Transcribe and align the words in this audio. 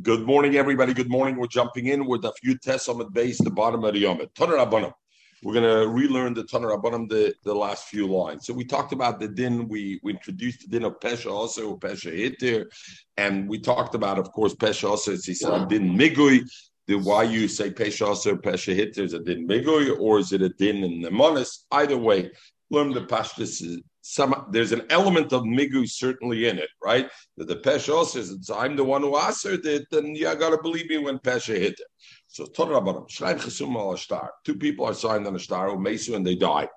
Good 0.00 0.26
morning, 0.26 0.56
everybody. 0.56 0.94
Good 0.94 1.10
morning. 1.10 1.36
We're 1.36 1.46
jumping 1.46 1.86
in 1.86 2.06
with 2.06 2.24
a 2.24 2.32
few 2.42 2.56
tests 2.56 2.88
on 2.88 2.96
the 2.96 3.04
base, 3.04 3.38
the 3.38 3.50
bottom 3.50 3.84
of 3.84 3.92
the 3.92 4.00
Yom. 4.00 4.18
Taner 4.34 4.56
Rabbanim. 4.56 4.92
We're 5.42 5.52
going 5.52 5.80
to 5.80 5.86
relearn 5.86 6.32
the 6.32 6.44
Taner 6.44 6.74
Rabbanim, 6.74 7.10
the, 7.10 7.34
the 7.44 7.54
last 7.54 7.88
few 7.88 8.06
lines. 8.08 8.46
So 8.46 8.54
we 8.54 8.64
talked 8.64 8.92
about 8.92 9.20
the 9.20 9.28
din. 9.28 9.68
We, 9.68 10.00
we 10.02 10.14
introduced 10.14 10.62
the 10.62 10.68
din 10.68 10.84
of 10.84 10.98
Pesha 10.98 11.30
also, 11.30 11.76
Pesha 11.76 12.10
Hitir. 12.10 12.64
And 13.18 13.46
we 13.46 13.60
talked 13.60 13.94
about, 13.94 14.18
of 14.18 14.32
course, 14.32 14.54
Pesha 14.54 14.88
also, 14.88 15.12
he 15.12 15.34
said, 15.34 15.68
din 15.68 15.96
Migui. 15.96 16.40
The 16.88 16.96
why 16.96 17.24
you 17.24 17.46
say 17.46 17.70
Pesha 17.70 18.06
also, 18.06 18.34
Pesha 18.34 18.74
Hitir 18.74 19.04
is 19.04 19.12
a 19.12 19.20
din 19.20 19.46
Migui, 19.46 19.96
or 20.00 20.18
is 20.18 20.32
it 20.32 20.40
a 20.40 20.48
din 20.48 20.82
in 20.82 21.02
the 21.02 21.10
Monis? 21.10 21.64
Either 21.70 21.98
way, 21.98 22.30
learn 22.70 22.92
the 22.92 23.02
Pashtus 23.02 23.62
some 24.02 24.46
there's 24.50 24.72
an 24.72 24.82
element 24.90 25.32
of 25.32 25.42
migu 25.42 25.88
certainly 25.88 26.48
in 26.48 26.58
it, 26.58 26.68
right? 26.84 27.08
That 27.36 27.48
the 27.48 27.56
pesha 27.56 28.04
says 28.04 28.30
it's 28.30 28.50
I'm 28.50 28.76
the 28.76 28.84
one 28.84 29.02
who 29.02 29.16
answered 29.16 29.64
it, 29.64 29.86
then 29.90 30.14
you 30.14 30.34
gotta 30.34 30.58
believe 30.60 30.88
me 30.90 30.98
when 30.98 31.18
pesha 31.18 31.56
hit 31.56 31.72
it. 31.72 31.86
So 32.26 32.46
Torah 32.46 32.82
Two 34.44 34.56
people 34.56 34.86
are 34.86 34.94
signed 34.94 35.26
on 35.26 35.36
a 35.36 35.38
star, 35.38 35.76
Mesu, 35.76 36.14
and 36.14 36.26
they 36.26 36.34
die 36.34 36.68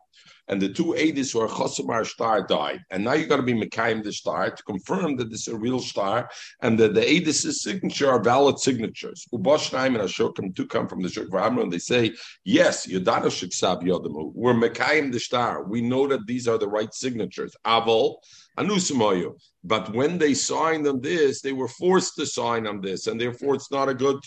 and 0.48 0.62
the 0.62 0.70
two 0.70 0.96
Adis 0.96 1.34
who 1.34 1.40
are 1.42 1.48
Chosamar 1.48 2.06
star 2.06 2.46
died. 2.46 2.82
And 2.92 3.04
now 3.04 3.14
you've 3.14 3.30
got 3.30 3.38
to 3.38 3.44
be 3.44 3.54
Mekayim 3.54 4.04
the 4.04 4.12
star 4.12 4.52
to 4.52 4.64
confirm 4.64 5.16
that 5.18 5.30
this 5.30 5.48
is 5.48 5.54
a 5.54 5.58
real 5.58 5.80
star 5.80 6.30
and 6.62 6.78
that 6.80 6.94
the 6.94 7.02
Adis' 7.02 7.62
signature 7.62 8.10
are 8.10 8.22
valid 8.22 8.60
signatures. 8.60 9.26
Ubashnaim 9.34 10.00
and 10.00 10.10
Ashokim 10.10 10.56
to 10.56 10.68
come 10.68 10.88
from 10.88 11.02
the 11.02 11.10
Shuk 11.10 11.28
and 11.34 11.72
they 11.72 11.80
say, 11.80 12.14
yes, 12.44 12.88
Yodano 12.88 13.26
Shiksab 13.26 13.84
Yodamu. 13.84 14.32
We're 14.34 14.54
Mekayim 14.54 15.12
the 15.12 15.20
star. 15.20 15.64
We 15.64 15.82
know 15.82 16.08
that 16.08 16.28
these 16.28 16.48
are 16.48 16.58
the 16.58 16.68
right 16.68 16.94
signatures. 16.94 17.56
Avol, 17.66 18.18
Anusumoyu. 18.58 19.38
But 19.64 19.94
when 19.94 20.18
they 20.18 20.34
signed 20.34 20.88
on 20.88 21.02
this, 21.02 21.42
they 21.42 21.52
were 21.52 21.68
forced 21.68 22.16
to 22.18 22.26
sign 22.26 22.68
on 22.68 22.82
this, 22.82 23.08
and 23.08 23.20
therefore 23.20 23.56
it's 23.56 23.72
not 23.72 23.90
a 23.90 23.94
good 23.94 24.20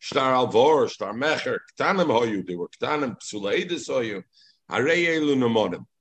star 0.00 0.32
alvor, 0.32 0.88
star 0.88 1.12
mecher, 1.12 1.58
ktanim 1.78 2.06
hoyu. 2.06 2.46
They 2.46 2.56
were 2.56 2.68
ktanim 2.68 3.16
psulaidis 3.20 3.88
hoyu. 3.88 4.22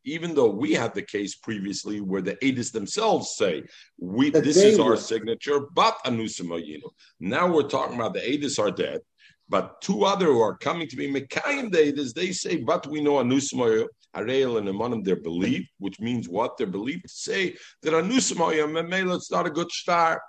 Even 0.06 0.36
though 0.36 0.50
we 0.50 0.74
had 0.74 0.94
the 0.94 1.02
case 1.02 1.36
previously 1.36 2.02
where 2.02 2.22
the 2.22 2.36
Adis 2.44 2.72
themselves 2.72 3.36
say, 3.36 3.64
"We 4.00 4.30
this 4.30 4.58
is 4.58 4.80
our 4.80 4.98
signature," 4.98 5.60
but 5.74 5.98
anusim 6.06 6.82
Now 7.20 7.52
we're 7.54 7.64
talking 7.64 7.96
about 7.96 8.14
the 8.14 8.22
Adis 8.22 8.60
are 8.60 8.72
dead, 8.72 9.02
but 9.48 9.82
two 9.82 10.06
other 10.06 10.28
who 10.28 10.40
are 10.40 10.58
coming 10.58 10.88
to 10.88 10.96
be 10.96 11.12
Mekayim 11.12 11.72
the 11.72 11.92
Adis, 11.92 12.14
they 12.14 12.32
say, 12.32 12.58
"But 12.58 12.88
we 12.88 13.02
know 13.02 13.14
anusim 13.14 13.88
Areil 14.16 14.58
and 14.58 14.68
Amanim, 14.68 15.04
they're 15.04 15.16
believed, 15.16 15.70
which 15.78 16.00
means 16.00 16.28
what? 16.28 16.58
They're 16.58 16.68
believed 16.68 17.04
to 17.04 17.10
say 17.10 17.56
that 17.84 17.94
anusim 17.94 18.38
Memela, 18.38 19.16
it's 19.16 19.32
not 19.32 19.46
a 19.46 19.52
good 19.52 19.72
star, 19.72 20.22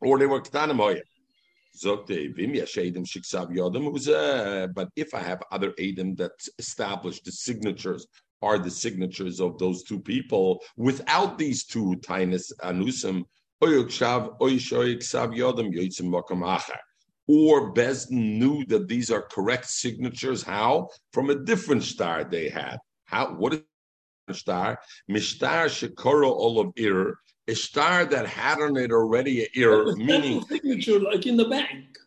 or 0.00 0.18
they 0.18 0.26
were 0.26 0.40
Ktanim 0.40 1.02
but 4.74 4.88
if 4.96 5.14
I 5.14 5.20
have 5.20 5.42
other 5.50 5.72
Adam 5.80 6.14
that 6.16 6.32
establish 6.58 7.20
the 7.22 7.32
signatures 7.32 8.06
are 8.42 8.58
the 8.58 8.70
signatures 8.70 9.40
of 9.40 9.58
those 9.58 9.82
two 9.82 10.00
people 10.00 10.62
without 10.76 11.38
these 11.38 11.64
two 11.64 11.96
Tainus 12.06 12.52
Anusim, 12.62 13.24
or 17.28 17.72
Bezdin 17.74 18.38
knew 18.38 18.64
that 18.66 18.88
these 18.88 19.10
are 19.10 19.22
correct 19.22 19.68
signatures. 19.68 20.42
How? 20.42 20.88
From 21.12 21.30
a 21.30 21.34
different 21.34 21.82
star 21.82 22.24
they 22.24 22.48
had. 22.48 22.78
How? 23.06 23.34
What 23.34 23.54
is 23.54 23.62
star? 24.38 24.78
Mishtar 25.10 25.66
Shekoro 25.66 26.30
Olav 26.30 26.74
a 27.48 27.54
star 27.54 28.04
that 28.04 28.26
had 28.26 28.60
on 28.60 28.76
it 28.76 28.92
already 28.92 29.42
a 29.42 29.48
error, 29.54 29.94
meaning 29.96 30.42
signature 30.46 30.98
like 30.98 31.26
in 31.26 31.36
the 31.36 31.48
bank. 31.48 31.98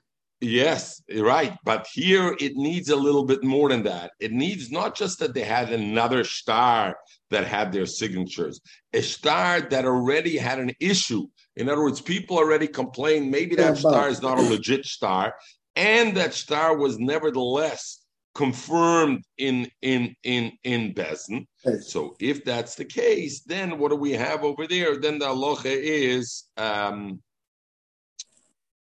Yes, 0.42 1.02
right. 1.18 1.58
But 1.66 1.88
here 1.92 2.36
it 2.40 2.56
needs 2.56 2.90
a 2.90 2.96
little 2.96 3.26
bit 3.26 3.44
more 3.44 3.70
than 3.70 3.84
that. 3.84 4.12
It 4.20 4.32
needs 4.32 4.72
not 4.72 4.96
just 4.96 5.20
that 5.20 5.34
they 5.34 5.44
had 5.44 5.72
another 5.72 6.24
star 6.24 6.96
that 7.30 7.46
had 7.46 7.72
their 7.72 7.86
signatures, 7.86 8.62
a 8.94 9.02
star 9.02 9.62
that 9.62 9.86
already 9.86 10.38
had 10.38 10.60
an 10.60 10.72
issue. 10.80 11.28
In 11.58 11.68
other 11.68 11.84
words, 11.84 12.00
people 12.00 12.38
already 12.38 12.68
complained 12.68 13.30
maybe 13.30 13.56
that 13.58 13.78
star 13.78 14.08
is 14.08 14.22
not 14.22 14.40
a 14.40 14.42
legit 14.42 14.86
star, 14.86 15.36
and 15.76 16.16
that 16.16 16.34
star 16.34 16.78
was 16.78 16.98
nevertheless 17.00 18.06
confirmed 18.36 19.24
in 19.38 19.70
in 19.82 20.16
in 20.24 20.52
in 20.64 20.94
Bezdin. 20.94 21.46
So 21.82 22.16
if 22.20 22.44
that's 22.46 22.76
the 22.76 22.86
case, 22.86 23.42
then 23.42 23.78
what 23.78 23.90
do 23.90 23.96
we 23.96 24.12
have 24.12 24.44
over 24.44 24.68
there? 24.68 24.98
Then 24.98 25.20
the 25.20 25.30
aloha 25.30 25.62
is 25.66 26.46
um, 26.58 27.22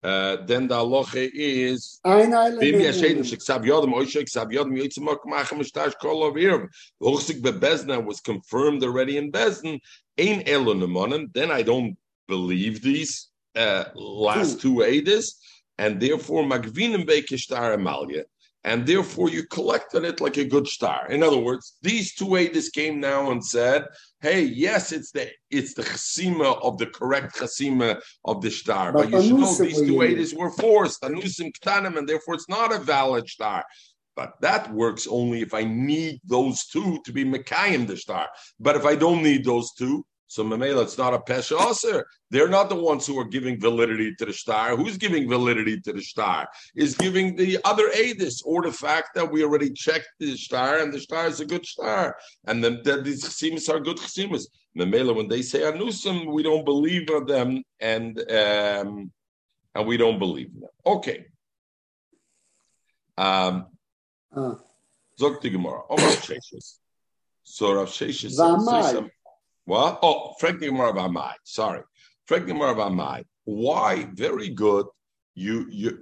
uh, 0.02 0.38
then 0.46 0.66
the 0.68 0.78
aloha 0.78 1.26
is 1.34 2.00
Bim 2.04 2.80
Yashedim 2.80 3.20
Sheksav 3.20 3.64
Yodam 3.64 3.94
Oisha 3.94 4.22
Ksav 4.22 4.50
Yodam 4.52 4.76
Yitzimok 4.78 5.18
Machem 5.26 5.60
Shtash 5.60 5.94
Kol 6.00 6.24
of 6.24 6.36
Irv 6.36 6.68
Bebezna 7.00 8.04
was 8.04 8.20
confirmed 8.20 8.82
already 8.82 9.16
in 9.18 9.30
Bezdin. 9.30 9.78
Ein 10.18 10.42
Elonemonim. 10.44 11.32
Then 11.32 11.50
I 11.50 11.62
don't 11.62 11.96
believe 12.28 12.82
these 12.82 13.28
uh, 13.56 13.84
last 13.94 14.60
two 14.60 14.76
Edis, 14.76 15.34
and 15.78 16.00
therefore 16.00 16.44
Magvinim 16.44 17.06
Bekishtar 17.06 17.74
Amalia 17.74 18.24
and 18.64 18.86
therefore 18.86 19.30
you 19.30 19.46
collected 19.46 20.04
it 20.04 20.20
like 20.20 20.36
a 20.36 20.44
good 20.44 20.66
star. 20.66 21.08
In 21.08 21.22
other 21.22 21.38
words, 21.38 21.76
these 21.82 22.14
two 22.14 22.26
Adis 22.26 22.70
came 22.72 23.00
now 23.00 23.30
and 23.30 23.44
said, 23.44 23.86
"Hey, 24.20 24.42
yes, 24.42 24.92
it's 24.92 25.10
the 25.12 25.30
it's 25.50 25.74
the 25.74 25.82
chasima 25.82 26.60
of 26.62 26.78
the 26.78 26.86
correct 26.86 27.36
chasima 27.36 28.00
of 28.24 28.42
the 28.42 28.50
star, 28.50 28.92
but, 28.92 29.10
but 29.10 29.22
you 29.22 29.28
should 29.28 29.40
know 29.40 29.54
these 29.54 29.80
two 29.80 30.02
Adis 30.02 30.34
were 30.34 30.50
forced 30.50 31.02
anusim 31.02 31.52
ktanim, 31.56 31.96
and 31.96 32.08
therefore 32.08 32.34
it's 32.34 32.48
not 32.48 32.74
a 32.74 32.78
valid 32.78 33.28
star." 33.28 33.64
But 34.16 34.34
that 34.42 34.70
works 34.74 35.06
only 35.06 35.40
if 35.40 35.54
I 35.54 35.64
need 35.64 36.20
those 36.24 36.66
two 36.66 37.00
to 37.04 37.12
be 37.12 37.24
Mekayim 37.24 37.86
the 37.86 37.96
star. 37.96 38.28
But 38.58 38.76
if 38.76 38.84
I 38.84 38.94
don't 38.94 39.22
need 39.22 39.44
those 39.44 39.72
two, 39.72 40.04
so 40.30 40.44
Mamela, 40.44 40.84
it's 40.84 40.96
not 40.96 41.12
a 41.12 41.18
Pesha 41.18 41.58
Aser. 41.68 42.06
They're 42.30 42.48
not 42.48 42.68
the 42.68 42.76
ones 42.76 43.04
who 43.04 43.18
are 43.18 43.24
giving 43.24 43.58
validity 43.58 44.14
to 44.14 44.26
the 44.26 44.32
star. 44.32 44.76
Who's 44.76 44.96
giving 44.96 45.28
validity 45.28 45.80
to 45.80 45.92
the 45.92 46.00
star? 46.00 46.48
Is 46.76 46.94
giving 46.94 47.34
the 47.34 47.58
other 47.64 47.88
Adis, 47.88 48.40
or 48.44 48.62
the 48.62 48.70
fact 48.70 49.08
that 49.16 49.28
we 49.28 49.42
already 49.42 49.72
checked 49.72 50.06
the 50.20 50.36
star 50.36 50.78
and 50.78 50.92
the 50.92 51.00
star 51.00 51.26
is 51.26 51.40
a 51.40 51.44
good 51.44 51.66
star. 51.66 52.16
And 52.46 52.62
then 52.62 52.80
that 52.84 53.02
these 53.02 53.24
chasimas 53.24 53.68
are 53.68 53.80
good 53.80 53.96
chasimas. 53.96 54.46
Mamela, 54.78 55.16
when 55.16 55.26
they 55.26 55.42
say 55.42 55.62
Anusim, 55.62 56.32
we 56.32 56.44
don't 56.44 56.64
believe 56.64 57.10
in 57.10 57.26
them 57.26 57.64
and 57.80 58.16
um, 58.30 59.10
and 59.74 59.84
we 59.84 59.96
don't 59.96 60.20
believe 60.20 60.50
in 60.54 60.60
them. 60.60 60.70
Okay. 60.86 61.26
Um, 63.18 63.66
uh. 64.32 64.54
The 65.18 65.50
Gemara. 65.50 65.80
Omar 65.90 66.06
Sheshes. 66.12 66.78
So 67.42 67.74
Rav 67.74 67.88
Sheshes 67.88 68.30
says 68.30 69.04
what? 69.70 70.00
Oh, 70.02 70.34
Frank 70.40 70.62
about 70.62 71.12
my. 71.12 71.32
Sorry, 71.44 71.82
Frank 72.26 72.50
about 72.50 72.92
my. 72.92 73.22
Why? 73.44 74.08
Very 74.14 74.48
good. 74.48 74.86
You, 75.36 75.66
you, 75.70 75.98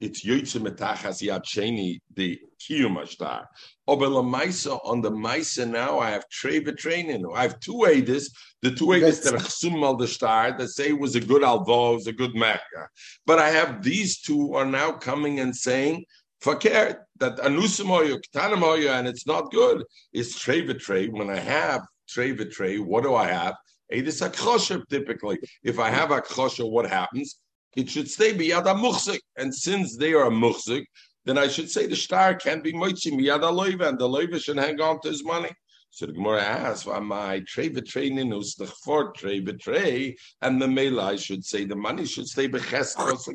it's 0.00 0.24
Yotze 0.24 0.60
Metachas 0.60 1.26
Yad 1.26 1.44
Sheni, 1.44 1.98
the 2.14 2.38
Kiyum 2.60 2.98
Ashtar. 3.02 3.46
Obela 3.88 4.18
oh, 4.18 4.22
Maisa, 4.22 4.78
on 4.84 5.00
the 5.00 5.10
Maisa 5.10 5.66
now, 5.66 5.98
I 5.98 6.10
have 6.10 6.24
Treva 6.28 6.76
training. 6.76 7.24
I 7.34 7.42
have 7.42 7.58
two 7.58 7.86
Adis, 7.86 8.26
the 8.60 8.70
two 8.70 8.88
Adis 8.88 9.22
that 9.22 9.34
are 9.34 9.38
Chsum 9.38 9.82
al 9.82 9.96
the 9.96 10.06
Star, 10.06 10.56
that 10.58 10.68
say 10.68 10.88
it 10.88 11.00
was 11.00 11.16
a 11.16 11.20
good 11.20 11.42
Alvo, 11.42 11.94
was 11.94 12.06
a 12.06 12.12
good 12.12 12.34
Mecca. 12.34 12.82
But 13.24 13.38
I 13.38 13.48
have 13.48 13.82
these 13.82 14.20
two 14.20 14.52
are 14.52 14.66
now 14.66 14.92
coming 14.92 15.40
and 15.40 15.56
saying, 15.56 16.04
Fakir, 16.42 17.06
that 17.18 17.38
Anusamoyo, 17.38 18.20
Ktanamoyo, 18.26 18.90
and 18.90 19.08
it's 19.08 19.26
not 19.26 19.50
good. 19.50 19.84
It's 20.12 20.38
Treva. 20.38 21.10
When 21.12 21.30
I 21.30 21.38
have 21.38 21.80
tray 22.08 22.32
tray. 22.34 22.78
What 22.78 23.04
do 23.04 23.14
I 23.14 23.26
have? 23.28 23.54
Edis 23.92 24.26
akhoshev 24.26 24.82
typically. 24.88 25.38
If 25.62 25.78
I 25.78 25.90
have 25.90 26.10
akhoshev, 26.10 26.70
what 26.70 26.88
happens? 26.88 27.38
It 27.76 27.90
should 27.90 28.10
stay 28.10 28.32
biyad 28.32 28.64
muchzik. 28.80 29.20
And 29.36 29.54
since 29.54 29.96
they 29.96 30.14
are 30.14 30.26
a 30.26 30.30
muchzik, 30.30 30.86
then 31.24 31.38
I 31.38 31.48
should 31.48 31.70
say 31.70 31.86
the 31.86 31.96
star 31.96 32.34
can't 32.34 32.64
be 32.64 32.72
moitzi 32.72 33.12
miyad 33.12 33.42
aloiva, 33.42 33.88
and 33.88 33.98
the 33.98 34.08
loiva 34.08 34.42
should 34.42 34.56
hang 34.56 34.80
on 34.80 35.00
to 35.02 35.08
his 35.08 35.24
money. 35.24 35.50
So 35.96 36.04
the 36.04 36.12
Gemara 36.12 36.42
asks, 36.42 36.84
"Why 36.84 36.98
my 37.00 37.40
trey 37.48 37.70
betray 37.70 38.10
ninus 38.10 38.54
the 38.54 38.66
for 38.66 39.12
trey 39.12 39.40
betray?" 39.40 40.14
And 40.42 40.60
the 40.60 40.68
mela, 40.68 41.04
I 41.14 41.16
should 41.16 41.42
say, 41.42 41.64
the 41.64 41.74
money 41.74 42.04
should 42.04 42.28
stay 42.28 42.48
bechestos 42.48 43.26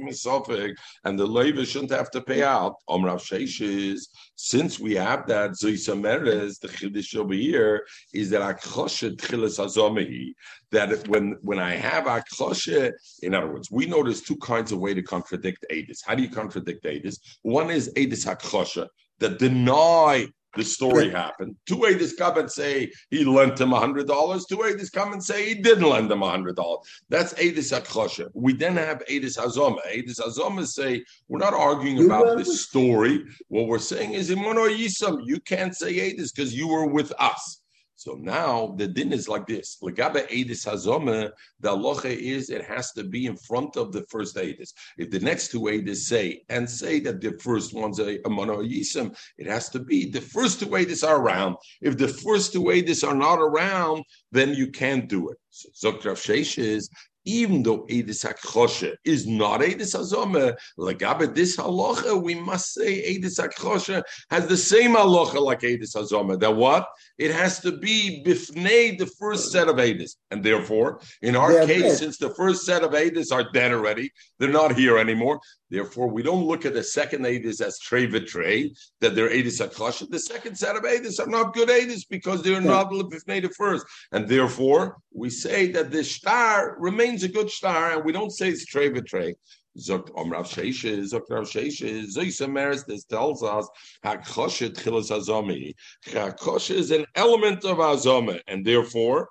and 1.03 1.19
the 1.19 1.27
loiva 1.27 1.65
shouldn't 1.65 1.89
have 1.89 2.11
to 2.11 2.21
pay 2.21 2.43
out. 2.43 2.75
Om 2.87 3.05
Rav 3.05 3.19
Sheshes, 3.19 4.01
since 4.35 4.79
we 4.79 4.93
have 4.93 5.25
that 5.25 5.53
zoisameres, 5.53 6.59
the 6.59 6.67
chiddush 6.67 7.15
over 7.15 7.33
here 7.33 7.83
is 8.13 8.29
that 8.29 8.43
akhoshet 8.43 9.15
chilas 9.15 9.57
azomehi. 9.57 10.35
That 10.69 11.07
when 11.07 11.37
when 11.41 11.57
I 11.57 11.73
have 11.73 12.03
akhoshet, 12.03 12.91
in 13.23 13.33
other 13.33 13.51
words, 13.51 13.71
we 13.71 13.87
know 13.87 14.03
there's 14.03 14.21
two 14.21 14.37
kinds 14.37 14.71
of 14.71 14.77
way 14.77 14.93
to 14.93 15.01
contradict 15.01 15.65
edis. 15.71 16.01
How 16.05 16.13
do 16.13 16.21
you 16.21 16.29
contradict 16.29 16.83
edis? 16.83 17.17
One 17.41 17.71
is 17.71 17.91
edis 17.95 18.27
akhoshet 18.27 18.89
that 19.17 19.39
deny 19.39 20.27
the 20.55 20.63
story 20.63 21.09
happened. 21.09 21.55
Two 21.65 21.77
Aedis 21.77 22.17
come 22.17 22.37
and 22.37 22.51
say 22.51 22.91
he 23.09 23.23
lent 23.23 23.59
him 23.59 23.71
hundred 23.71 24.07
dollars. 24.07 24.45
Two 24.45 24.57
Aedis 24.57 24.91
come 24.91 25.13
and 25.13 25.23
say 25.23 25.47
he 25.47 25.55
didn't 25.55 25.89
lend 25.89 26.11
him 26.11 26.21
hundred 26.21 26.55
dollars. 26.55 26.79
That's 27.09 27.33
Aedis 27.35 27.77
Akhosha. 27.77 28.29
We 28.33 28.53
then 28.53 28.75
have 28.75 29.03
Aedis 29.09 29.37
Hazoma. 29.37 29.79
Aedis 29.91 30.19
Hazoma 30.19 30.67
say 30.67 31.03
we're 31.27 31.39
not 31.39 31.53
arguing 31.53 32.05
about 32.05 32.37
the 32.37 32.45
story. 32.45 33.23
What 33.47 33.67
we're 33.67 33.79
saying 33.79 34.13
is 34.13 34.29
Imono 34.29 34.67
Yisam, 34.67 35.21
you 35.25 35.39
can't 35.39 35.75
say 35.75 35.93
Aedis 35.93 36.35
because 36.35 36.53
you 36.53 36.67
were 36.67 36.87
with 36.87 37.13
us. 37.19 37.60
So 38.01 38.15
now 38.15 38.73
the 38.79 38.87
din 38.87 39.13
is 39.13 39.29
like 39.29 39.45
this. 39.45 39.77
Hazome, 39.79 41.29
the 41.59 41.69
aloche 41.69 42.17
is 42.17 42.49
it 42.49 42.65
has 42.65 42.91
to 42.93 43.03
be 43.03 43.27
in 43.27 43.37
front 43.37 43.77
of 43.77 43.91
the 43.91 44.01
first 44.09 44.37
edis. 44.37 44.73
If 44.97 45.11
the 45.11 45.19
next 45.19 45.51
two 45.51 45.61
edis 45.61 45.97
say 45.97 46.41
and 46.49 46.67
say 46.67 46.99
that 47.01 47.21
the 47.21 47.33
first 47.33 47.75
one's 47.75 47.99
a, 47.99 48.17
a 48.25 48.29
mono 48.29 48.63
yisim, 48.63 49.15
it 49.37 49.45
has 49.45 49.69
to 49.69 49.79
be 49.79 50.09
the 50.09 50.19
first 50.19 50.59
two 50.59 50.65
edis 50.69 51.07
are 51.07 51.21
around. 51.21 51.57
If 51.79 51.95
the 51.99 52.07
first 52.07 52.53
two 52.53 52.63
edis 52.63 53.07
are 53.07 53.13
not 53.13 53.37
around, 53.37 54.03
then 54.31 54.55
you 54.55 54.71
can't 54.71 55.07
do 55.07 55.29
it. 55.29 55.37
So 55.51 55.91
Zokrav 55.91 56.17
Sheish 56.17 56.57
is 56.57 56.89
even 57.25 57.63
though 57.63 57.85
Edis 57.87 58.25
HaKchoshe 58.25 58.95
is 59.05 59.27
not 59.27 59.61
Edis 59.61 59.95
HaZomeh, 59.95 60.55
Legabe 60.77 61.33
this 61.33 61.57
halacha, 61.57 62.21
we 62.21 62.35
must 62.35 62.73
say 62.73 63.15
Edis 63.15 63.39
HaKchoshe 63.39 64.01
has 64.29 64.47
the 64.47 64.57
same 64.57 64.91
halacha 64.91 65.39
like 65.39 65.61
Edis 65.61 65.95
HaZomeh. 65.95 66.39
That 66.39 66.55
what? 66.55 66.87
It 67.17 67.31
has 67.31 67.59
to 67.61 67.77
be 67.77 68.23
bifnei 68.25 68.97
the 68.97 69.05
first 69.05 69.51
set 69.51 69.67
of 69.67 69.75
Edis. 69.75 70.15
And 70.31 70.43
therefore, 70.43 71.01
in 71.21 71.35
our 71.35 71.53
yeah, 71.53 71.65
case, 71.65 71.99
since 71.99 72.17
the 72.17 72.33
first 72.33 72.65
set 72.65 72.83
of 72.83 72.91
Edis 72.91 73.31
are 73.31 73.51
dead 73.51 73.71
already, 73.71 74.11
they're 74.39 74.49
not 74.49 74.75
here 74.75 74.97
anymore, 74.97 75.39
Therefore, 75.71 76.07
we 76.09 76.21
don't 76.21 76.45
look 76.45 76.65
at 76.65 76.73
the 76.73 76.83
second 76.83 77.23
Adis 77.25 77.61
as 77.61 77.79
trey 77.79 78.05
v'trey, 78.05 78.77
that 78.99 79.15
they're 79.15 79.29
Adis 79.29 79.65
HaKosher. 79.65 80.09
The 80.09 80.19
second 80.19 80.57
set 80.57 80.75
of 80.75 80.83
Adis 80.83 81.17
are 81.19 81.29
not 81.29 81.53
good 81.53 81.69
Adis 81.69 82.03
because 82.07 82.43
they're 82.43 82.59
not 82.59 82.93
made 83.25 83.49
first. 83.55 83.85
And 84.11 84.27
therefore, 84.27 84.97
we 85.13 85.29
say 85.29 85.71
that 85.71 85.89
the 85.89 86.03
star 86.03 86.75
remains 86.77 87.23
a 87.23 87.29
good 87.29 87.49
star, 87.49 87.93
and 87.93 88.03
we 88.03 88.11
don't 88.11 88.31
say 88.31 88.49
it's 88.49 88.65
trey 88.65 88.89
v'trey. 88.89 89.33
Zokt 89.79 90.09
Omrav 90.09 90.45
Sheshe, 90.45 91.09
Zokt 91.09 91.29
Rav 91.29 91.45
Sheshe, 91.45 92.05
Zoysa 92.13 92.85
this 92.85 93.05
tells 93.05 93.41
us 93.41 93.65
Hakoshe 94.05 94.71
Tchilas 94.75 95.09
Azomi. 95.09 95.73
Hakoshe 96.07 96.75
is 96.75 96.91
an 96.91 97.05
element 97.15 97.63
of 97.63 97.77
Azome, 97.77 98.41
and 98.47 98.65
therefore 98.65 99.29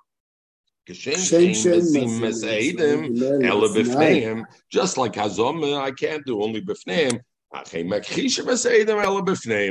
just 0.87 1.31
like 4.97 5.13
Hazom, 5.13 5.79
I 5.79 5.91
can't 5.91 6.25
do 6.25 6.41
only 6.41 6.61
b'fneim. 6.61 7.21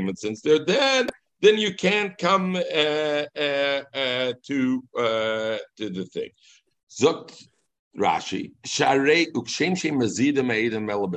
And 0.08 0.18
since 0.18 0.40
they're 0.42 0.64
dead, 0.64 1.10
then 1.40 1.58
you 1.58 1.74
can't 1.74 2.16
come 2.18 2.54
uh, 2.56 2.58
uh, 2.58 3.82
uh, 3.94 4.32
to 4.46 4.84
uh, 4.96 5.58
to 5.76 5.90
the 5.90 6.04
thing. 6.12 6.30
Zok 6.90 7.32
Rashi, 7.98 8.52
Sharei 8.66 9.32
ukshem 9.32 9.76
shem 9.76 9.98
mazidim 9.98 10.50
eidim 10.52 10.90
ela. 10.90 11.08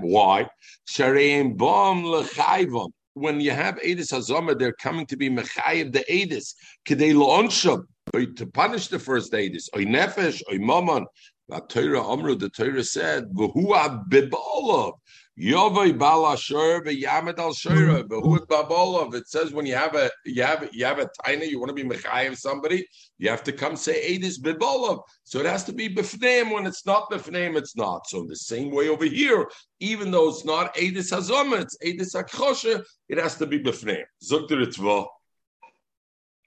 Why? 0.00 0.48
Shareim 0.88 1.56
bom 1.56 2.04
lechayvom. 2.04 2.92
When 3.14 3.40
you 3.40 3.50
have 3.50 3.76
Edis 3.80 4.12
Hazoma, 4.12 4.58
they're 4.58 4.72
coming 4.72 5.04
to 5.06 5.16
be 5.16 5.28
mechayiv 5.28 5.92
the 5.92 6.04
Edis. 6.08 6.54
Kedei 6.86 7.12
lo'onshab 7.12 7.84
to 8.12 8.46
punish 8.46 8.88
the 8.88 8.98
first 8.98 9.32
Adis, 9.32 9.68
oy 9.76 9.84
nefesh, 9.84 10.42
oy 10.52 10.58
mammon. 10.58 11.06
The 11.48 11.60
Torah 11.60 12.10
Amru, 12.10 12.36
the 12.36 12.48
Torah 12.48 12.84
said, 12.84 13.24
"V'hua 13.34 14.08
bibolov." 14.08 14.94
Yovay 15.38 15.98
bala 15.98 16.36
shor 16.36 16.82
v'yamed 16.84 17.38
al 17.38 17.52
shora 17.52 18.04
v'hu 18.04 18.38
babolov. 18.46 19.14
It 19.14 19.28
says 19.28 19.52
when 19.52 19.66
you 19.66 19.74
have 19.74 19.94
a 19.94 20.10
you 20.24 20.42
have 20.42 20.68
you 20.72 20.84
have 20.84 20.98
a 20.98 21.10
tiny, 21.24 21.46
you 21.46 21.58
want 21.58 21.70
to 21.70 21.74
be 21.74 21.88
mechayev 21.88 22.36
somebody, 22.36 22.86
you 23.18 23.28
have 23.28 23.42
to 23.44 23.52
come 23.52 23.76
say 23.76 24.18
edis 24.18 24.38
bibolov. 24.40 25.02
So 25.24 25.40
it 25.40 25.46
has 25.46 25.64
to 25.64 25.72
be 25.72 25.88
b'fneim. 25.88 26.52
When 26.52 26.66
it's 26.66 26.86
not 26.86 27.10
b'fneim, 27.10 27.56
it's 27.56 27.76
not. 27.76 28.06
So 28.06 28.20
in 28.20 28.28
the 28.28 28.36
same 28.36 28.70
way 28.70 28.88
over 28.88 29.04
here, 29.04 29.50
even 29.80 30.10
though 30.10 30.28
it's 30.28 30.44
not 30.44 30.74
edis 30.76 31.12
hazom, 31.12 31.58
it's 31.60 31.76
edis 31.84 32.14
akosha, 32.14 32.84
it 33.08 33.18
has 33.18 33.36
to 33.36 33.46
be 33.46 33.58
b'fneim. 33.58 34.04
Zok 34.22 34.48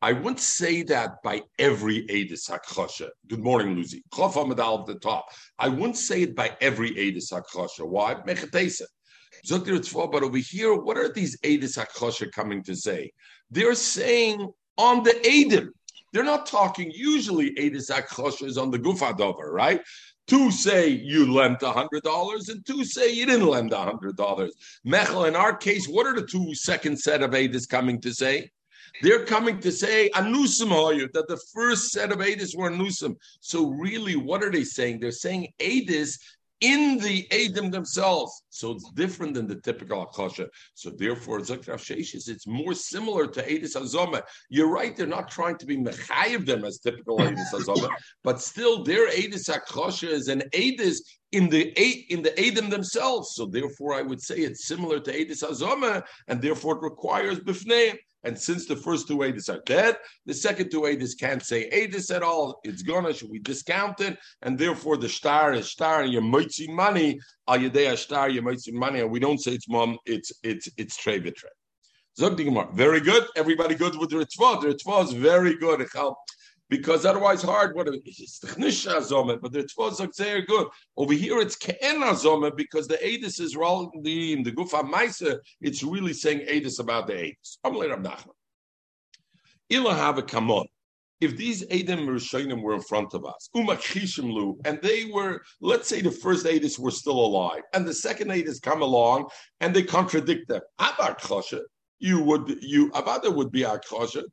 I 0.06 0.12
wouldn't 0.12 0.40
say 0.40 0.84
that 0.84 1.24
by 1.24 1.42
every 1.57 2.06
Edis 2.06 2.48
HaKchosha. 2.48 3.10
Good 3.28 3.44
morning, 3.44 3.75
Lucy. 3.75 4.04
Chof 4.13 4.36
Medal 4.48 4.81
at 4.81 4.86
the 4.86 5.00
top. 5.00 5.25
I 5.57 5.68
wouldn't 5.68 5.98
say 5.98 6.22
it 6.22 6.36
by 6.36 6.56
every 6.62 6.92
Edis 6.92 7.34
HaKchosha. 7.34 7.88
Why? 7.88 8.13
Mechatesa. 8.13 8.84
But 9.50 10.24
over 10.24 10.38
here, 10.38 10.75
what 10.75 10.96
are 11.00 11.12
these 11.12 11.36
Edis 11.42 11.80
HaKchosha 11.80 12.31
coming 12.34 12.62
to 12.66 12.75
say? 12.75 13.12
They're 13.50 13.74
saying 13.74 14.48
on 14.78 15.02
the 15.02 15.10
Edim. 15.25 15.69
They're 16.13 16.24
not 16.24 16.46
talking, 16.46 16.92
usually 16.94 17.56
Edis 17.56 17.90
HaKchosha 17.90 18.46
is 18.46 18.60
on 18.60 18.69
the 18.69 18.78
Gufadover, 18.78 19.50
right? 19.52 19.81
Two 20.28 20.52
say 20.52 20.88
you 20.88 21.34
lent 21.34 21.63
a 21.63 21.72
hundred 21.72 22.04
dollars, 22.04 22.50
and 22.50 22.63
two 22.63 22.86
say 22.86 23.12
you 23.12 23.25
didn't 23.25 23.48
lend 23.48 23.74
a 23.74 23.81
hundred 23.81 24.18
dollars. 24.18 24.54
Mechel, 24.86 25.28
in 25.28 25.36
our 25.36 25.57
case, 25.57 25.88
what 25.88 26.06
are 26.06 26.13
the 26.13 26.28
two 26.28 26.54
second 26.54 27.00
set 27.00 27.24
of 27.24 27.31
Edis 27.31 27.68
coming 27.68 28.00
to 28.02 28.13
say? 28.13 28.52
They're 29.01 29.25
coming 29.25 29.59
to 29.59 29.71
say 29.71 30.09
anusim 30.15 30.69
hoyu 30.69 31.12
that 31.13 31.27
the 31.27 31.39
first 31.53 31.92
set 31.92 32.12
of 32.12 32.19
edis 32.19 32.56
were 32.56 32.71
anusim. 32.71 33.15
So 33.42 33.69
really, 33.69 34.15
what 34.15 34.44
are 34.44 34.51
they 34.51 34.63
saying? 34.63 35.00
They're 35.00 35.12
saying 35.12 35.53
edis 35.59 36.18
in 36.62 36.97
the 37.00 37.27
Adim 37.31 37.71
themselves. 37.71 38.44
So 38.50 38.71
it's 38.71 38.89
different 38.92 39.33
than 39.33 39.47
the 39.47 39.59
typical 39.62 40.03
Akasha. 40.03 40.47
So 40.74 40.89
therefore, 40.89 41.39
Zakrav 41.39 41.80
Sheshis, 41.80 42.30
it's 42.30 42.47
more 42.47 42.74
similar 42.74 43.27
to 43.27 43.42
Adis 43.44 43.75
Azoma. 43.75 44.21
You're 44.50 44.69
right, 44.69 44.95
they're 44.95 45.06
not 45.06 45.30
trying 45.30 45.57
to 45.57 45.65
be 45.65 45.77
Mechayiv 45.77 46.45
them 46.45 46.63
as 46.63 46.80
typical 46.80 47.18
Adis 47.18 47.53
Azoma, 47.53 47.89
but 48.24 48.42
still 48.42 48.83
their 48.83 49.09
Adis 49.09 49.50
Akasha 49.53 50.09
is 50.09 50.27
an 50.27 50.44
Adis 50.53 50.97
in 51.33 51.50
the 51.50 51.74
in 52.12 52.21
the 52.21 52.31
Adim 52.31 52.69
themselves. 52.69 53.36
So 53.36 53.45
therefore, 53.45 53.94
I 53.94 54.01
would 54.01 54.21
say 54.21 54.38
it's 54.38 54.65
similar 54.65 55.00
to 55.01 55.12
Adis 55.12 55.44
Azoma, 55.44 56.03
and 56.27 56.42
therefore 56.42 56.77
it 56.77 56.81
requires 56.81 57.39
Bifneim. 57.39 57.97
And 58.25 58.38
since 58.38 58.66
the 58.66 58.75
first 58.75 59.07
two 59.07 59.18
Adis 59.18 59.50
are 59.54 59.62
dead, 59.66 59.98
the 60.25 60.33
second 60.33 60.72
two 60.72 60.81
Adis 60.81 61.13
can't 61.18 61.44
say 61.44 61.69
Adis 61.69 62.13
at 62.13 62.24
all. 62.24 62.60
It's 62.63 62.81
gonna, 62.81 63.13
should 63.13 63.30
we 63.30 63.39
discount 63.39 64.01
it? 64.01 64.18
And 64.42 64.57
therefore 64.57 64.98
the 64.98 65.07
star 65.07 65.54
is 65.54 65.69
star 65.69 66.01
and 66.01 66.12
you're 66.12 66.22
mitzing 66.24 66.75
money, 66.75 67.19
al 67.48 67.60
yedei 67.60 67.95
star, 67.98 68.30
you're 68.30 68.44
money, 68.74 69.00
and 69.01 69.12
we 69.12 69.19
don't 69.19 69.38
say 69.38 69.51
it's 69.51 69.69
mom, 69.69 69.98
it's 70.06 70.31
it's 70.44 70.68
it's 70.77 70.98
trey 70.98 71.19
v'trey. 71.19 71.54
Very 72.18 73.01
good. 73.01 73.27
Everybody 73.36 73.75
good 73.75 73.98
with 73.98 74.10
the 74.10 74.18
ritzvah. 74.18 74.62
The 74.62 74.68
ritzvah 74.74 75.04
is 75.04 75.12
very 75.12 75.57
good 75.57 75.81
because 76.70 77.06
otherwise 77.06 77.42
hard. 77.42 77.76
What 77.76 77.88
it's 77.88 78.40
technisha 78.40 79.42
but 79.42 79.52
the 79.52 79.64
tzvos 79.64 80.00
are 80.00 80.42
good. 80.42 80.68
Over 80.98 81.14
here 81.14 81.40
it's 81.40 81.56
ke'ena 81.56 82.14
zomet 82.14 82.56
because 82.56 82.88
the 82.88 82.98
edis 82.98 83.40
is 83.40 83.54
the 83.54 84.34
in 84.34 84.44
the 84.44 84.52
gufa 84.52 84.84
ma'isa. 84.90 85.40
It's 85.62 85.84
really 85.84 86.14
saying 86.14 86.40
edis 86.48 86.80
about 86.80 87.07
the 87.07 87.14
edis. 87.14 87.57
Have 89.72 90.18
a 90.18 90.24
kamon. 90.24 90.66
If 91.22 91.38
these 91.38 91.64
Edom 91.69 92.07
Rishonim 92.07 92.62
were 92.62 92.76
in 92.76 92.81
front 92.81 93.14
of 93.14 93.26
us, 93.26 93.50
Umachishimlu, 93.56 94.57
and 94.66 94.80
they 94.81 95.06
were, 95.06 95.42
let's 95.62 95.88
say 95.88 96.02
the 96.02 96.12
first 96.12 96.45
Edis 96.45 96.78
were 96.78 96.92
still 96.92 97.19
alive, 97.19 97.62
and 97.74 97.88
the 97.88 97.94
second 97.94 98.31
Edis 98.31 98.62
come 98.62 98.81
along 98.81 99.30
and 99.62 99.74
they 99.74 99.84
contradict 99.84 100.50
them. 100.50 100.62
Abar 100.80 101.18
you 101.99 102.21
would 102.21 102.57
you 102.61 102.92
Avada 102.92 103.33
would 103.33 103.52
be 103.52 103.66
our 103.66 103.80
kosher, 103.80 104.23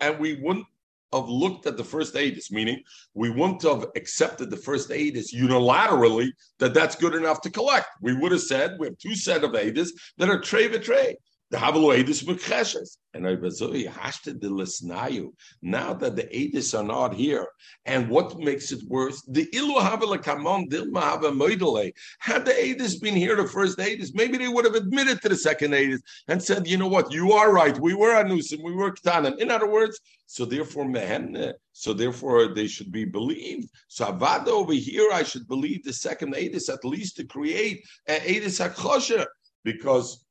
and 0.00 0.18
we 0.18 0.34
wouldn't 0.42 0.66
have 1.12 1.28
looked 1.28 1.66
at 1.66 1.76
the 1.76 1.84
first 1.84 2.14
Adis, 2.14 2.50
meaning 2.50 2.82
we 3.14 3.30
wouldn't 3.30 3.62
have 3.62 3.86
accepted 3.96 4.50
the 4.50 4.56
first 4.56 4.90
Adis 4.90 5.34
unilaterally 5.34 6.30
that 6.58 6.74
that's 6.74 6.96
good 6.96 7.14
enough 7.14 7.40
to 7.40 7.50
collect. 7.50 7.88
We 8.02 8.14
would 8.14 8.32
have 8.32 8.42
said 8.42 8.76
we 8.78 8.88
have 8.88 8.98
two 8.98 9.14
set 9.14 9.44
of 9.44 9.52
Adis 9.52 9.90
that 10.18 10.28
are 10.28 10.40
tray 10.40 10.68
tray. 10.78 11.16
The 11.50 11.56
Havalo 11.56 11.96
Edis 11.98 12.24
Mekcheshes. 12.24 12.98
And 13.14 13.24
Ibazoi 13.24 13.88
Hashta 13.88 14.38
de 14.38 14.48
Lisnayu. 14.48 15.32
Now 15.62 15.94
that 15.94 16.14
the 16.14 16.24
Edis 16.24 16.78
are 16.78 16.84
not 16.84 17.14
here, 17.14 17.46
and 17.86 18.10
what 18.10 18.38
makes 18.38 18.70
it 18.70 18.80
worse? 18.86 19.22
The 19.22 19.48
Ilu 19.54 19.80
Havala 19.80 20.22
Kamon 20.22 20.68
Dilma 20.68 21.00
Hava 21.00 21.30
Moidale. 21.30 21.92
Had 22.18 22.44
the 22.44 22.52
Edis 22.52 23.00
been 23.00 23.16
here, 23.16 23.34
the 23.34 23.48
first 23.48 23.78
Edis, 23.78 24.10
maybe 24.14 24.36
they 24.36 24.48
would 24.48 24.66
have 24.66 24.74
admitted 24.74 25.22
to 25.22 25.30
the 25.30 25.36
second 25.36 25.72
Edis 25.72 26.00
and 26.28 26.42
said, 26.42 26.66
you 26.66 26.76
know 26.76 26.86
what, 26.86 27.10
you 27.12 27.32
are 27.32 27.50
right. 27.50 27.78
We 27.80 27.94
were 27.94 28.12
Anusim, 28.12 28.62
we 28.62 28.74
were 28.74 28.92
Ktanim. 28.92 29.38
In 29.38 29.50
other 29.50 29.68
words, 29.68 29.98
so 30.26 30.44
therefore, 30.44 30.84
Mehen, 30.84 31.54
so 31.72 31.94
therefore 31.94 32.48
they 32.48 32.66
should 32.66 32.92
be 32.92 33.06
believed. 33.06 33.70
So 33.88 34.04
Avada 34.12 34.48
over 34.48 34.74
here, 34.74 35.08
I 35.12 35.22
should 35.22 35.48
believe 35.48 35.82
the 35.82 35.94
second 35.94 36.34
Edis 36.34 36.72
at 36.72 36.84
least 36.84 37.16
to 37.16 37.24
create 37.24 37.82
an 38.06 38.20
Edis 38.20 38.60
HaKosher. 38.60 39.24
Because 39.64 40.24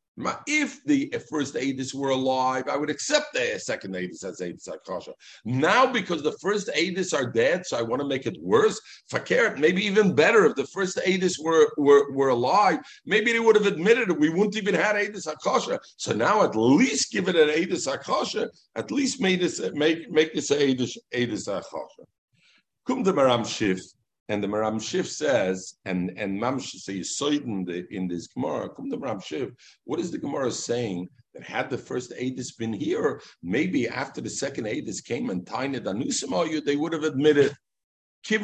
If 0.47 0.83
the 0.85 1.13
first 1.29 1.53
Adis 1.55 1.93
were 1.93 2.09
alive, 2.09 2.67
I 2.67 2.75
would 2.75 2.89
accept 2.89 3.33
the 3.33 3.59
second 3.59 3.93
Adis 3.95 4.23
as 4.23 4.41
Adis 4.41 4.67
Akasha. 4.67 5.13
Now, 5.45 5.85
because 5.91 6.23
the 6.23 6.37
first 6.41 6.69
Adis 6.75 7.13
are 7.13 7.31
dead, 7.31 7.65
so 7.65 7.77
I 7.77 7.83
want 7.83 8.01
to 8.01 8.07
make 8.07 8.25
it 8.25 8.37
worse. 8.41 8.79
Fakir, 9.09 9.55
maybe 9.57 9.85
even 9.85 10.15
better 10.15 10.45
if 10.45 10.55
the 10.55 10.65
first 10.65 10.97
Adis 10.97 11.37
were, 11.39 11.71
were, 11.77 12.11
were 12.13 12.29
alive, 12.29 12.79
maybe 13.05 13.31
they 13.31 13.39
would 13.39 13.55
have 13.55 13.67
admitted 13.67 14.09
it. 14.09 14.19
We 14.19 14.29
wouldn't 14.29 14.57
even 14.57 14.73
have 14.73 14.95
Adis 14.95 15.27
Akasha. 15.27 15.79
So 15.97 16.13
now 16.13 16.43
at 16.43 16.55
least 16.55 17.11
give 17.11 17.27
it 17.27 17.35
an 17.35 17.49
Adis 17.49 17.91
Akasha, 17.91 18.49
at 18.75 18.91
least 18.91 19.21
make 19.21 19.39
this 19.39 19.61
make 19.73 20.09
make 20.09 20.33
this 20.33 20.49
Adis 20.49 20.97
Adis 21.13 21.47
Akasha. 21.47 22.03
Kum 22.85 23.03
de 23.03 23.13
Maram 23.13 23.41
Shif. 23.41 23.81
And 24.29 24.43
the 24.43 24.47
Maram 24.47 24.75
Shif 24.75 25.07
says, 25.07 25.75
and 25.85 26.11
and 26.17 26.39
Mamsh 26.39 26.71
says 26.81 27.21
in 27.21 27.63
the 27.63 27.87
in 27.91 28.07
this 28.07 28.27
Gemara, 28.27 28.69
come 28.69 28.89
the 28.89 28.97
Maram 28.97 29.23
Shif, 29.23 29.53
what 29.85 29.99
is 29.99 30.11
the 30.11 30.17
Gemara 30.17 30.51
saying? 30.51 31.07
That 31.33 31.43
had 31.43 31.69
the 31.69 31.77
first 31.77 32.11
Adis 32.11 32.51
been 32.57 32.73
here, 32.73 33.21
maybe 33.41 33.87
after 33.87 34.21
the 34.21 34.29
second 34.29 34.65
Adis 34.65 35.01
came 35.01 35.29
and 35.29 35.45
Tainid 35.45 35.85
Anusimayu, 35.85 36.63
they 36.65 36.75
would 36.75 36.93
have 36.93 37.03
admitted. 37.03 37.55
We 38.29 38.37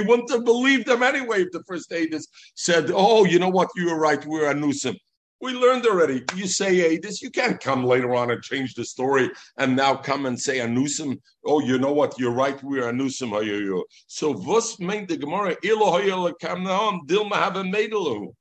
wouldn't 0.00 0.30
have 0.30 0.44
believed 0.44 0.86
them 0.86 1.02
anyway 1.02 1.42
if 1.42 1.52
the 1.52 1.62
first 1.66 1.90
Adis 1.90 2.26
said, 2.56 2.90
Oh, 2.92 3.24
you 3.24 3.38
know 3.38 3.48
what, 3.48 3.70
you 3.76 3.86
were 3.86 3.98
right, 3.98 4.22
we 4.26 4.38
were 4.38 4.52
Anusim. 4.52 4.96
We 5.40 5.52
learned 5.52 5.86
already. 5.86 6.24
You 6.34 6.46
say 6.48 6.74
hey, 6.76 6.98
this, 6.98 7.22
you 7.22 7.30
can't 7.30 7.60
come 7.60 7.84
later 7.84 8.14
on 8.14 8.30
and 8.30 8.42
change 8.42 8.74
the 8.74 8.84
story 8.84 9.30
and 9.56 9.76
now 9.76 9.94
come 9.94 10.26
and 10.26 10.38
say 10.38 10.58
anusim. 10.58 11.20
Oh, 11.44 11.60
you 11.60 11.78
know 11.78 11.92
what? 11.92 12.18
You're 12.18 12.32
right. 12.32 12.60
We're 12.62 12.90
anusim. 12.92 13.82
So 14.06 14.32
vos 14.32 14.76
meint 14.76 15.08
the 15.08 15.16
Gemara 15.16 15.56
ilo 15.64 16.32
kam 16.34 16.64
dilma 16.64 17.34
have 17.34 17.56
a 17.56 17.62
medelu. 17.62 18.34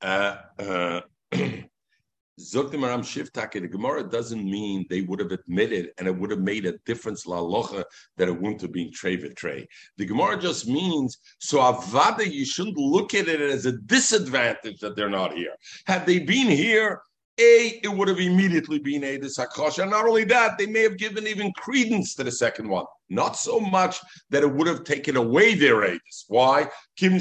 Uh, 0.00 0.36
uh, 0.58 1.00
Zoktim 2.38 2.84
Aram 2.84 3.02
the 3.02 3.68
Gemara 3.68 4.04
doesn't 4.04 4.44
mean 4.44 4.86
they 4.88 5.00
would 5.02 5.18
have 5.18 5.32
admitted 5.32 5.90
and 5.98 6.06
it 6.06 6.16
would 6.16 6.30
have 6.30 6.40
made 6.40 6.66
a 6.66 6.78
difference 6.86 7.26
la 7.26 7.40
locha 7.40 7.84
that 8.16 8.28
it 8.28 8.40
wouldn't 8.40 8.62
have 8.62 8.72
been 8.72 8.92
trey. 8.92 9.16
The 9.96 10.06
Gemara 10.06 10.38
just 10.40 10.68
means 10.68 11.18
so 11.40 11.58
avada 11.58 12.30
you 12.30 12.44
shouldn't 12.44 12.76
look 12.76 13.14
at 13.14 13.28
it 13.28 13.40
as 13.40 13.66
a 13.66 13.72
disadvantage 13.72 14.78
that 14.80 14.94
they're 14.94 15.10
not 15.10 15.34
here. 15.34 15.54
Had 15.86 16.06
they 16.06 16.20
been 16.20 16.46
here, 16.46 17.02
a, 17.38 17.80
it 17.82 17.88
would 17.88 18.08
have 18.08 18.18
immediately 18.18 18.78
been 18.78 19.04
a 19.04 19.18
disakosha. 19.18 19.82
And 19.82 19.90
not 19.90 20.06
only 20.06 20.24
that, 20.24 20.58
they 20.58 20.66
may 20.66 20.82
have 20.82 20.98
given 20.98 21.26
even 21.26 21.52
credence 21.52 22.14
to 22.16 22.24
the 22.24 22.32
second 22.32 22.68
one. 22.68 22.84
Not 23.08 23.36
so 23.36 23.58
much 23.58 24.00
that 24.30 24.42
it 24.42 24.52
would 24.52 24.66
have 24.66 24.84
taken 24.84 25.16
away 25.16 25.54
their 25.54 25.76
aidis. 25.76 26.24
Why? 26.28 26.68
Kim 26.96 27.14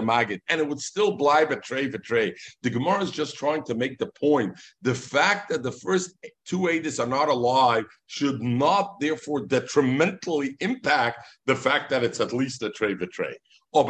magid, 0.00 0.40
and 0.48 0.60
it 0.60 0.66
would 0.66 0.80
still 0.80 1.12
a 1.12 1.44
betray 1.44 1.88
betray. 1.88 2.34
The 2.62 2.70
Gemara 2.70 3.02
is 3.02 3.10
just 3.10 3.36
trying 3.36 3.64
to 3.64 3.74
make 3.74 3.98
the 3.98 4.10
point. 4.18 4.58
The 4.82 4.94
fact 4.94 5.50
that 5.50 5.62
the 5.62 5.72
first 5.72 6.14
two 6.46 6.60
aidis 6.60 6.98
are 6.98 7.06
not 7.06 7.28
alive 7.28 7.84
should 8.06 8.40
not 8.42 8.98
therefore 9.00 9.44
detrimentally 9.46 10.56
impact 10.60 11.18
the 11.46 11.56
fact 11.56 11.90
that 11.90 12.04
it's 12.04 12.20
at 12.20 12.32
least 12.32 12.62
a 12.62 12.70
tray 12.70 12.94
betray. 12.94 13.36
Or 13.72 13.84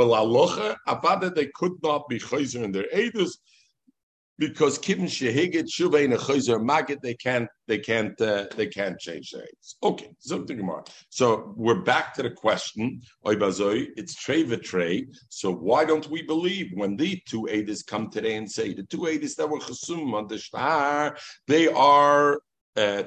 they 1.34 1.50
could 1.54 1.72
not 1.82 2.08
be 2.08 2.18
chayzer 2.18 2.62
in 2.64 2.72
their 2.72 2.88
aidis 2.94 3.36
because 4.40 4.78
kibn 4.78 5.04
shehigit 5.04 5.68
shuvay 5.68 6.08
nechozer 6.10 6.58
magit 6.58 7.02
they 7.02 7.12
can't 7.14 7.46
they 7.68 7.78
can't 7.78 8.18
uh, 8.22 8.46
they 8.56 8.66
can't 8.66 8.98
change 8.98 9.30
their 9.30 9.42
aids. 9.42 9.76
Okay, 9.82 10.10
so 10.18 10.44
So 11.10 11.52
we're 11.56 11.82
back 11.82 12.14
to 12.14 12.22
the 12.22 12.30
question. 12.30 13.02
It's 13.26 14.14
trey. 14.14 15.06
So 15.28 15.52
why 15.52 15.84
don't 15.84 16.08
we 16.10 16.22
believe 16.22 16.70
when 16.72 16.96
the 16.96 17.22
two 17.28 17.46
aides 17.50 17.82
come 17.82 18.08
today 18.08 18.36
and 18.36 18.50
say 18.50 18.72
the 18.72 18.82
two 18.84 19.06
aides 19.06 19.34
that 19.36 19.48
were 19.48 19.58
chasum 19.58 20.14
on 20.14 20.26
the 20.26 20.38
shtar 20.38 21.18
they 21.46 21.68
are 21.68 22.40
uh, 22.76 23.02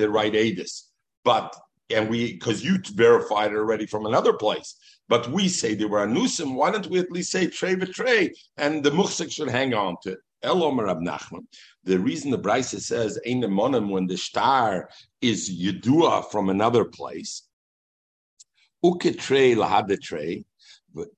the 0.00 0.08
right 0.10 0.34
aides, 0.34 0.90
but 1.22 1.54
and 1.90 2.08
we 2.08 2.32
because 2.32 2.64
you 2.64 2.78
verified 2.94 3.52
it 3.52 3.56
already 3.56 3.84
from 3.84 4.06
another 4.06 4.32
place. 4.32 4.74
But 5.06 5.30
we 5.30 5.48
say 5.48 5.74
they 5.74 5.84
were 5.84 6.02
a 6.02 6.06
anusim. 6.06 6.54
Why 6.54 6.70
don't 6.70 6.86
we 6.86 6.98
at 6.98 7.12
least 7.12 7.30
say 7.30 7.46
trey 7.48 7.74
trey, 7.76 8.32
and 8.56 8.82
the 8.82 8.90
muhsik 8.90 9.30
should 9.30 9.50
hang 9.50 9.74
on 9.74 9.96
to 10.04 10.12
it? 10.12 10.18
Elom 10.42 10.78
Nachman. 11.00 11.46
The 11.84 11.98
reason 11.98 12.30
the 12.30 12.38
Brisa 12.38 12.80
says 12.80 13.18
Ein 13.26 13.42
when 13.88 14.06
the 14.06 14.16
star 14.16 14.88
is 15.20 15.50
Yedua 15.50 16.30
from 16.30 16.48
another 16.48 16.84
place, 16.84 17.42
Uketrei 18.84 19.56
Lahadetrei, 19.56 20.44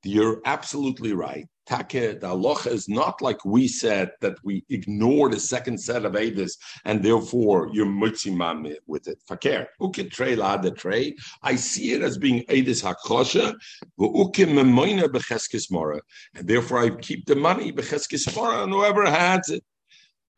you're 0.03 0.41
absolutely 0.45 1.13
right. 1.13 1.47
Take, 1.67 2.21
the 2.21 2.27
halacha 2.27 2.67
is 2.67 2.89
not 2.89 3.23
like 3.23 3.45
we 3.45 3.69
said 3.69 4.11
that 4.21 4.37
we 4.43 4.65
ignore 4.71 5.29
the 5.29 5.39
second 5.39 5.79
set 5.79 6.05
of 6.05 6.15
Edis 6.15 6.53
and 6.85 7.01
therefore 7.03 7.69
you're 7.73 7.87
mutzimam 7.87 8.75
with 8.89 9.07
it. 9.07 9.19
Fakir. 9.29 9.69
Uke 9.81 10.37
la 10.37 10.57
the 10.57 10.73
trey. 10.73 11.15
I 11.43 11.55
see 11.55 11.93
it 11.93 12.03
as 12.03 12.19
being 12.19 12.45
Edis 12.47 12.83
hakosha, 12.83 13.55
uke 13.99 14.49
memoina 14.49 15.05
becheskis 15.05 15.71
mora. 15.71 16.01
And 16.35 16.49
therefore 16.49 16.79
I 16.79 16.91
keep 16.91 17.27
the 17.27 17.37
money 17.37 17.73
becheskis 17.73 18.35
mora 18.35 18.65
and 18.65 18.73
whoever 18.73 19.09
has 19.09 19.49
it. 19.51 19.63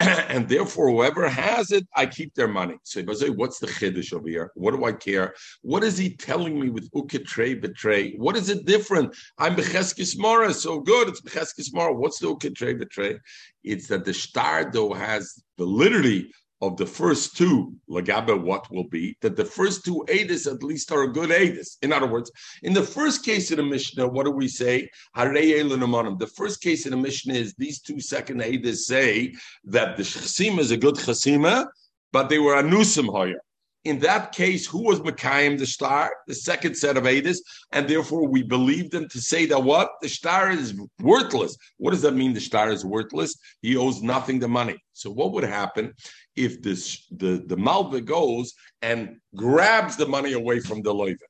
and 0.28 0.48
therefore, 0.48 0.90
whoever 0.90 1.28
has 1.28 1.70
it, 1.70 1.86
I 1.94 2.06
keep 2.06 2.34
their 2.34 2.48
money. 2.48 2.76
So, 2.82 3.02
what's 3.02 3.58
the 3.58 3.68
chiddush 3.68 4.12
over 4.12 4.28
here? 4.28 4.50
What 4.54 4.74
do 4.74 4.84
I 4.84 4.92
care? 4.92 5.34
What 5.62 5.84
is 5.84 5.96
he 5.96 6.16
telling 6.16 6.58
me 6.58 6.70
with 6.70 6.90
uketrei 6.90 7.60
betray? 7.60 8.14
What 8.14 8.36
is 8.36 8.48
it 8.48 8.64
different? 8.64 9.14
I'm 9.38 9.54
becheskis 9.54 10.18
mora, 10.18 10.52
so 10.54 10.80
good. 10.80 11.08
It's 11.08 11.20
becheskis 11.20 11.72
mora. 11.72 11.94
What's 11.94 12.18
the 12.18 12.34
uketrei 12.34 12.78
betray? 12.78 13.18
It's 13.62 13.86
that 13.88 14.04
the 14.04 14.10
shtardo 14.10 14.96
has 14.96 15.42
validity 15.56 16.32
of 16.62 16.76
the 16.76 16.86
first 16.86 17.36
two, 17.36 17.74
Lagabe, 17.90 18.40
what 18.40 18.70
will 18.70 18.88
be, 18.88 19.16
that 19.20 19.34
the 19.36 19.44
first 19.44 19.84
two 19.84 20.04
Adis 20.08 20.46
at 20.46 20.62
least 20.62 20.92
are 20.92 21.02
a 21.02 21.12
good 21.12 21.30
Adis. 21.30 21.76
In 21.82 21.92
other 21.92 22.06
words, 22.06 22.30
in 22.62 22.72
the 22.72 22.84
first 22.84 23.24
case 23.24 23.50
of 23.50 23.56
the 23.56 23.64
Mishnah, 23.64 24.06
what 24.06 24.24
do 24.24 24.30
we 24.30 24.46
say? 24.46 24.88
The 25.16 26.32
first 26.36 26.62
case 26.62 26.86
of 26.86 26.92
the 26.92 26.96
Mishnah 26.96 27.34
is 27.34 27.52
these 27.54 27.80
two 27.80 28.00
second 28.00 28.40
Adis 28.40 28.86
say 28.86 29.34
that 29.64 29.96
the 29.96 30.04
Chasima 30.04 30.60
is 30.60 30.70
a 30.70 30.76
good 30.76 30.94
Chasima, 30.94 31.66
but 32.12 32.28
they 32.28 32.38
were 32.38 32.54
Anusim 32.54 33.12
higher. 33.12 33.42
In 33.84 33.98
that 34.00 34.30
case, 34.30 34.64
who 34.64 34.84
was 34.84 35.00
Mekayim, 35.00 35.58
the 35.58 35.66
star, 35.66 36.14
the 36.28 36.34
second 36.34 36.76
set 36.76 36.96
of 36.96 37.04
Adis, 37.04 37.40
and 37.72 37.88
therefore 37.88 38.28
we 38.28 38.42
believe 38.42 38.90
them 38.90 39.08
to 39.08 39.20
say 39.20 39.44
that 39.46 39.62
what? 39.62 39.90
The 40.00 40.08
star 40.08 40.50
is 40.50 40.80
worthless. 41.00 41.56
What 41.78 41.90
does 41.90 42.02
that 42.02 42.14
mean? 42.14 42.32
The 42.32 42.40
star 42.40 42.70
is 42.70 42.84
worthless? 42.84 43.36
He 43.60 43.76
owes 43.76 44.00
nothing 44.00 44.38
the 44.38 44.46
money. 44.46 44.76
So 44.92 45.10
what 45.10 45.32
would 45.32 45.44
happen 45.44 45.94
if 46.36 46.62
this 46.62 47.06
the, 47.10 47.42
the 47.46 47.56
Malva 47.56 48.00
goes 48.00 48.54
and 48.82 49.16
grabs 49.34 49.96
the 49.96 50.06
money 50.06 50.34
away 50.34 50.60
from 50.60 50.82
the 50.82 50.94
Loiva? 50.94 51.26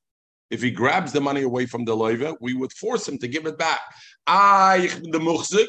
If 0.50 0.61
he 0.61 0.71
grabs 0.71 1.12
the 1.12 1.21
money 1.23 1.42
away 1.42 1.64
from 1.64 1.87
the 1.87 1.97
Loiva, 1.97 2.37
we 2.42 2.52
would 2.52 2.73
force 2.75 3.09
him 3.09 3.16
to 3.18 3.28
give 3.28 3.47
it 3.47 3.56
back. 3.56 3.80
I 4.26 4.90
the 5.04 5.18
Muchzik, 5.18 5.68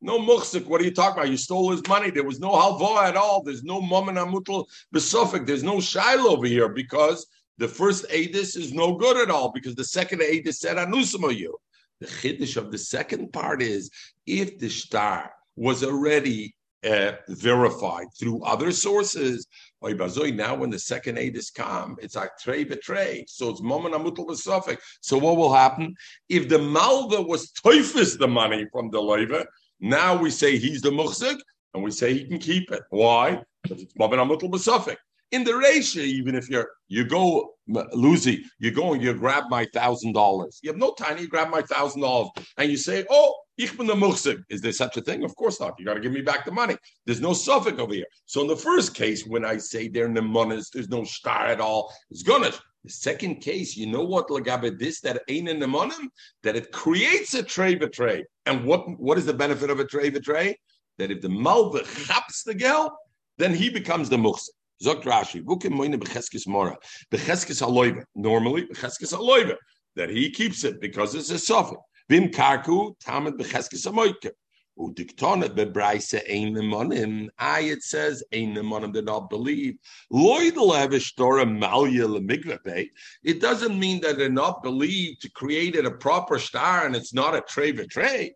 no 0.00 0.18
muhsik. 0.18 0.66
What 0.66 0.80
are 0.80 0.84
you 0.84 0.94
talking 0.94 1.18
about? 1.18 1.30
You 1.30 1.36
stole 1.36 1.70
his 1.70 1.86
money. 1.88 2.10
There 2.10 2.24
was 2.24 2.40
no 2.40 2.50
halva 2.50 3.08
at 3.08 3.16
all. 3.16 3.42
There's 3.42 3.64
no 3.64 3.80
mammon 3.80 4.16
amutal 4.16 4.66
besofik. 4.94 5.46
There's 5.46 5.64
no 5.64 5.80
shiloh 5.80 6.30
over 6.30 6.46
here 6.46 6.68
because 6.68 7.26
the 7.58 7.68
first 7.68 8.06
adis 8.10 8.56
is 8.56 8.72
no 8.72 8.96
good 8.96 9.16
at 9.16 9.30
all 9.30 9.50
because 9.50 9.74
the 9.74 9.84
second 9.84 10.20
adis 10.20 10.54
said 10.54 10.76
anusimo 10.76 11.36
you. 11.36 11.56
The 12.00 12.06
chiddush 12.06 12.56
of 12.56 12.70
the 12.70 12.78
second 12.78 13.32
part 13.32 13.60
is 13.60 13.90
if 14.26 14.58
the 14.58 14.68
star 14.68 15.32
was 15.56 15.82
already 15.82 16.54
uh, 16.88 17.12
verified 17.28 18.06
through 18.16 18.44
other 18.44 18.70
sources. 18.70 19.46
Now, 19.82 20.54
when 20.54 20.70
the 20.70 20.78
second 20.78 21.18
adis 21.18 21.52
come, 21.52 21.96
it's 22.00 22.16
like 22.16 22.36
tray 22.38 22.64
betray. 22.64 23.24
So 23.26 23.50
it's 23.50 23.62
moment 23.62 23.94
amutal 23.94 24.26
besofik. 24.26 24.78
So 25.00 25.18
what 25.18 25.36
will 25.36 25.52
happen 25.52 25.94
if 26.28 26.48
the 26.48 26.58
malva 26.58 27.22
was 27.22 27.50
toifis 27.52 28.18
the 28.18 28.28
money 28.28 28.66
from 28.72 28.90
the 28.90 28.98
loiva? 28.98 29.44
Now 29.80 30.16
we 30.16 30.30
say 30.30 30.58
he's 30.58 30.82
the 30.82 30.90
muhsik, 30.90 31.38
and 31.74 31.82
we 31.82 31.90
say 31.90 32.14
he 32.14 32.24
can 32.24 32.38
keep 32.38 32.70
it. 32.72 32.82
Why? 32.90 33.42
Because 33.62 33.82
it's 33.82 33.94
Mabin 33.94 34.18
Amutul 34.18 34.50
Basafik. 34.50 34.96
In 35.30 35.44
the 35.44 35.56
ratio, 35.56 36.02
even 36.02 36.34
if 36.34 36.48
you're 36.48 36.70
you 36.88 37.04
go 37.04 37.54
Lucy, 37.92 38.44
you 38.58 38.70
go 38.70 38.94
and 38.94 39.02
you 39.02 39.12
grab 39.12 39.44
my 39.50 39.66
thousand 39.74 40.14
dollars. 40.14 40.58
You 40.62 40.70
have 40.70 40.78
no 40.78 40.92
time, 40.94 41.18
you 41.18 41.28
grab 41.28 41.50
my 41.50 41.60
thousand 41.62 42.00
dollars, 42.00 42.30
and 42.56 42.70
you 42.70 42.78
say, 42.78 43.04
Oh, 43.10 43.34
ich 43.58 43.76
bin 43.76 43.86
the 43.86 43.94
muhsik. 43.94 44.42
Is 44.48 44.62
there 44.62 44.72
such 44.72 44.96
a 44.96 45.02
thing? 45.02 45.24
Of 45.24 45.36
course 45.36 45.60
not. 45.60 45.74
You 45.78 45.84
got 45.84 45.94
to 45.94 46.00
give 46.00 46.12
me 46.12 46.22
back 46.22 46.46
the 46.46 46.50
money. 46.50 46.76
There's 47.04 47.20
no 47.20 47.34
suffix 47.34 47.78
over 47.78 47.92
here. 47.92 48.06
So 48.24 48.40
in 48.40 48.46
the 48.46 48.56
first 48.56 48.94
case, 48.94 49.26
when 49.26 49.44
I 49.44 49.58
say 49.58 49.88
they're 49.88 50.08
nemonis, 50.08 50.70
there's 50.72 50.88
no 50.88 51.04
star 51.04 51.46
at 51.46 51.60
all. 51.60 51.92
It's 52.10 52.22
gonish. 52.22 52.58
The 52.84 52.90
second 52.90 53.40
case, 53.40 53.76
you 53.76 53.86
know 53.86 54.04
what 54.04 54.28
lagabe 54.28 54.78
this 54.78 55.00
that 55.00 55.22
ain't 55.28 55.48
in 55.48 55.58
the 55.58 55.66
monim 55.66 56.08
that 56.42 56.56
it 56.56 56.72
creates 56.72 57.34
a 57.34 57.42
tray 57.42 57.74
betray. 57.74 58.24
And 58.46 58.64
what 58.64 58.98
what 58.98 59.18
is 59.18 59.26
the 59.26 59.34
benefit 59.34 59.70
of 59.70 59.80
a 59.80 59.84
tray 59.84 60.10
betray? 60.10 60.56
That 60.98 61.10
if 61.10 61.20
the 61.20 61.28
malva 61.28 61.82
chaps 61.84 62.44
the 62.44 62.54
gel, 62.54 62.96
then 63.36 63.54
he 63.54 63.68
becomes 63.68 64.08
the 64.08 64.16
muhsik. 64.16 64.50
Zogt 64.82 65.02
Rashi, 65.02 65.42
bukim 65.42 65.72
moine 65.72 65.96
becheskis 65.96 66.46
mora, 66.46 66.76
becheskis 67.12 67.66
aloive. 67.66 68.04
Normally 68.14 68.66
becheskis 68.66 69.12
aloive 69.12 69.56
that 69.96 70.08
he 70.08 70.30
keeps 70.30 70.62
it 70.64 70.80
because 70.80 71.14
it's 71.14 71.30
a 71.30 71.38
suffix. 71.38 71.80
Vim 72.08 72.28
karku 72.28 72.94
tamid 73.04 73.32
becheskis 73.32 73.86
amoike. 73.86 74.30
Udiktonet 74.78 75.56
bebraise 75.56 76.22
ein 76.30 76.54
nemonim. 76.54 77.28
I 77.38 77.60
it 77.60 77.82
says 77.82 78.22
ein 78.32 78.54
nemonim 78.54 78.92
did 78.92 79.06
not 79.06 79.28
believe. 79.28 79.74
Lloyd 80.10 80.54
levishdora 80.54 81.44
malya 81.44 82.06
lemigvape. 82.06 82.88
It 83.24 83.40
doesn't 83.40 83.78
mean 83.78 84.00
that 84.02 84.18
they're 84.18 84.28
not 84.30 84.62
believed 84.62 85.20
to 85.22 85.30
create 85.30 85.74
it 85.74 85.84
a 85.84 85.90
proper 85.90 86.38
star 86.38 86.86
and 86.86 86.94
it's 86.94 87.12
not 87.12 87.34
a 87.34 87.40
tray 87.40 87.72
for 87.72 87.84
tray. 87.86 88.34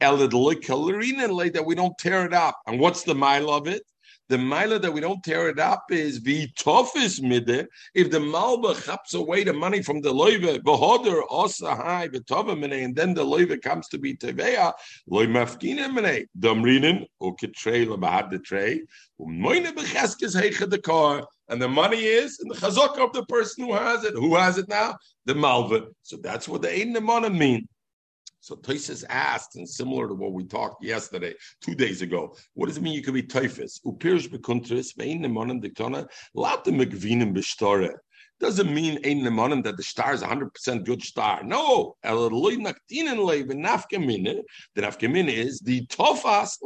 That 0.00 1.64
we 1.66 1.74
don't 1.74 1.98
tear 1.98 2.24
it 2.24 2.32
up. 2.32 2.60
And 2.66 2.80
what's 2.80 3.02
the 3.02 3.14
mile 3.14 3.50
of 3.50 3.66
it? 3.66 3.82
The 4.30 4.38
mile 4.38 4.78
that 4.78 4.92
we 4.92 5.00
don't 5.00 5.24
tear 5.24 5.48
it 5.48 5.58
up 5.58 5.86
is 5.90 6.22
the 6.22 6.48
toughest 6.56 7.20
midde. 7.20 7.66
If 7.96 8.12
the 8.12 8.18
malba 8.18 8.80
chaps 8.80 9.14
away 9.14 9.42
the 9.42 9.52
money 9.52 9.82
from 9.82 10.02
the 10.02 10.12
loive, 10.12 10.60
behoder 10.60 11.22
osa 11.28 11.74
high 11.74 12.06
betova 12.06 12.52
and 12.84 12.94
then 12.94 13.12
the 13.12 13.24
loive 13.24 13.60
comes 13.60 13.88
to 13.88 13.98
be 13.98 14.16
teveya, 14.16 14.72
loy 15.08 15.26
mafkine 15.26 15.92
mene, 15.92 16.26
damrinin, 16.38 17.06
o 17.20 17.32
kitrei 17.32 17.84
labahad 17.84 18.30
the 18.30 18.38
tray, 18.38 18.82
umoine 19.20 19.74
becheskes 19.74 20.40
heiche 20.40 20.70
the 20.70 20.80
car. 20.80 21.26
And 21.48 21.60
the 21.60 21.66
money 21.66 22.04
is 22.04 22.38
in 22.40 22.46
the 22.46 22.54
chazaka 22.54 23.04
of 23.04 23.12
the 23.12 23.26
person 23.26 23.64
who 23.64 23.72
has 23.72 24.04
it. 24.04 24.14
Who 24.14 24.36
has 24.36 24.58
it 24.58 24.68
now? 24.68 24.96
The 25.24 25.34
malva. 25.34 25.88
So 26.04 26.18
that's 26.18 26.46
what 26.46 26.62
the 26.62 26.72
ein 26.72 26.92
the 26.92 27.00
mean. 27.30 27.66
So 28.42 28.56
Toises 28.56 29.04
asked, 29.08 29.56
and 29.56 29.68
similar 29.68 30.08
to 30.08 30.14
what 30.14 30.32
we 30.32 30.44
talked 30.44 30.82
yesterday, 30.82 31.34
two 31.60 31.74
days 31.74 32.00
ago, 32.00 32.34
what 32.54 32.68
does 32.68 32.78
it 32.78 32.82
mean 32.82 32.94
you 32.94 33.02
could 33.02 33.12
be 33.12 33.22
typhus? 33.22 33.80
Upirish 33.84 34.28
bekuntris, 34.30 34.96
vein 34.96 35.20
nemonim 35.22 35.62
diktona, 35.62 36.08
latte 36.34 36.70
mekvinim 36.70 37.34
bestore. 37.36 37.92
Doesn't 38.40 38.72
mean 38.72 38.98
ein 39.04 39.20
nemonim 39.20 39.62
that 39.64 39.76
the 39.76 39.82
star 39.82 40.14
is 40.14 40.22
100% 40.22 40.84
good 40.86 41.02
star. 41.02 41.42
No, 41.44 41.96
the 42.02 42.08
nafkamine 44.78 45.28
is 45.28 45.60
the 45.60 45.86
tofas 45.88 46.56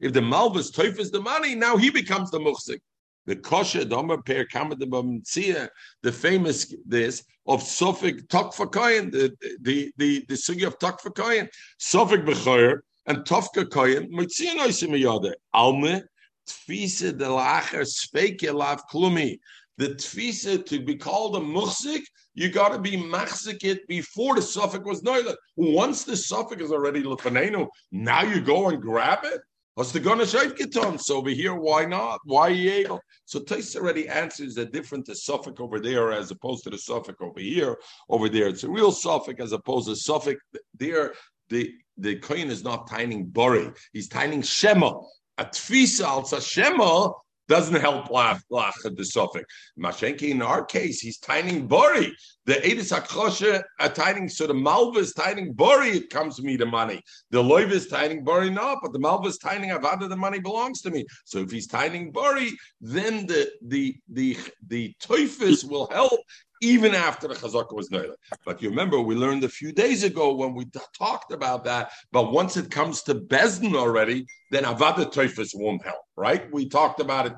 If 0.00 0.12
the 0.12 0.20
malvus 0.20 0.70
typhus 0.70 1.10
the 1.10 1.22
money, 1.22 1.54
now 1.54 1.78
he 1.78 1.88
becomes 1.88 2.30
the 2.30 2.38
muhsik 2.38 2.80
the 3.28 3.36
kosher 3.36 3.84
domer 3.84 4.24
per 4.24 4.46
kamadabamtzia, 4.46 5.68
the 6.02 6.10
famous 6.10 6.74
this 6.86 7.22
of 7.46 7.60
safek 7.60 8.26
Tokfa 8.28 9.12
the 9.12 9.36
the 9.60 9.92
the 9.98 10.24
the 10.28 10.34
sugi 10.34 10.66
of 10.66 10.78
Tokfa 10.78 11.14
Kohen, 11.14 11.48
safek 11.78 12.24
Bechoyer 12.24 12.80
and 13.06 13.18
Tofka 13.18 13.64
Noisim 13.68 14.98
Yode, 14.98 15.34
Alme, 15.54 16.02
Tfise 16.48 17.16
de 17.16 17.28
Lacher 17.28 17.84
Speke 17.84 18.50
Lav 18.52 18.82
Klumi. 18.90 19.38
The 19.76 19.90
tfisa 19.90 20.66
to 20.66 20.80
be 20.80 20.96
called 20.96 21.36
a 21.36 21.38
muhsik, 21.38 22.02
you 22.34 22.50
got 22.50 22.70
to 22.70 22.80
be 22.80 22.96
machzik 22.96 23.62
it 23.62 23.86
before 23.86 24.34
the 24.34 24.42
suffix 24.42 24.84
was 24.84 25.02
noila. 25.02 25.36
Once 25.54 26.02
the 26.02 26.16
suffix 26.16 26.62
is 26.62 26.72
already 26.72 27.04
lefanenu, 27.04 27.68
now 27.92 28.22
you 28.22 28.40
go 28.40 28.70
and 28.70 28.82
grab 28.82 29.20
it. 29.22 29.40
What's 29.74 29.92
the 29.92 30.00
gonna 30.00 30.26
get 30.26 30.74
So 31.00 31.18
over 31.18 31.30
here, 31.30 31.54
why 31.54 31.84
not? 31.84 32.18
Why 32.24 32.48
are 32.48 32.50
you 32.50 32.72
able? 32.72 33.00
So 33.28 33.40
Tais 33.40 33.76
already 33.76 34.08
answers 34.08 34.56
a 34.56 34.64
different 34.64 35.04
to 35.04 35.12
safek 35.12 35.60
over 35.60 35.78
there 35.78 36.12
as 36.12 36.30
opposed 36.30 36.64
to 36.64 36.70
the 36.70 36.78
safek 36.78 37.20
over 37.20 37.38
here. 37.38 37.76
Over 38.08 38.30
there, 38.30 38.48
it's 38.48 38.64
a 38.64 38.70
real 38.70 38.90
safek 38.90 39.38
as 39.38 39.52
opposed 39.52 39.86
to 39.86 39.92
safek. 40.10 40.38
there. 40.74 41.12
The 41.50 41.70
the 41.98 42.16
coin 42.20 42.48
is 42.48 42.64
not 42.64 42.88
tining 42.88 43.26
bori; 43.26 43.70
he's 43.92 44.08
tining 44.08 44.40
shema. 44.40 44.94
A 45.36 45.44
tfisa 45.44 46.06
also 46.06 46.40
shema 46.40 47.10
doesn't 47.48 47.80
help 47.80 48.08
lach 48.08 48.40
the 48.50 49.04
suffix. 49.04 49.44
Mashenki 49.78 50.30
in 50.30 50.42
our 50.42 50.64
case, 50.64 51.00
he's 51.00 51.18
tining 51.18 51.66
bori. 51.66 52.14
The 52.46 52.54
edis 52.54 52.92
hakosha 52.92 53.62
are 53.80 53.88
tining. 53.88 54.28
So 54.28 54.46
the 54.46 54.54
malva 54.54 55.00
is 55.00 55.12
tining 55.12 55.52
bori. 55.52 55.90
It 55.90 56.10
comes 56.10 56.36
to 56.36 56.42
me 56.42 56.56
the 56.56 56.66
money. 56.66 57.02
The 57.30 57.42
loiv 57.42 57.70
is 57.70 57.88
tining 57.88 58.24
bori 58.24 58.50
not, 58.50 58.78
but 58.82 58.92
the 58.92 58.98
malva 58.98 59.28
is 59.28 59.38
tining 59.38 59.70
avada. 59.70 60.08
The 60.08 60.16
money 60.16 60.38
belongs 60.38 60.82
to 60.82 60.90
me. 60.90 61.04
So 61.24 61.38
if 61.38 61.50
he's 61.50 61.66
tining 61.66 62.12
bori, 62.12 62.52
then 62.80 63.26
the 63.26 63.50
the 63.66 63.96
the 64.08 64.36
the 64.66 64.94
toifus 65.02 65.68
will 65.68 65.88
help 65.90 66.20
even 66.60 66.94
after 66.94 67.28
the 67.28 67.34
chazaka 67.34 67.74
was 67.74 67.88
noila. 67.90 68.14
But 68.44 68.62
you 68.62 68.70
remember, 68.70 69.00
we 69.00 69.14
learned 69.14 69.44
a 69.44 69.48
few 69.48 69.72
days 69.72 70.02
ago 70.02 70.34
when 70.34 70.54
we 70.54 70.64
t- 70.66 70.80
talked 70.96 71.32
about 71.32 71.64
that. 71.64 71.90
But 72.12 72.32
once 72.32 72.56
it 72.56 72.70
comes 72.70 73.02
to 73.02 73.14
Bezdin 73.14 73.74
already, 73.74 74.26
then 74.50 74.64
avada 74.64 75.12
toifus 75.12 75.50
won't 75.54 75.84
help, 75.84 76.02
right? 76.16 76.52
We 76.52 76.68
talked 76.68 77.00
about 77.00 77.26
it. 77.26 77.34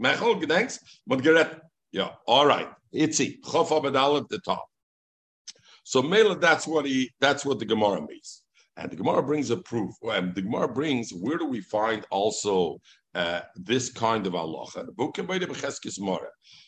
Mechel, 0.00 0.46
thanks. 0.48 0.78
But 1.06 1.24
yeah, 1.92 2.10
all 2.26 2.46
right. 2.46 2.70
Itzi, 2.94 3.40
chof 3.40 3.68
abadal 3.68 4.20
at 4.20 4.28
the 4.28 4.38
top. 4.40 4.64
So 5.84 6.02
Mela, 6.02 6.36
that's 6.36 6.66
what 6.66 6.86
he, 6.86 7.10
that's 7.20 7.44
what 7.44 7.58
the 7.58 7.64
Gemara 7.64 8.00
means. 8.06 8.42
And 8.76 8.90
the 8.90 8.96
Gemara 8.96 9.22
brings 9.22 9.50
a 9.50 9.56
proof. 9.56 9.94
And 10.02 10.34
the 10.34 10.42
Gemara 10.42 10.68
brings, 10.68 11.12
where 11.12 11.36
do 11.36 11.46
we 11.46 11.60
find 11.60 12.06
also 12.10 12.78
uh, 13.14 13.40
this 13.56 13.92
kind 13.92 14.26
of 14.26 14.32
halacha? 14.32 14.86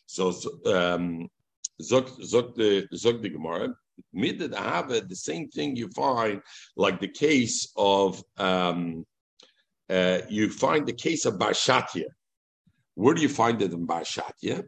So, 0.06 0.32
um, 0.66 1.28
Zog, 1.82 2.08
zog 2.22 2.56
the 2.56 2.86
zog 2.94 3.22
the 3.22 3.28
Gemara. 3.28 3.74
Midden 4.12 4.52
have 4.52 4.88
the 4.88 5.16
same 5.16 5.48
thing 5.48 5.76
you 5.76 5.88
find, 5.88 6.40
like 6.76 7.00
the 7.00 7.08
case 7.08 7.72
of 7.76 8.22
um, 8.38 9.04
uh, 9.90 10.18
you 10.28 10.50
find 10.50 10.86
the 10.86 10.92
case 10.92 11.24
of 11.24 11.34
Barshatya. 11.34 12.06
Where 12.94 13.14
do 13.14 13.22
you 13.22 13.28
find 13.28 13.60
it 13.60 13.72
in 13.72 13.86
Barshatya? 13.86 14.64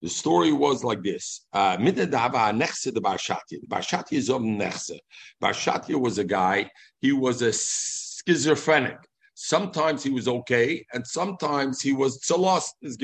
The 0.00 0.08
story 0.08 0.52
was 0.52 0.84
like 0.84 1.02
this. 1.02 1.46
Uh, 1.52 1.76
the 1.76 3.00
Barshatya. 3.02 4.12
Is 4.12 4.30
of 4.30 4.42
nechse. 4.42 4.98
Barshatya 5.42 6.00
was 6.00 6.18
a 6.18 6.24
guy. 6.24 6.70
He 7.00 7.12
was 7.12 7.42
a 7.42 7.52
schizophrenic. 7.52 8.98
Sometimes 9.34 10.02
he 10.02 10.10
was 10.10 10.28
okay, 10.28 10.84
and 10.92 11.06
sometimes 11.06 11.80
he 11.80 11.92
was 11.92 12.20
tzalos, 12.20 12.64
is 12.82 12.96
a 12.96 12.98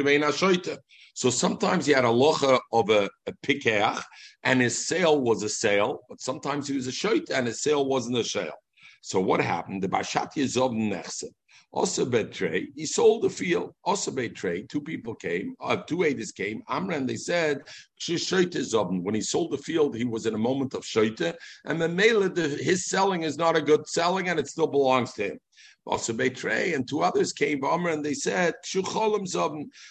So 1.15 1.31
sometimes 1.31 1.87
he 1.87 1.93
had 1.93 2.05
a 2.05 2.09
locha 2.09 2.59
of 2.73 2.91
a, 2.91 3.09
a 3.27 3.33
pikeach, 3.47 4.03
and 4.43 4.61
his 4.61 4.87
sale 4.87 5.21
was 5.21 5.45
a 5.45 5.49
sale, 5.49 6.01
but 6.09 6.21
sometimes 6.21 6.67
he 6.69 6.75
was 6.75 6.89
a 6.89 6.93
shoit, 6.93 7.31
and 7.31 7.47
his 7.47 7.63
sale 7.63 7.87
wasn't 7.87 8.19
a 8.19 8.25
sale. 8.25 8.59
So 9.01 9.21
what 9.21 9.41
happened? 9.41 9.83
The 9.83 9.89
Bashat 9.89 10.33
Yezov 10.35 10.75
Nechse. 10.75 11.25
Also 11.71 12.05
betray, 12.05 12.69
he 12.77 12.87
sold 12.87 13.23
the 13.23 13.31
field. 13.31 13.75
Also 13.83 14.13
betray, 14.13 14.63
two 14.63 14.81
people 14.81 15.15
came, 15.15 15.57
uh, 15.61 15.77
two 15.77 16.05
aiders 16.05 16.31
came. 16.31 16.63
Amra 16.69 16.97
and 16.97 17.09
they 17.09 17.17
said, 17.17 17.63
when 18.07 19.15
he 19.15 19.21
sold 19.21 19.51
the 19.51 19.59
field, 19.59 19.97
he 19.97 20.05
was 20.05 20.27
in 20.27 20.35
a 20.35 20.39
moment 20.39 20.75
of 20.75 20.85
shoite, 20.85 21.35
and 21.65 21.83
the 21.83 21.89
mele, 21.89 22.33
his 22.35 22.87
selling 22.87 23.23
is 23.23 23.37
not 23.37 23.57
a 23.57 23.63
good 23.63 23.89
selling, 23.89 24.29
and 24.29 24.39
it 24.39 24.47
still 24.47 24.69
belongs 24.69 25.13
to 25.15 25.25
him 25.31 25.41
also 25.87 26.13
Beitrei, 26.13 26.75
and 26.75 26.89
two 26.89 27.03
others 27.03 27.33
came, 27.33 27.65
Omer, 27.65 27.91
and 27.91 28.05
they 28.05 28.15
said, 28.15 28.55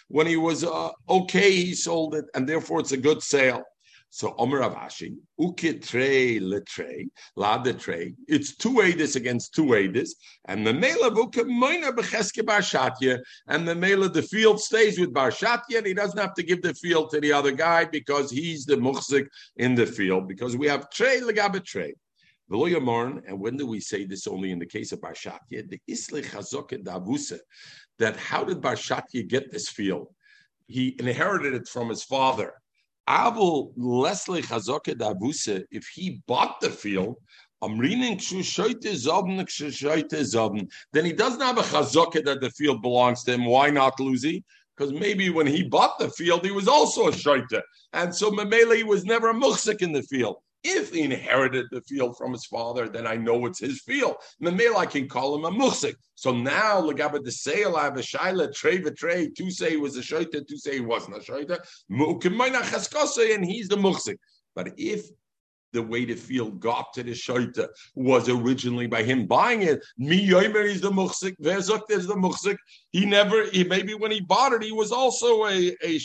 when 0.08 0.28
he 0.28 0.38
was 0.38 0.64
uh, 0.64 0.90
okay, 1.10 1.52
he 1.52 1.74
sold 1.74 2.16
it, 2.16 2.26
and 2.34 2.48
therefore 2.48 2.80
it's 2.80 2.92
a 2.92 2.98
good 2.98 3.22
sale. 3.22 3.64
So 4.16 4.36
Omer 4.38 4.62
Avashi, 4.62 5.16
ukitrei 5.40 6.40
letrei, 6.40 7.08
la 7.36 7.58
trei. 7.64 8.14
It's 8.28 8.56
two 8.56 8.74
edis 8.74 9.16
against 9.16 9.56
two 9.56 9.66
edis, 9.66 10.12
and 10.46 10.68
the 10.68 10.72
mela 10.72 11.10
moina 11.10 11.92
becheske 11.92 12.44
barshatya, 12.44 13.20
and 13.48 13.68
the 13.68 13.74
mela 13.74 14.10
the 14.10 14.22
field 14.22 14.62
stays 14.62 15.00
with 15.00 15.16
barshatya, 15.16 15.80
and 15.80 15.88
he 15.88 15.96
doesn't 15.96 16.20
have 16.20 16.36
to 16.36 16.44
give 16.44 16.62
the 16.62 16.76
field 16.76 17.10
to 17.10 17.22
the 17.22 17.34
other 17.34 17.52
guy 17.52 17.86
because 17.86 18.30
he's 18.30 18.66
the 18.66 18.76
muhsik 18.76 19.26
in 19.58 19.74
the 19.74 19.88
field 19.88 20.28
because 20.28 20.56
we 20.56 20.68
have 20.68 20.92
trei 20.92 21.20
legabe 21.20 21.64
trei. 22.52 22.74
And 23.28 23.40
when 23.40 23.58
do 23.58 23.66
we 23.68 23.80
say 23.80 24.06
this 24.06 24.28
only 24.28 24.52
in 24.52 24.60
the 24.60 24.66
case 24.66 24.92
of 24.92 25.02
Barshatya? 25.02 25.70
The 25.70 25.80
Isle 25.90 26.22
Chazok 26.22 26.84
Davusa, 26.84 27.40
that 28.00 28.16
how 28.18 28.44
did 28.44 28.62
Barshatya 28.62 29.28
get 29.28 29.52
this 29.52 29.70
field? 29.70 30.08
He 30.68 30.96
inherited 31.00 31.54
it 31.54 31.68
from 31.68 31.90
his 31.90 32.04
father. 32.04 32.54
Abel 33.10 33.74
Leslie 33.76 34.42
Chazok 34.42 34.86
Davusa, 34.96 35.64
if 35.72 35.88
he 35.88 36.22
bought 36.28 36.62
the 36.62 36.70
field, 36.70 37.18
then 37.62 37.80
he 37.80 38.06
doesn't 41.14 41.42
have 41.42 41.58
a 41.58 41.62
chazaka 41.62 42.26
that 42.26 42.42
the 42.42 42.50
field 42.58 42.82
belongs 42.82 43.24
to 43.24 43.32
him. 43.32 43.46
Why 43.46 43.70
not, 43.70 43.98
Lucy? 44.02 44.44
Because 44.76 44.92
maybe 44.92 45.30
when 45.30 45.48
he 45.48 45.64
bought 45.64 45.98
the 45.98 46.10
field, 46.10 46.44
he 46.44 46.52
was 46.52 46.68
also 46.68 47.08
a 47.08 47.12
shaita. 47.12 47.62
And 47.94 48.14
so 48.14 48.32
Mamela, 48.32 48.76
he 48.76 48.84
was 48.84 49.06
never 49.06 49.30
a 49.30 49.34
muhsik 49.34 49.82
in 49.82 49.94
the 49.94 50.04
field. 50.04 50.38
If 50.64 50.94
he 50.94 51.02
inherited 51.02 51.66
the 51.72 51.82
field 51.82 52.18
from 52.18 52.32
his 52.32 52.46
father, 52.46 52.88
then 52.88 53.06
I 53.06 53.16
know 53.16 53.46
it's 53.46 53.60
his 53.60 53.82
field. 53.82 54.16
Memel, 54.42 54.78
I 54.78 54.86
can 54.86 55.10
call 55.10 55.36
him 55.36 55.46
a 55.46 55.52
musik. 55.52 55.96
So 56.16 56.32
now, 56.32 56.82
legaba 56.82 57.24
the 57.24 57.32
sale, 57.32 57.76
I 57.76 57.84
have 57.86 57.98
a 57.98 58.02
shaila, 58.02 58.54
trey 58.54 58.80
trey. 58.80 59.30
Two 59.30 59.52
say 59.52 59.72
he 59.72 59.78
was 59.78 59.98
a 59.98 60.02
shaita, 60.02 60.48
two 60.48 60.58
say 60.58 60.76
he 60.76 60.82
wasn't 60.82 61.18
a 61.18 61.20
shaita. 61.20 61.60
And 63.36 63.46
he's 63.46 63.68
the 63.68 63.78
musik. 63.78 64.18
But 64.56 64.74
if 64.78 65.06
the 65.74 65.82
way 65.82 66.06
the 66.06 66.16
field 66.16 66.60
got 66.60 66.94
to 66.94 67.04
the 67.04 67.12
shaita 67.12 67.68
was 67.96 68.30
originally 68.30 68.88
by 68.88 69.04
him 69.04 69.26
buying 69.26 69.64
it. 69.64 69.84
Mi 69.98 70.26
yomer 70.26 70.64
is 70.64 70.82
the 70.82 70.92
muhsik. 70.92 71.36
Vezok 71.42 71.90
is 71.90 72.08
the 72.08 72.16
muhsik. 72.16 72.58
He 72.92 73.06
never. 73.06 73.46
He, 73.50 73.64
maybe 73.64 73.96
when 73.96 74.12
he 74.12 74.22
bought 74.22 74.54
it, 74.54 74.64
he 74.64 74.72
was 74.72 74.92
also 74.92 75.46
a 75.46 75.76
a 75.82 75.98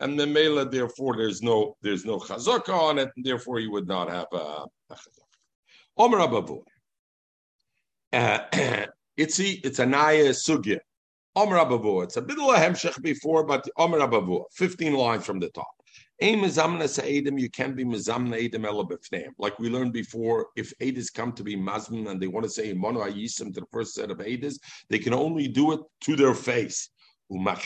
and 0.00 0.18
the 0.18 0.26
mela. 0.26 0.64
Therefore, 0.64 1.16
there's 1.16 1.42
no 1.42 1.76
there's 1.82 2.04
no 2.04 2.18
chazaka 2.18 2.70
on 2.70 2.98
it, 2.98 3.10
and 3.16 3.24
therefore 3.24 3.60
you 3.60 3.70
would 3.70 3.88
not 3.88 4.10
have 4.10 4.26
a, 4.32 4.36
a 4.36 4.66
chazaka. 4.90 5.28
Omer 5.96 6.18
Abavu. 6.18 6.62
Uh, 8.12 8.38
it's 9.16 9.40
a, 9.40 9.86
naya 9.86 10.30
sugya. 10.30 10.78
Omer 11.34 11.56
Abavu. 11.56 12.04
It's 12.04 12.16
a 12.16 12.22
bit 12.22 12.38
of 12.38 12.44
a 12.44 12.58
hemshech 12.58 13.00
before, 13.02 13.44
but 13.44 13.68
Omer 13.76 13.98
Abavu. 13.98 14.44
15 14.52 14.94
lines 14.94 15.24
from 15.26 15.40
the 15.40 15.48
top. 15.50 15.66
Mizamna 16.20 17.40
you 17.40 17.50
can 17.50 17.74
be 17.74 17.84
mizamna 17.84 18.50
edim 18.50 18.64
elabifneim. 18.64 19.30
Like 19.38 19.58
we 19.58 19.68
learned 19.68 19.92
before, 19.92 20.48
if 20.56 20.72
Edis 20.80 21.12
come 21.12 21.32
to 21.32 21.44
be 21.44 21.56
mazman 21.56 22.10
and 22.10 22.20
they 22.20 22.26
want 22.26 22.44
to 22.44 22.50
say 22.50 22.72
mono 22.72 23.00
ayisim 23.00 23.54
to 23.54 23.60
the 23.60 23.66
first 23.72 23.94
set 23.94 24.10
of 24.10 24.18
Edis, 24.18 24.58
they 24.88 24.98
can 24.98 25.14
only 25.14 25.46
do 25.46 25.72
it 25.72 25.80
to 26.02 26.16
their 26.16 26.34
face. 26.34 26.90
But 27.30 27.58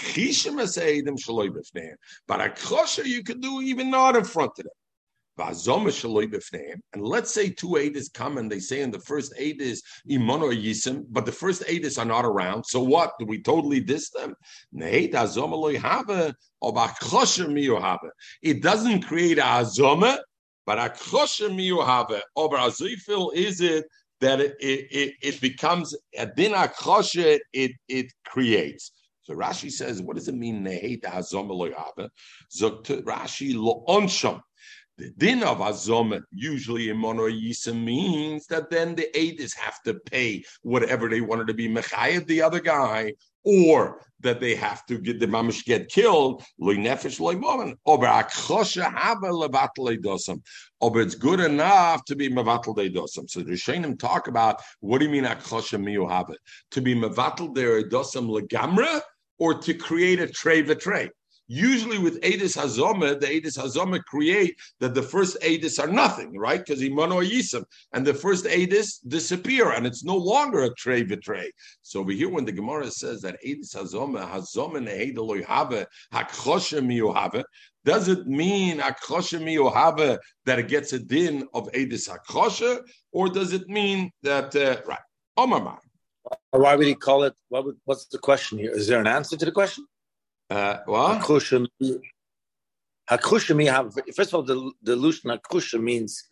a 2.41 2.51
kosher 2.51 3.07
you 3.07 3.23
could 3.23 3.41
do 3.41 3.61
even 3.63 3.91
not 3.91 4.17
in 4.17 4.25
front 4.25 4.59
of 4.59 4.65
them. 4.65 4.73
And 5.39 7.03
let's 7.03 7.33
say 7.33 7.49
two 7.49 7.69
Adis 7.69 8.13
come 8.13 8.39
and 8.39 8.53
they 8.53 8.59
say 8.59 8.83
in 8.83 8.91
the 8.91 8.99
first 8.99 9.33
Imon 9.39 10.43
or 10.43 10.53
Yisim, 10.53 11.05
but 11.11 11.25
the 11.25 11.33
first 11.33 11.63
Adis 11.63 11.99
are 11.99 12.05
not 12.05 12.25
around. 12.27 12.65
So 12.65 12.83
what? 12.83 13.13
Do 13.19 13.25
we 13.25 13.41
totally 13.41 13.81
diss 13.81 14.11
them? 14.11 14.35
It 14.73 15.13
doesn't 18.63 19.03
create 19.03 19.39
a 19.39 19.43
Azoma, 19.43 20.19
but 20.67 20.79
a 20.79 20.91
kosher 20.91 21.49
miyuhave. 21.49 22.21
Over 22.37 22.57
Azifil 22.57 23.35
is 23.35 23.61
it 23.61 23.87
that 24.21 24.41
it, 24.41 24.55
it, 24.61 25.15
it, 25.23 25.41
becomes 25.41 25.97
a 26.17 26.27
din 26.27 26.53
it, 26.55 27.73
it 27.89 28.13
creates. 28.25 28.93
So 29.23 29.35
Rashi 29.35 29.71
says, 29.71 30.03
what 30.03 30.17
does 30.17 30.29
it 30.29 30.35
mean? 30.35 30.65
Rashi 30.65 31.15
lo 33.55 33.85
onsham. 33.89 34.41
The 34.99 35.11
din 35.17 35.43
of 35.43 35.59
azoma 35.59 36.21
usually 36.31 36.91
in 36.91 36.99
mono 36.99 37.27
yisa 37.27 37.75
means 37.75 38.47
that 38.49 38.69
then 38.69 38.95
the 38.95 39.09
aidis 39.15 39.57
have 39.57 39.83
to 39.85 39.95
pay 39.95 40.45
whatever 40.61 41.09
they 41.09 41.23
wanted 41.23 41.47
to 41.47 41.55
be 41.55 41.67
mechayev 41.67 42.27
the 42.27 42.43
other 42.43 42.61
guy, 42.61 43.15
or 43.43 44.03
that 44.21 44.39
they 44.39 44.55
have 44.55 44.85
to 44.87 44.99
get 44.99 45.19
the 45.19 45.27
mamish 45.27 45.65
get 45.65 45.89
killed. 45.89 46.45
Loy 46.59 46.77
nefesh 46.77 47.19
loy 47.21 47.37
momen. 47.37 47.75
Ober 47.87 48.07
akhosha 48.07 48.95
haba 48.95 49.31
levatel 49.33 49.97
dosam. 49.99 50.43
Ober 50.81 51.01
it's 51.01 51.15
good 51.15 51.41
enough 51.41 52.05
to 52.05 52.15
be 52.15 52.29
mevatel 52.29 52.77
dosam. 52.95 53.29
So 53.31 53.41
the 53.41 53.53
Rishonim 53.53 53.99
talk 53.99 54.29
about 54.29 54.61
what 54.81 54.99
do 54.99 55.07
you 55.07 55.11
mean 55.11 55.25
akhosha 55.25 55.81
miyu 55.83 56.07
haba? 56.07 56.35
To 56.73 56.81
be 56.83 56.95
mevatel 56.95 57.55
der 57.55 57.83
dosam 57.85 58.29
legamra, 58.29 59.01
or 59.43 59.53
to 59.55 59.75
create 59.75 60.21
a 60.21 60.29
tray 60.29 60.63
v'tray. 60.63 61.09
Usually 61.49 61.99
with 61.99 62.21
Adis 62.21 62.57
Hazoma, 62.57 63.19
the 63.19 63.27
Adis 63.27 63.59
Hazoma 63.59 63.99
create 64.05 64.55
that 64.79 64.95
the 64.95 65.03
first 65.03 65.37
Adis 65.43 65.83
are 65.83 65.89
nothing, 65.89 66.39
right? 66.39 66.65
Because 66.65 66.81
Imano 66.81 67.19
Yisim. 67.29 67.65
And 67.93 68.07
the 68.07 68.15
first 68.15 68.45
Adis 68.45 69.01
disappear 69.17 69.73
and 69.73 69.85
it's 69.85 70.05
no 70.05 70.17
longer 70.17 70.61
a 70.63 70.75
tray 70.75 71.03
betray. 71.03 71.51
So 71.83 71.99
over 72.01 72.13
here, 72.13 72.31
when 72.31 72.45
the 72.45 72.53
Gemara 72.53 72.89
says 72.93 73.21
that 73.23 73.37
Adis 73.45 73.75
Hazoma, 73.75 74.23
Hazoma 74.33 74.79
Nehedaloy 74.87 75.45
Have, 75.45 75.89
Hakchoshem 76.15 76.87
Yohave, 77.03 77.43
does 77.85 78.07
it 78.07 78.29
mean 78.29 78.79
Hakchoshem 78.79 79.45
Yohave 79.61 80.19
that 80.47 80.61
it 80.61 80.69
gets 80.69 80.93
a 80.93 81.01
din 81.01 81.49
of 81.53 81.69
Adis 81.73 82.09
Hakchoshe? 82.09 82.79
Or 83.11 83.29
does 83.29 83.53
it 83.53 83.69
mean 83.69 84.13
that, 84.23 84.55
uh, 84.55 84.81
right? 84.87 85.07
Omar 85.37 85.81
Why 86.53 86.77
would 86.77 86.87
he 86.87 86.95
call 86.95 87.25
it? 87.25 87.35
What 87.49 87.65
would, 87.65 87.77
what's 87.85 88.07
the 88.07 88.19
question 88.19 88.59
here? 88.59 88.73
Is 88.73 88.87
there 88.87 89.01
an 89.01 89.07
answer 89.07 89.37
to 89.37 89.45
the 89.45 89.53
question? 89.53 89.87
Uh, 90.51 90.79
what? 90.85 91.23
Hakushim. 91.23 91.67
Hakushim, 93.11 94.15
first 94.15 94.31
of 94.31 94.35
all, 94.35 94.43
the, 94.43 94.71
the 94.83 94.95
Lushan 94.95 95.37
Hakusha 95.37 95.83
means 95.83 96.23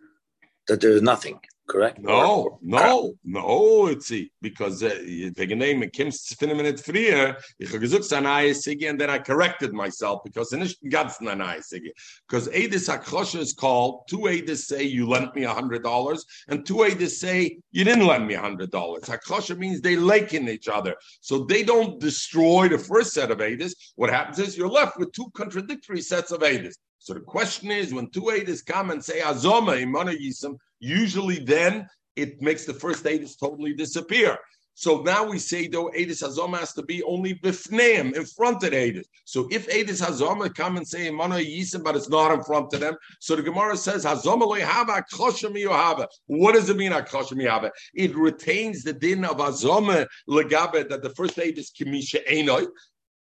that 0.69 0.81
there 0.81 0.93
is 0.93 1.03
nothing 1.03 1.41
correct? 1.71 1.99
No, 1.99 2.59
no, 2.63 3.15
no, 3.25 3.87
it's 3.87 4.13
because 4.43 4.83
uh, 4.83 4.89
take 4.89 5.51
wegen 5.51 5.61
dem 5.61 5.91
kimst 5.91 6.37
finden 6.39 6.57
wir 6.57 6.65
nicht 6.65 6.85
früher. 6.85 7.37
Ich 7.59 7.69
habe 7.69 7.81
gesagt 7.81 8.13
eine 8.13 8.55
Sigi 8.55 8.89
and 8.89 9.01
then 9.01 9.11
I 9.11 9.19
corrected 9.19 9.73
myself 9.73 10.23
because 10.25 10.53
in 10.53 10.61
nicht 10.61 10.81
ganz 10.91 11.21
eine 11.21 11.63
Sigi. 11.63 11.93
Because 12.29 12.49
Edis 12.49 12.89
Akrosha 12.89 13.39
is 13.39 13.53
called, 13.53 14.07
two 14.09 14.29
Edis 14.29 14.67
say 14.67 14.83
you 14.83 15.09
lent 15.09 15.35
me 15.35 15.45
a 15.45 15.55
hundred 15.55 15.83
dollars, 15.83 16.25
and 16.49 16.67
two 16.67 16.85
Edis 16.85 17.19
say 17.19 17.59
you 17.71 17.85
didn't 17.85 18.07
lend 18.07 18.27
me 18.27 18.35
a 18.35 18.41
hundred 18.41 18.71
dollars. 18.71 19.05
Akrosha 19.05 19.57
means 19.57 19.81
they 19.81 19.95
in 19.95 20.49
each 20.49 20.69
other. 20.69 20.95
So 21.21 21.45
they 21.45 21.63
don't 21.63 22.01
destroy 22.01 22.69
the 22.69 22.79
first 22.79 23.13
set 23.13 23.31
of 23.31 23.39
Edis. 23.39 23.75
What 23.97 24.11
happens 24.11 24.39
is 24.39 24.57
you're 24.57 24.69
left 24.69 24.99
with 24.99 25.13
two 25.13 25.31
contradictory 25.35 26.01
sets 26.01 26.33
of 26.33 26.41
Edis. 26.41 26.75
So 26.99 27.15
the 27.15 27.21
question 27.21 27.71
is, 27.71 27.95
when 27.95 28.11
two 28.11 28.25
Edis 28.25 28.65
come 28.65 28.91
and 28.91 29.03
say 29.03 29.21
Azoma 29.21 29.83
Imana 29.83 30.15
Yisam, 30.15 30.57
usually 30.81 31.39
then 31.39 31.87
it 32.17 32.43
makes 32.43 32.65
the 32.65 32.75
first 32.75 33.05
Edis 33.05 33.39
totally 33.39 33.75
disappear. 33.75 34.39
So 34.75 35.03
now 35.03 35.25
we 35.25 35.39
say 35.39 35.69
though 35.69 35.91
Edis 35.91 36.23
Hazoma 36.23 36.59
has 36.59 36.73
to 36.73 36.83
be 36.83 37.03
only 37.03 37.35
bifneim 37.35 38.15
in 38.15 38.25
front 38.25 38.63
of 38.63 38.73
Edis. 38.73 39.05
So 39.27 39.47
if 39.51 39.69
Edis 39.69 40.03
Hazoma 40.03 40.55
come 40.55 40.79
and 40.79 40.89
say 40.89 41.11
Imana 41.11 41.45
Yisim, 41.45 41.85
but 41.85 41.97
it's 41.97 42.09
not 42.09 42.33
in 42.33 42.43
front 42.43 42.73
of 42.73 42.81
them, 42.81 42.95
so 43.21 43.37
the 43.37 43.43
Gemara 43.43 43.77
says 43.77 44.07
Hazoma 44.07 44.45
loyhava 44.49 45.03
akoshem 45.03 46.07
What 46.27 46.55
does 46.55 46.71
it 46.71 46.77
mean 46.79 46.93
akoshem 46.93 47.71
It 47.95 48.17
retains 48.17 48.83
the 48.83 48.95
din 48.95 49.25
of 49.25 49.37
Hazoma 49.37 50.07
legabe 50.29 50.89
that 50.89 51.03
the 51.03 51.11
first 51.11 51.37
Edis 51.37 51.71
kimisha 51.79 52.27
enoi. 52.27 52.67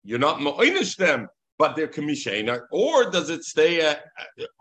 You're 0.05 0.17
not 0.17 0.39
ma'inish 0.39 0.95
them 0.95 1.27
but 1.59 1.75
they're 1.75 1.87
kamishena, 1.87 2.61
or 2.71 3.11
does 3.11 3.29
it 3.29 3.43
stay 3.43 3.81
at 3.81 4.05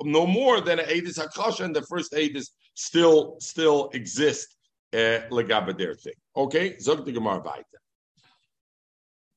no 0.02 0.26
more 0.26 0.60
than 0.60 0.80
an 0.80 0.86
Adis 0.86 1.16
Hakasha 1.18 1.60
and 1.64 1.74
the 1.74 1.82
first 1.82 2.12
Adis 2.12 2.50
still 2.74 3.36
still 3.40 3.88
exist 3.94 4.56
uh, 4.92 5.22
legabe 5.30 5.78
their 5.78 5.94
thing? 5.94 6.14
Okay, 6.36 6.76
zog 6.78 7.06
the 7.06 7.12
Gemara. 7.12 7.42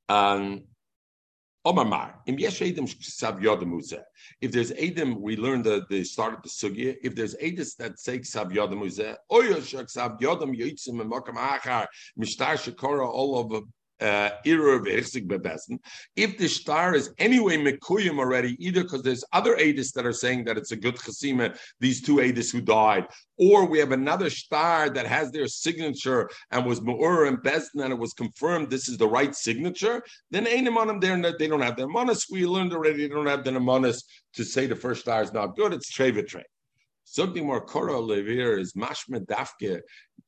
Um, 0.09 0.63
if 1.63 1.75
there's 4.51 4.71
Adam, 4.71 5.21
we 5.21 5.37
learned 5.37 5.63
that 5.65 5.87
they 5.89 6.03
started 6.03 6.39
the 6.41 6.49
sugya. 6.49 6.95
If 7.03 7.13
there's 7.13 7.35
Adis 7.35 7.75
that 7.75 7.99
say 7.99 8.17
ksav 8.17 8.51
yodam 8.51 8.81
uzeh, 8.81 9.15
oyoshak 9.31 9.85
ksav 9.95 10.19
yodam 10.19 10.57
yoitzim 10.59 10.99
and 11.01 11.11
makam 11.11 11.35
achar 11.35 11.85
mishtar 12.19 12.55
shakora 12.55 13.07
all 13.07 13.37
of 13.37 13.53
uh, 13.53 13.61
Uh, 14.01 14.31
if 14.43 16.37
the 16.37 16.47
star 16.47 16.95
is 16.95 17.11
anyway 17.19 17.55
mekuyim 17.57 18.17
already, 18.17 18.57
either 18.59 18.81
because 18.81 19.03
there's 19.03 19.23
other 19.31 19.55
Adis 19.57 19.91
that 19.91 20.07
are 20.07 20.13
saying 20.13 20.43
that 20.45 20.57
it's 20.57 20.71
a 20.71 20.75
good 20.75 20.95
chasima, 20.95 21.55
these 21.79 22.01
two 22.01 22.15
Adis 22.15 22.51
who 22.51 22.61
died, 22.61 23.05
or 23.37 23.65
we 23.65 23.77
have 23.77 23.91
another 23.91 24.31
star 24.31 24.89
that 24.89 25.05
has 25.05 25.31
their 25.31 25.47
signature 25.47 26.29
and 26.49 26.65
was 26.65 26.81
Me'ur 26.81 27.25
and 27.25 27.37
Bezdin 27.43 27.83
and 27.83 27.93
it 27.93 27.99
was 27.99 28.13
confirmed 28.13 28.71
this 28.71 28.89
is 28.89 28.97
the 28.97 29.07
right 29.07 29.35
signature, 29.35 30.03
then 30.31 30.47
ain't 30.47 30.67
on 30.67 30.87
them 30.87 30.99
there, 30.99 31.33
they 31.37 31.47
don't 31.47 31.61
have 31.61 31.77
the 31.77 31.87
manas. 31.87 32.25
We 32.31 32.47
learned 32.47 32.73
already 32.73 33.03
they 33.03 33.13
don't 33.13 33.27
have 33.27 33.43
the 33.43 33.59
manas 33.59 34.03
to 34.33 34.43
say 34.43 34.65
the 34.65 34.75
first 34.75 35.01
star 35.01 35.21
is 35.21 35.31
not 35.31 35.55
good, 35.55 35.73
it's 35.73 35.91
Treva 35.91 36.27
Trey. 36.27 36.45
Something 37.03 37.45
more 37.45 37.59
Kora 37.59 37.95
Levir 37.95 38.57
is 38.57 38.73
Mashma 38.73 39.27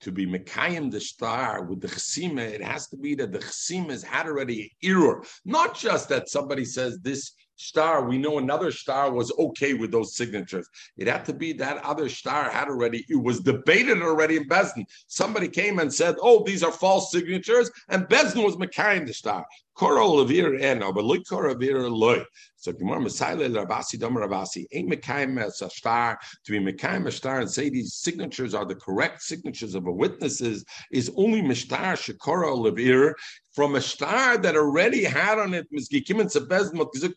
to 0.03 0.11
be 0.11 0.25
Mekayim 0.25 0.91
the 0.91 0.99
star 0.99 1.63
with 1.63 1.81
the 1.81 1.87
Chesima. 1.87 2.41
It 2.41 2.63
has 2.63 2.87
to 2.89 2.97
be 2.97 3.15
that 3.15 3.31
the 3.31 3.39
Chesima 3.39 3.89
has 3.91 4.03
had 4.03 4.27
already 4.27 4.71
error. 4.83 5.23
Not 5.45 5.75
just 5.75 6.09
that 6.09 6.29
somebody 6.29 6.65
says 6.65 6.99
this 6.99 7.31
star, 7.55 8.07
we 8.07 8.17
know 8.17 8.37
another 8.37 8.71
star 8.71 9.11
was 9.11 9.31
okay 9.39 9.73
with 9.73 9.91
those 9.91 10.15
signatures. 10.15 10.67
It 10.97 11.07
had 11.07 11.25
to 11.25 11.33
be 11.33 11.53
that 11.53 11.83
other 11.83 12.09
star 12.09 12.49
had 12.49 12.67
already, 12.67 13.05
it 13.09 13.21
was 13.21 13.39
debated 13.39 14.01
already 14.01 14.37
in 14.37 14.47
Bezdin. 14.47 14.85
Somebody 15.07 15.47
came 15.47 15.79
and 15.79 15.93
said, 15.93 16.15
oh, 16.21 16.43
these 16.43 16.63
are 16.63 16.71
false 16.71 17.11
signatures, 17.11 17.71
and 17.89 18.07
Bezdin 18.07 18.43
was 18.43 18.55
Mekayim 18.57 19.07
the 19.07 19.13
star. 19.13 19.45
Koro 19.75 20.07
levir 20.07 20.61
eno, 20.61 20.89
eh, 20.89 20.91
but 20.91 21.03
loy 21.03 21.19
koro 21.19 21.53
levir 21.53 21.89
loy. 21.89 22.23
So 22.55 22.71
Gemara 22.71 23.01
Messiah 23.01 23.35
Rabasi 23.35 23.99
Dom 23.99 24.15
Rabasi 24.15 24.65
ain't 24.71 24.89
Mekayim 24.89 25.41
as 25.41 25.61
a 25.61 25.69
star 25.69 26.17
to 26.45 26.51
be 26.51 26.59
Mekayim 26.59 27.07
a 27.07 27.11
star 27.11 27.41
and 27.41 27.51
say 27.51 27.69
these 27.69 27.95
signatures 27.95 28.53
are 28.53 28.65
the 28.65 28.75
correct 28.75 29.21
signatures 29.21 29.75
of 29.75 29.85
a 29.87 29.91
witnesses 29.91 30.63
is 30.91 31.11
only 31.17 31.41
Mishtar 31.41 31.93
Shakora 31.93 32.55
Levir 32.55 33.15
from 33.53 33.75
a 33.75 33.81
star 33.81 34.37
that 34.37 34.55
already 34.55 35.03
had 35.03 35.37
on 35.39 35.53
it 35.53 35.67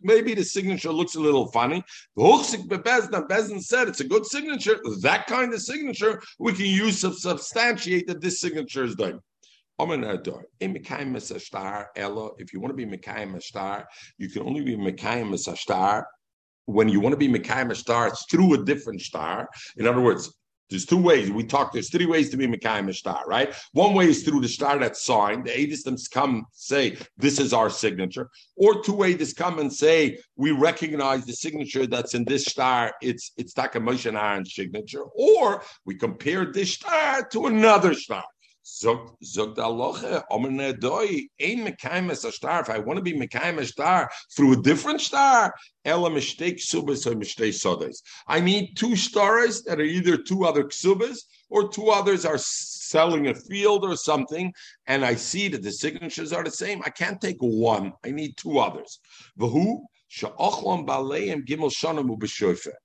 maybe 0.02 0.34
the 0.34 0.42
signature 0.42 0.92
looks 0.92 1.14
a 1.14 1.20
little 1.20 1.50
funny. 1.52 1.82
Bezin 2.18 3.62
said 3.62 3.88
it's 3.88 4.00
a 4.00 4.08
good 4.08 4.26
signature. 4.26 4.78
That 5.00 5.26
kind 5.26 5.54
of 5.54 5.62
signature 5.62 6.20
we 6.38 6.52
can 6.52 6.66
use 6.66 7.00
to 7.02 7.12
substantiate 7.14 8.06
that 8.08 8.20
this 8.20 8.40
signature 8.40 8.84
is 8.84 8.94
done. 8.94 9.20
If 9.78 9.86
you 12.52 12.60
want 12.60 12.70
to 12.70 12.74
be 12.74 12.86
Mekayim 12.86 13.42
star, 13.42 13.88
you 14.18 14.28
can 14.28 14.42
only 14.42 14.62
be 14.62 14.76
Mekayim 14.76 15.38
star 15.58 16.06
when 16.66 16.88
you 16.88 17.00
want 17.00 17.12
to 17.12 17.16
be 17.16 17.28
Mekayim 17.28 17.74
star, 17.74 18.08
it's 18.08 18.26
through 18.26 18.54
a 18.54 18.64
different 18.64 19.00
star. 19.00 19.48
In 19.76 19.86
other 19.86 20.00
words, 20.00 20.32
there's 20.68 20.84
two 20.84 21.00
ways. 21.00 21.30
We 21.30 21.44
talked, 21.44 21.74
there's 21.74 21.90
three 21.90 22.06
ways 22.06 22.28
to 22.30 22.36
be 22.36 22.48
Mekayim 22.48 22.92
star, 22.92 23.22
right? 23.28 23.54
One 23.72 23.94
way 23.94 24.08
is 24.08 24.24
through 24.24 24.40
the 24.40 24.48
star 24.48 24.80
that's 24.80 25.04
signed. 25.04 25.46
The 25.46 25.52
Adists 25.52 26.08
come 26.08 26.44
say, 26.50 26.96
this 27.16 27.38
is 27.38 27.52
our 27.52 27.70
signature. 27.70 28.28
Or 28.56 28.82
two 28.82 28.94
ways 28.94 29.32
come 29.32 29.60
and 29.60 29.72
say, 29.72 30.18
we 30.34 30.50
recognize 30.50 31.24
the 31.24 31.34
signature 31.34 31.86
that's 31.86 32.14
in 32.14 32.24
this 32.24 32.46
star. 32.46 32.92
It's 33.00 33.30
it's 33.36 33.52
Taka 33.52 33.78
Moshe 33.78 34.12
Aaron's 34.12 34.54
signature. 34.54 35.04
Or 35.04 35.62
we 35.84 35.94
compare 35.94 36.46
this 36.46 36.72
star 36.72 37.24
to 37.28 37.46
another 37.46 37.94
star. 37.94 38.24
Zogt 38.66 39.14
zogt 39.22 39.58
aloche, 39.58 40.24
omen 40.28 40.56
doi, 40.80 41.28
ein 41.40 41.64
mekayim 41.64 42.10
a 42.10 42.16
star. 42.16 42.62
If 42.62 42.68
I 42.68 42.80
want 42.80 42.96
to 42.96 43.02
be 43.02 43.12
mekayim 43.12 43.58
a 43.58 43.64
star 43.64 44.10
through 44.34 44.54
a 44.54 44.62
different 44.62 45.00
star, 45.00 45.54
ela 45.84 46.10
mistake 46.10 46.58
subas 46.58 47.06
or 47.06 47.52
sodas. 47.52 48.02
I 48.26 48.40
need 48.40 48.76
two 48.76 48.96
stars 48.96 49.62
that 49.62 49.78
are 49.78 49.84
either 49.84 50.16
two 50.16 50.44
other 50.44 50.64
ksubas 50.64 51.18
or 51.48 51.68
two 51.68 51.90
others 51.90 52.24
are 52.24 52.38
selling 52.38 53.28
a 53.28 53.34
field 53.34 53.84
or 53.84 53.96
something, 53.96 54.52
and 54.88 55.04
I 55.04 55.14
see 55.14 55.46
that 55.48 55.62
the 55.62 55.70
signatures 55.70 56.32
are 56.32 56.42
the 56.42 56.50
same. 56.50 56.82
I 56.84 56.90
can't 56.90 57.20
take 57.20 57.38
one. 57.38 57.92
I 58.04 58.10
need 58.10 58.36
two 58.36 58.58
others. 58.58 58.98
Vahu 59.38 59.78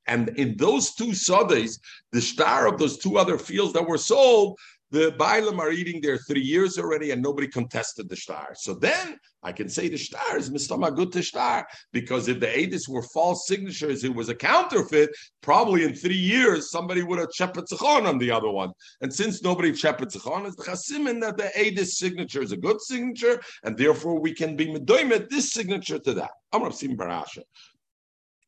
and 0.08 0.30
in 0.30 0.58
those 0.58 0.96
two 0.96 1.14
sodas, 1.14 1.80
the 2.12 2.22
star 2.22 2.68
of 2.68 2.80
those 2.80 2.98
two 2.98 3.18
other 3.18 3.38
fields 3.38 3.74
that 3.74 3.88
were 3.88 3.98
sold, 3.98 4.58
the 4.92 5.14
Bailam 5.18 5.60
are 5.60 5.72
eating 5.72 6.02
there 6.02 6.18
three 6.18 6.42
years 6.42 6.78
already 6.78 7.12
and 7.12 7.22
nobody 7.22 7.48
contested 7.48 8.10
the 8.10 8.16
star. 8.16 8.50
So 8.56 8.74
then 8.74 9.18
I 9.42 9.52
can 9.52 9.70
say 9.70 9.88
the 9.88 9.98
star 9.98 10.38
is 10.38 10.50
Mistama 10.50 10.96
good 10.96 11.12
to 11.14 11.24
star 11.24 11.66
because 11.94 12.28
if 12.28 12.40
the 12.40 12.48
Adis 12.48 12.88
were 12.88 13.04
false 13.14 13.48
signatures, 13.48 14.04
it 14.04 14.14
was 14.14 14.30
a 14.30 14.36
counterfeit, 14.36 15.10
probably 15.42 15.84
in 15.86 15.96
three 15.96 16.14
years 16.14 16.70
somebody 16.70 17.04
would 17.04 17.20
have 17.20 17.30
Chepetzichon 17.30 18.06
on 18.06 18.18
the 18.18 18.30
other 18.32 18.52
one. 18.52 18.72
And 19.02 19.12
since 19.12 19.42
nobody 19.42 19.72
Chepetzichon 19.72 20.46
is 20.46 20.56
the 20.56 20.64
Chasimin 20.64 21.22
that 21.22 21.38
the 21.38 21.52
Adis 21.58 21.98
signature 21.98 22.42
is 22.42 22.52
a 22.52 22.58
good 22.58 22.82
signature 22.82 23.42
and 23.64 23.78
therefore 23.78 24.20
we 24.20 24.34
can 24.34 24.56
be 24.56 24.68
Medoimet 24.68 25.30
this 25.30 25.52
signature 25.52 26.00
to 26.00 26.14
that. 26.14 26.32
Amrav 26.54 26.74
Sim 26.74 26.98
Barasha. 26.98 27.44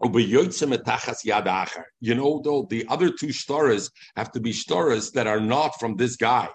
You 0.04 2.16
know, 2.16 2.42
though, 2.44 2.68
the 2.70 2.86
other 2.90 3.10
two 3.10 3.32
stories 3.32 3.90
have 4.16 4.32
to 4.34 4.40
be 4.40 4.52
stories 4.52 5.12
that 5.12 5.28
are 5.28 5.40
not 5.40 5.80
from 5.80 5.96
this 5.96 6.16
guy. 6.16 6.50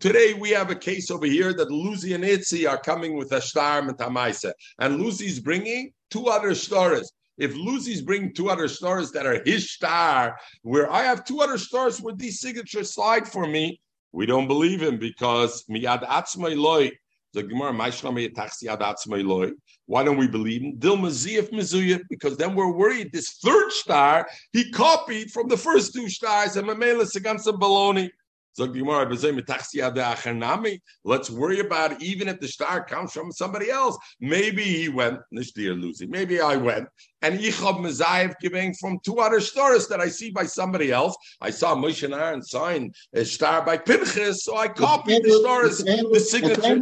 Today 0.00 0.34
we 0.34 0.50
have 0.50 0.70
a 0.70 0.74
case 0.74 1.10
over 1.10 1.26
here 1.26 1.52
that 1.54 1.70
Lucy 1.70 2.14
and 2.14 2.24
Itzi 2.24 2.68
are 2.68 2.78
coming 2.78 3.16
with 3.16 3.32
a 3.32 3.40
star 3.40 3.82
metamaisa, 3.82 4.52
and 4.80 5.00
Lucy's 5.00 5.40
bringing 5.40 5.92
two 6.10 6.26
other 6.26 6.54
stories. 6.54 7.10
If 7.38 7.54
Lucy's 7.54 8.00
bringing 8.00 8.34
two 8.34 8.48
other 8.48 8.66
stars 8.66 9.12
that 9.12 9.26
are 9.26 9.42
his 9.44 9.70
star, 9.70 10.36
where 10.62 10.90
I 10.90 11.02
have 11.02 11.24
two 11.24 11.40
other 11.40 11.58
stars 11.58 12.00
with 12.00 12.18
these 12.18 12.40
signatures 12.40 12.94
slide 12.94 13.28
for 13.28 13.46
me, 13.46 13.78
we 14.12 14.24
don't 14.24 14.48
believe 14.48 14.82
him 14.82 14.98
because 14.98 15.64
miyad 15.70 16.06
atzmai 16.08 16.56
loy 16.56 16.90
the 17.36 17.42
Gemara, 17.42 17.72
why 19.86 20.02
don't 20.02 20.16
we 20.16 20.26
believe 20.26 20.62
him? 20.62 20.74
Dil 20.78 20.96
Mizuyah, 20.96 22.00
because 22.08 22.36
then 22.36 22.54
we're 22.54 22.72
worried 22.72 23.12
this 23.12 23.38
third 23.44 23.70
star 23.70 24.26
he 24.52 24.70
copied 24.72 25.30
from 25.30 25.46
the 25.46 25.56
first 25.56 25.94
two 25.94 26.08
stars 26.08 26.56
and 26.56 26.66
Mamela 26.66 27.04
Sagamsa 27.04 27.52
Baloney. 27.56 28.10
Let's 28.58 28.78
worry 31.30 31.60
about 31.60 31.92
it, 31.92 32.02
even 32.02 32.28
if 32.28 32.40
the 32.40 32.48
star 32.48 32.84
comes 32.84 33.12
from 33.12 33.30
somebody 33.32 33.70
else. 33.70 33.98
Maybe 34.20 34.62
he 34.62 34.88
went, 34.88 35.20
Nishdir 35.34 35.78
Lucy, 35.78 36.06
maybe 36.06 36.40
I 36.40 36.56
went, 36.56 36.88
and 37.20 37.38
Yichab 37.38 37.80
Mazayev 37.80 38.34
giving 38.40 38.72
from 38.74 38.98
two 39.04 39.18
other 39.18 39.40
stars 39.40 39.88
that 39.88 40.00
I 40.00 40.08
see 40.08 40.30
by 40.30 40.46
somebody 40.46 40.90
else. 40.90 41.14
I 41.40 41.50
saw 41.50 41.74
Moshe 41.74 42.02
and 42.02 42.14
Aaron 42.14 42.42
sign 42.42 42.92
a 43.14 43.24
star 43.26 43.62
by 43.64 43.76
Pinchas, 43.76 44.44
so 44.44 44.56
I 44.56 44.68
copied 44.68 45.22
the 45.24 45.32
stars, 45.32 45.84
the 45.84 46.20
signature. 46.20 46.80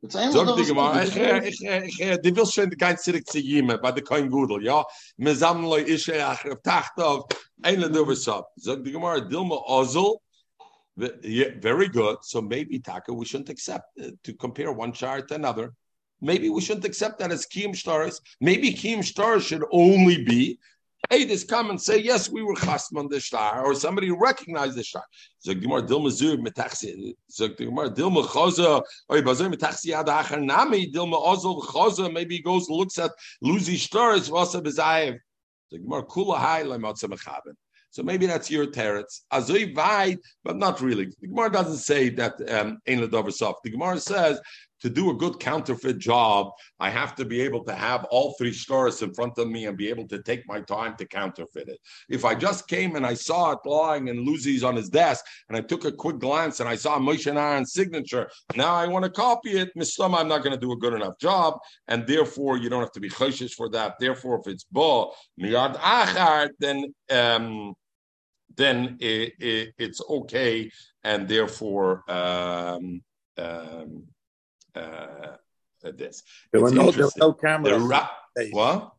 It's 0.00 0.14
Sag 0.14 0.32
die 0.32 0.64
Gemara, 0.64 1.02
ich 1.02 1.16
ich 1.16 1.60
ich 1.60 2.20
die 2.20 2.36
will 2.36 2.46
schon 2.46 2.70
kein 2.70 2.96
zurück 2.96 3.26
zu 3.26 3.40
ihm 3.40 3.66
bei 3.66 3.90
der 3.90 4.04
kein 4.04 4.30
Gudel, 4.30 4.62
ja. 4.62 4.84
Mir 5.16 5.34
sammle 5.34 5.82
ich 5.82 6.08
ach 6.14 6.44
tacht 6.62 7.00
auf 7.00 7.24
eine 7.62 7.90
dober 7.90 8.14
sap. 8.14 8.46
Sag 8.54 8.84
die 8.84 8.92
Gemara, 8.92 9.18
Dilma 9.18 9.56
Ozel 9.56 10.14
yeah, 11.22 11.50
very 11.58 11.88
good. 11.88 12.16
So 12.22 12.40
maybe 12.40 12.78
Taka, 12.78 13.12
we 13.12 13.24
shouldn't 13.24 13.50
accept 13.50 13.86
uh, 14.02 14.10
to 14.24 14.32
compare 14.34 14.72
one 14.72 14.92
chart 14.92 15.28
to 15.28 15.34
another. 15.34 15.72
Maybe 16.20 16.50
we 16.50 16.60
shouldn't 16.60 16.84
accept 16.84 17.20
that 17.20 17.30
as 17.30 17.46
Kim 17.46 17.74
stars. 17.74 18.20
Maybe 18.40 18.72
Kim 18.72 19.02
stars 19.02 19.44
should 19.44 19.64
only 19.70 20.24
be 20.24 20.58
Hey, 21.10 21.24
this 21.24 21.44
come 21.44 21.70
and 21.70 21.80
say, 21.80 21.98
yes, 21.98 22.28
we 22.28 22.42
were 22.42 22.54
chasm 22.54 22.98
on 22.98 23.08
the 23.08 23.20
star, 23.20 23.64
or 23.64 23.74
somebody 23.74 24.10
recognized 24.10 24.76
the 24.76 24.84
star. 24.84 25.04
So 25.38 25.54
Gemara 25.54 25.82
Dilma 25.82 26.10
Zur 26.10 26.36
metachsi. 26.36 27.14
So 27.28 27.48
Gemara 27.48 27.88
Dilma 27.88 28.24
Choza, 28.26 28.82
or 29.08 29.16
Bazur 29.18 29.54
metachsi 29.54 29.92
ad 29.92 30.42
nami 30.42 30.90
Dilma 30.90 31.24
Ozel 31.24 31.62
Choza. 31.62 32.12
Maybe 32.12 32.36
he 32.36 32.42
goes 32.42 32.68
and 32.68 32.76
looks 32.76 32.98
at 32.98 33.12
Lucy 33.40 33.76
stars. 33.76 34.28
Vasa 34.28 34.60
bezayev. 34.60 35.18
So 35.70 35.78
Gemara 35.78 36.04
Kula 36.04 36.36
Hai 36.36 36.64
Lemotza 36.64 37.04
Mechaben. 37.04 37.54
So 37.90 38.02
maybe 38.02 38.26
that's 38.26 38.50
your 38.50 38.66
teretz. 38.66 39.22
Azoi 39.32 39.74
vayit, 39.74 40.18
but 40.44 40.56
not 40.56 40.80
really. 40.80 41.06
The 41.20 41.28
Gemara 41.28 41.50
doesn't 41.50 41.78
say 41.78 42.10
that 42.10 42.34
um, 42.50 42.78
soft. 43.30 43.62
The 43.64 43.70
Gemara 43.70 43.98
says 43.98 44.40
to 44.80 44.90
do 44.90 45.10
a 45.10 45.14
good 45.14 45.40
counterfeit 45.40 45.98
job, 45.98 46.52
I 46.78 46.90
have 46.90 47.14
to 47.16 47.24
be 47.24 47.40
able 47.40 47.64
to 47.64 47.74
have 47.74 48.04
all 48.06 48.34
three 48.38 48.52
stores 48.52 49.02
in 49.02 49.12
front 49.14 49.38
of 49.38 49.48
me 49.48 49.66
and 49.66 49.76
be 49.76 49.88
able 49.88 50.06
to 50.08 50.22
take 50.22 50.46
my 50.46 50.60
time 50.60 50.96
to 50.96 51.06
counterfeit 51.06 51.68
it. 51.68 51.78
If 52.08 52.24
I 52.24 52.34
just 52.34 52.68
came 52.68 52.96
and 52.96 53.06
I 53.06 53.14
saw 53.14 53.52
it 53.52 53.58
lying 53.64 54.08
in 54.08 54.24
Lucy's 54.24 54.64
on 54.64 54.76
his 54.76 54.88
desk 54.88 55.24
and 55.48 55.56
I 55.56 55.60
took 55.60 55.84
a 55.84 55.92
quick 55.92 56.18
glance 56.18 56.60
and 56.60 56.68
I 56.68 56.76
saw 56.76 56.98
Moshe 56.98 57.26
and 57.26 57.38
Aaron's 57.38 57.72
signature, 57.72 58.30
now 58.56 58.74
I 58.74 58.86
want 58.86 59.04
to 59.04 59.10
copy 59.10 59.58
it. 59.58 59.74
Mr. 59.76 60.04
I'm 60.04 60.28
not 60.28 60.42
going 60.42 60.54
to 60.54 60.60
do 60.60 60.72
a 60.72 60.76
good 60.76 60.94
enough 60.94 61.18
job. 61.18 61.58
And 61.88 62.06
therefore, 62.06 62.56
you 62.56 62.68
don't 62.68 62.80
have 62.80 62.92
to 62.92 63.00
be 63.00 63.10
choshish 63.10 63.52
for 63.52 63.68
that. 63.70 63.94
Therefore, 63.98 64.40
if 64.40 64.52
it's 64.52 64.64
bo 64.64 65.12
miyad 65.40 65.76
achar, 65.76 66.50
then 66.58 66.94
um, 67.10 67.74
then 68.56 68.96
it, 69.00 69.34
it, 69.38 69.74
it's 69.78 70.02
okay, 70.10 70.70
and 71.04 71.28
therefore 71.28 72.02
um, 72.10 73.00
um, 73.38 74.04
uh, 74.74 75.36
this. 75.82 76.22
There 76.52 76.60
were, 76.60 76.70
no, 76.70 76.90
there 76.90 77.06
were 77.06 77.12
no 77.16 77.32
cameras. 77.32 77.82
Ra- 77.82 78.08
what? 78.50 78.92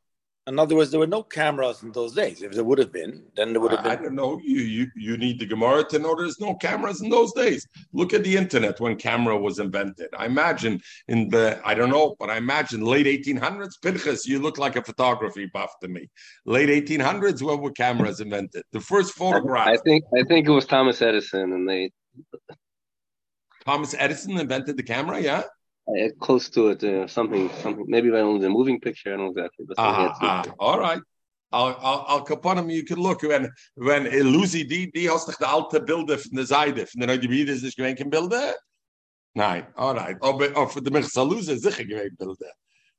In 0.49 0.58
other 0.58 0.75
words, 0.75 0.89
there 0.89 0.99
were 0.99 1.05
no 1.05 1.21
cameras 1.21 1.84
in 1.84 1.91
those 1.91 2.13
days. 2.13 2.41
If 2.41 2.53
there 2.53 2.63
would 2.63 2.79
have 2.79 2.91
been, 2.91 3.23
then 3.36 3.53
there 3.53 3.62
would 3.62 3.71
have 3.71 3.84
been. 3.84 3.91
I 3.91 3.95
don't 3.95 4.15
know. 4.15 4.39
You 4.43 4.62
you 4.62 4.88
you 4.95 5.15
need 5.15 5.39
the 5.39 5.45
Gemara 5.45 5.84
to 5.89 5.99
know 5.99 6.15
there's 6.15 6.39
no 6.39 6.55
cameras 6.55 7.01
in 7.01 7.10
those 7.10 7.34
days. 7.34 7.67
Look 7.93 8.15
at 8.15 8.23
the 8.23 8.36
internet 8.36 8.79
when 8.79 8.95
camera 8.95 9.38
was 9.38 9.60
invented. 9.60 10.08
I 10.17 10.25
imagine 10.25 10.82
in 11.08 11.29
the 11.29 11.62
I 11.63 11.75
don't 11.75 11.91
know, 11.91 12.15
but 12.19 12.32
I 12.32 12.38
imagine 12.38 12.82
late 12.82 13.05
1800s. 13.05 13.79
Pinchas, 13.84 14.25
you 14.25 14.39
look 14.39 14.58
like 14.58 14.75
a 14.75 14.82
photography 14.82 15.45
buff 15.53 15.71
to 15.84 15.88
me. 15.88 16.10
Late 16.45 16.69
1800s, 16.69 17.43
when 17.43 17.60
were 17.62 17.71
cameras 17.71 18.19
invented? 18.19 18.63
The 18.71 18.82
first 18.82 19.13
photograph. 19.13 19.67
I 19.67 19.77
think 19.77 20.03
I 20.17 20.23
think 20.23 20.47
it 20.47 20.51
was 20.51 20.65
Thomas 20.65 20.99
Edison, 21.03 21.53
and 21.53 21.69
they. 21.69 21.91
Thomas 23.65 23.93
Edison 23.99 24.39
invented 24.39 24.77
the 24.77 24.84
camera. 24.84 25.21
Yeah. 25.21 25.43
Uh, 25.89 26.10
close 26.19 26.49
to 26.49 26.67
it, 26.69 26.84
uh, 26.84 27.08
something, 27.08 27.49
something. 27.62 27.86
Maybe 27.88 28.12
when 28.12 28.39
the 28.39 28.49
moving 28.49 28.80
picture, 28.80 29.13
I 29.13 29.17
don't 29.17 29.25
know 29.25 29.32
exactly. 29.32 29.65
But 29.65 29.80
uh, 29.80 30.13
uh, 30.21 30.43
all 30.60 30.80
right. 30.80 31.02
I'll, 31.52 31.75
I'll, 31.82 32.06
I'll 32.08 32.25
kaponim, 32.25 32.71
you 32.71 32.84
can 32.84 32.99
look 32.99 33.23
when 33.23 33.52
when 33.73 34.04
Lucy 34.04 34.63
die 34.63 34.91
die 34.93 35.10
hast 35.10 35.28
doch 35.28 35.38
die 35.39 35.45
alte 35.45 35.82
Bilder 35.82 36.19
von 36.19 36.36
der 36.36 36.45
Seite 36.45 36.86
von 36.86 36.99
der 36.99 37.08
neue 37.08 37.19
Gebiete 37.19 37.54
ist 37.54 37.63
nicht 37.63 37.75
gewesen 37.75 38.10
Bilder. 38.10 38.54
Nein, 39.34 39.65
all 39.75 39.95
right. 39.95 40.17
Aber 40.21 40.69
für 40.69 40.82
die 40.82 40.91
Mechsaluse 40.91 41.58
sicher 41.58 41.86
gewesen 41.86 42.15
Bilder. 42.17 42.52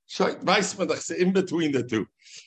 So 0.07 0.25
weiß 0.25 0.79
man 0.79 0.89
doch 0.89 1.11
in 1.11 1.33
between 1.33 1.73
the 1.73 1.87
two. 1.87 2.07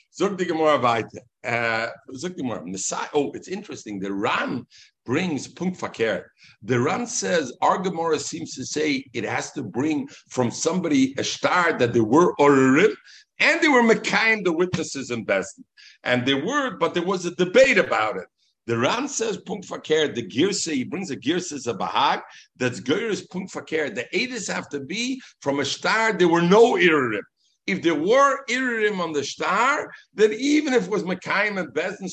Sag 0.10 0.38
die 0.38 0.46
Gemara 0.46 0.82
weiter. 0.82 1.22
Uh, 1.46 1.90
sag 2.12 2.36
die 2.36 2.42
Gemara. 2.42 2.66
Oh, 3.14 3.32
it's 3.34 3.48
interesting. 3.48 4.02
The 4.02 4.10
Ran 4.12 4.68
brings 5.06 5.48
punkt 5.48 5.78
fakir. 5.78 6.32
The 6.62 6.80
Ran 6.80 7.08
says 7.08 7.54
our 7.62 7.78
Gemara 7.78 8.20
seems 8.20 8.56
to 8.56 8.66
say 8.66 9.06
it 9.14 9.26
has 9.26 9.52
to 9.54 9.64
bring 9.64 10.08
from 10.30 10.52
somebody 10.52 11.14
a 11.18 11.24
star 11.24 11.78
that 11.78 11.94
they 11.94 12.02
were 12.02 12.36
orim 12.40 12.94
and 13.40 13.62
they 13.62 13.68
were 13.68 13.84
Mekayim, 13.84 14.44
the 14.44 14.54
witnesses 14.54 15.12
in 15.12 15.26
Besdin. 15.26 15.66
And 16.04 16.26
they 16.26 16.36
were, 16.36 16.78
but 16.78 16.94
there 16.94 17.04
was 17.04 17.26
a 17.26 17.36
debate 17.36 17.78
about 17.78 18.18
it. 18.18 18.26
The 18.66 18.78
Ran 18.78 19.10
says 19.10 19.38
punkt 19.38 19.66
fakir, 19.66 20.08
the 20.14 20.26
girsa, 20.26 20.74
he 20.74 20.86
brings 20.86 21.12
a 21.12 21.18
girsa 21.18 21.54
as 21.54 21.68
a 21.68 21.74
bahag, 21.74 22.22
that's 22.56 22.80
Geiris 22.80 23.30
punkt 23.30 23.52
fakir. 23.52 23.90
The 23.90 24.06
Edis 24.14 24.52
have 24.52 24.70
to 24.70 24.80
be 24.80 25.22
from 25.42 25.60
a 25.60 25.66
star, 25.66 26.14
there 26.14 26.30
were 26.30 26.42
no 26.42 26.78
irim 26.78 27.24
if 27.66 27.82
there 27.82 27.96
were 27.96 28.44
Iririm 28.50 29.00
on 29.00 29.14
the 29.14 29.24
star, 29.24 29.92
then 30.14 30.34
even 30.34 30.74
if 30.74 30.86
it 30.86 30.92
was 30.92 31.04
Mekayim 31.04 31.60
and 31.60 31.74
Bezin 31.74 32.10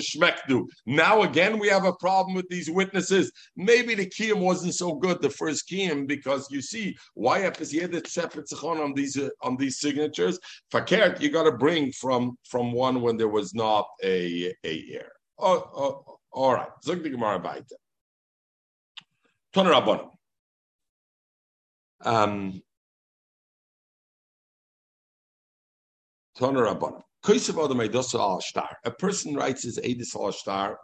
Shemekdu. 0.00 0.64
Now 0.86 1.22
again, 1.22 1.58
we 1.58 1.68
have 1.68 1.84
a 1.84 1.94
problem 1.94 2.34
with 2.34 2.48
these 2.48 2.70
witnesses. 2.70 3.32
Maybe 3.56 3.94
the 3.94 4.06
Kiyam 4.06 4.38
wasn't 4.40 4.74
so 4.74 4.94
good, 4.94 5.22
the 5.22 5.30
first 5.30 5.68
Kiyam, 5.68 6.06
because 6.06 6.50
you 6.50 6.60
see, 6.60 6.96
why 7.14 7.40
is 7.60 7.70
he 7.70 7.78
had 7.78 7.92
have 7.92 8.80
on 8.80 8.92
these 8.94 9.16
uh, 9.16 9.30
on 9.42 9.56
these 9.56 9.80
signatures? 9.80 10.38
Fakert, 10.72 11.20
you 11.20 11.30
got 11.30 11.44
to 11.44 11.52
bring 11.52 11.92
from 11.92 12.36
from 12.48 12.72
one 12.72 13.00
when 13.00 13.16
there 13.16 13.28
was 13.28 13.54
not 13.54 13.86
a 14.02 14.52
a 14.64 14.74
year. 14.74 15.12
Oh, 15.38 15.70
oh, 15.76 16.18
all 16.32 16.54
right. 16.54 16.68
The 16.84 16.96
Gemara 16.96 17.38
weiter. 17.38 17.76
Toner 19.52 19.72
Um, 22.04 22.62
A 28.84 28.90
person 28.98 29.34
writes 29.34 29.62
his 29.62 29.78
Edis 29.78 30.14
al 30.14 30.32
star, 30.32 30.78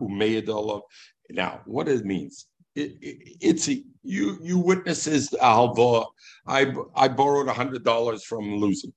Now, 1.31 1.61
what 1.67 1.89
it 1.89 2.05
means. 2.05 2.47
Itzi, 2.77 3.85
you 4.03 4.39
you 4.43 4.59
witnesses 4.59 5.35
Alva. 5.41 6.07
I 6.47 6.73
I 6.95 7.09
borrowed 7.09 7.49
a 7.49 7.53
hundred 7.53 7.85
dollars 7.85 8.25
from 8.25 8.57
Lucy, 8.57 8.93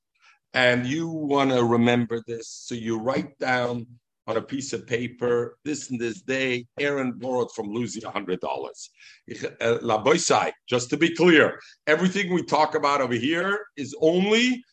and 0.54 0.86
you 0.88 1.10
want 1.10 1.52
to 1.52 1.64
remember 1.64 2.22
this, 2.26 2.48
so 2.48 2.74
you 2.74 3.00
write 3.00 3.38
down 3.38 3.86
on 4.28 4.38
a 4.38 4.42
piece 4.42 4.72
of 4.72 4.88
paper 4.88 5.58
this 5.66 5.92
and 5.92 6.00
this 6.00 6.22
day. 6.22 6.66
Aaron 6.80 7.12
borrowed 7.14 7.52
from 7.52 7.68
Lucy 7.68 8.02
a 8.06 8.10
hundred 8.10 8.40
dollars. 8.40 8.90
Uh, 9.60 9.78
La 9.82 10.02
just 10.68 10.90
to 10.90 10.98
be 10.98 11.14
clear, 11.14 11.60
everything 11.86 12.34
we 12.34 12.44
talk 12.44 12.76
about 12.76 13.02
over 13.02 13.14
here 13.14 13.60
is 13.76 13.94
only 14.00 14.64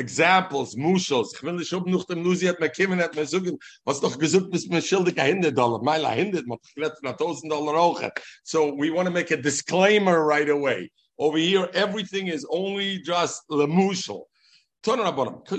examples, 0.00 0.76
mushals. 0.76 1.34
Ich 1.34 1.42
will 1.42 1.52
nicht 1.52 1.72
noch 1.72 2.04
dem 2.06 2.24
Lusi 2.24 2.46
hat 2.46 2.58
mir 2.58 2.70
kommen, 2.70 3.00
hat 3.00 3.14
mir 3.14 3.26
sagen, 3.26 3.58
was 3.84 4.00
doch 4.00 4.18
gesagt, 4.18 4.50
bis 4.50 4.66
mir 4.66 4.80
Hinde 4.80 5.52
Dollar, 5.52 6.10
Hinde, 6.10 6.42
man 6.46 6.58
letzten 6.74 7.06
ein 7.06 7.16
tausend 7.16 7.52
Dollar 7.52 7.78
auch. 7.78 8.02
So 8.42 8.74
we 8.76 8.90
want 8.90 9.06
to 9.06 9.12
make 9.12 9.30
a 9.30 9.36
disclaimer 9.36 10.26
right 10.26 10.48
away. 10.48 10.90
Over 11.18 11.38
here, 11.38 11.70
everything 11.74 12.28
is 12.28 12.46
only 12.50 13.02
just 13.02 13.46
the 13.48 13.66
mushal. 13.66 14.24
Turn 14.82 15.00
on 15.00 15.14
bottom. 15.14 15.42
So 15.46 15.56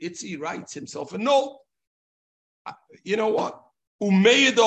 Itzi 0.00 0.40
writes 0.40 0.72
himself, 0.72 1.12
and 1.12 1.24
no, 1.24 1.60
uh, 2.64 2.72
you 3.02 3.16
know 3.16 3.28
what? 3.28 3.60
And 4.00 4.24
then 4.24 4.58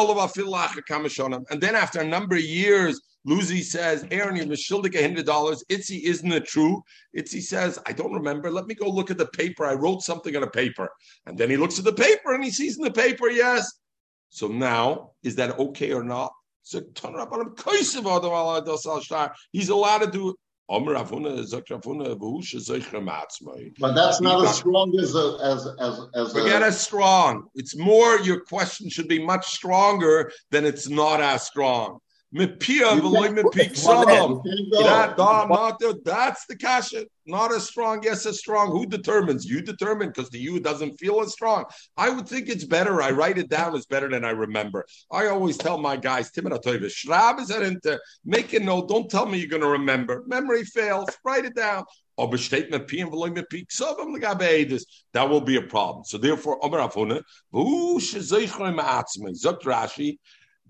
after 1.75 1.99
a 1.99 2.05
number 2.05 2.36
of 2.36 2.41
years, 2.41 3.01
Lucy 3.27 3.61
says, 3.61 4.05
Aaron, 4.09 4.37
you 4.37 4.45
shildik 4.45 4.95
a 4.95 5.01
hundred 5.01 5.25
dollars. 5.25 5.61
Itzy, 5.67 6.05
isn't 6.05 6.31
it 6.31 6.45
true? 6.45 6.81
Itzy 7.13 7.41
says, 7.41 7.77
I 7.85 7.91
don't 7.91 8.13
remember. 8.13 8.49
Let 8.49 8.67
me 8.67 8.73
go 8.73 8.89
look 8.89 9.11
at 9.11 9.17
the 9.17 9.27
paper. 9.27 9.65
I 9.65 9.73
wrote 9.73 10.01
something 10.01 10.33
on 10.37 10.43
a 10.43 10.49
paper. 10.49 10.89
And 11.25 11.37
then 11.37 11.49
he 11.49 11.57
looks 11.57 11.77
at 11.77 11.83
the 11.83 11.91
paper 11.91 12.33
and 12.33 12.41
he 12.41 12.51
sees 12.51 12.77
in 12.77 12.85
the 12.85 12.91
paper, 12.91 13.29
yes. 13.29 13.69
So 14.29 14.47
now, 14.47 15.11
is 15.23 15.35
that 15.35 15.59
okay 15.59 15.91
or 15.91 16.05
not? 16.05 16.31
So 16.63 16.81
he's 19.51 19.69
allowed 19.69 19.99
to 19.99 20.11
do 20.11 20.35
but 23.79 23.93
that's 23.93 24.19
not 24.19 24.45
as 24.45 24.57
strong 24.57 24.93
as 24.99 25.15
as 25.15 25.65
as 25.79 25.99
as. 26.13 26.33
Forget 26.33 26.61
a, 26.61 26.65
as 26.65 26.79
strong. 26.79 27.47
It's 27.55 27.77
more. 27.77 28.19
Your 28.19 28.41
question 28.41 28.89
should 28.89 29.07
be 29.07 29.23
much 29.23 29.47
stronger 29.47 30.29
than 30.51 30.65
it's 30.65 30.89
not 30.89 31.21
as 31.21 31.43
strong. 31.43 31.99
That, 35.79 36.01
that's 36.03 36.45
the 36.45 36.57
kasha. 36.57 37.05
Not 37.25 37.53
as 37.53 37.67
strong, 37.67 38.03
yes, 38.03 38.25
as 38.25 38.39
strong. 38.39 38.71
Who 38.71 38.85
determines? 38.85 39.45
You 39.45 39.61
determine 39.61 40.09
because 40.09 40.29
the 40.29 40.39
you 40.39 40.59
doesn't 40.59 40.99
feel 40.99 41.21
as 41.21 41.31
strong. 41.33 41.65
I 41.95 42.09
would 42.09 42.27
think 42.27 42.49
it's 42.49 42.65
better. 42.65 43.01
I 43.01 43.11
write 43.11 43.37
it 43.37 43.49
down. 43.49 43.75
It's 43.75 43.85
better 43.85 44.09
than 44.09 44.25
I 44.25 44.31
remember. 44.31 44.85
I 45.11 45.27
always 45.27 45.57
tell 45.57 45.77
my 45.77 45.95
guys, 45.95 46.31
Tim 46.31 46.45
Shrab 46.45 47.39
is 47.39 47.49
into 47.49 47.99
make 48.25 48.53
a 48.53 48.59
note. 48.59 48.89
Don't 48.89 49.09
tell 49.09 49.25
me 49.25 49.37
you're 49.39 49.47
going 49.47 49.61
to 49.61 49.69
remember. 49.69 50.23
Memory 50.27 50.63
fails. 50.63 51.09
Write 51.23 51.45
it 51.45 51.55
down. 51.55 51.83
That 55.13 55.29
will 55.29 55.41
be 55.41 55.55
a 55.57 55.61
problem. 55.61 56.03
So 56.05 56.17
therefore, 56.17 56.59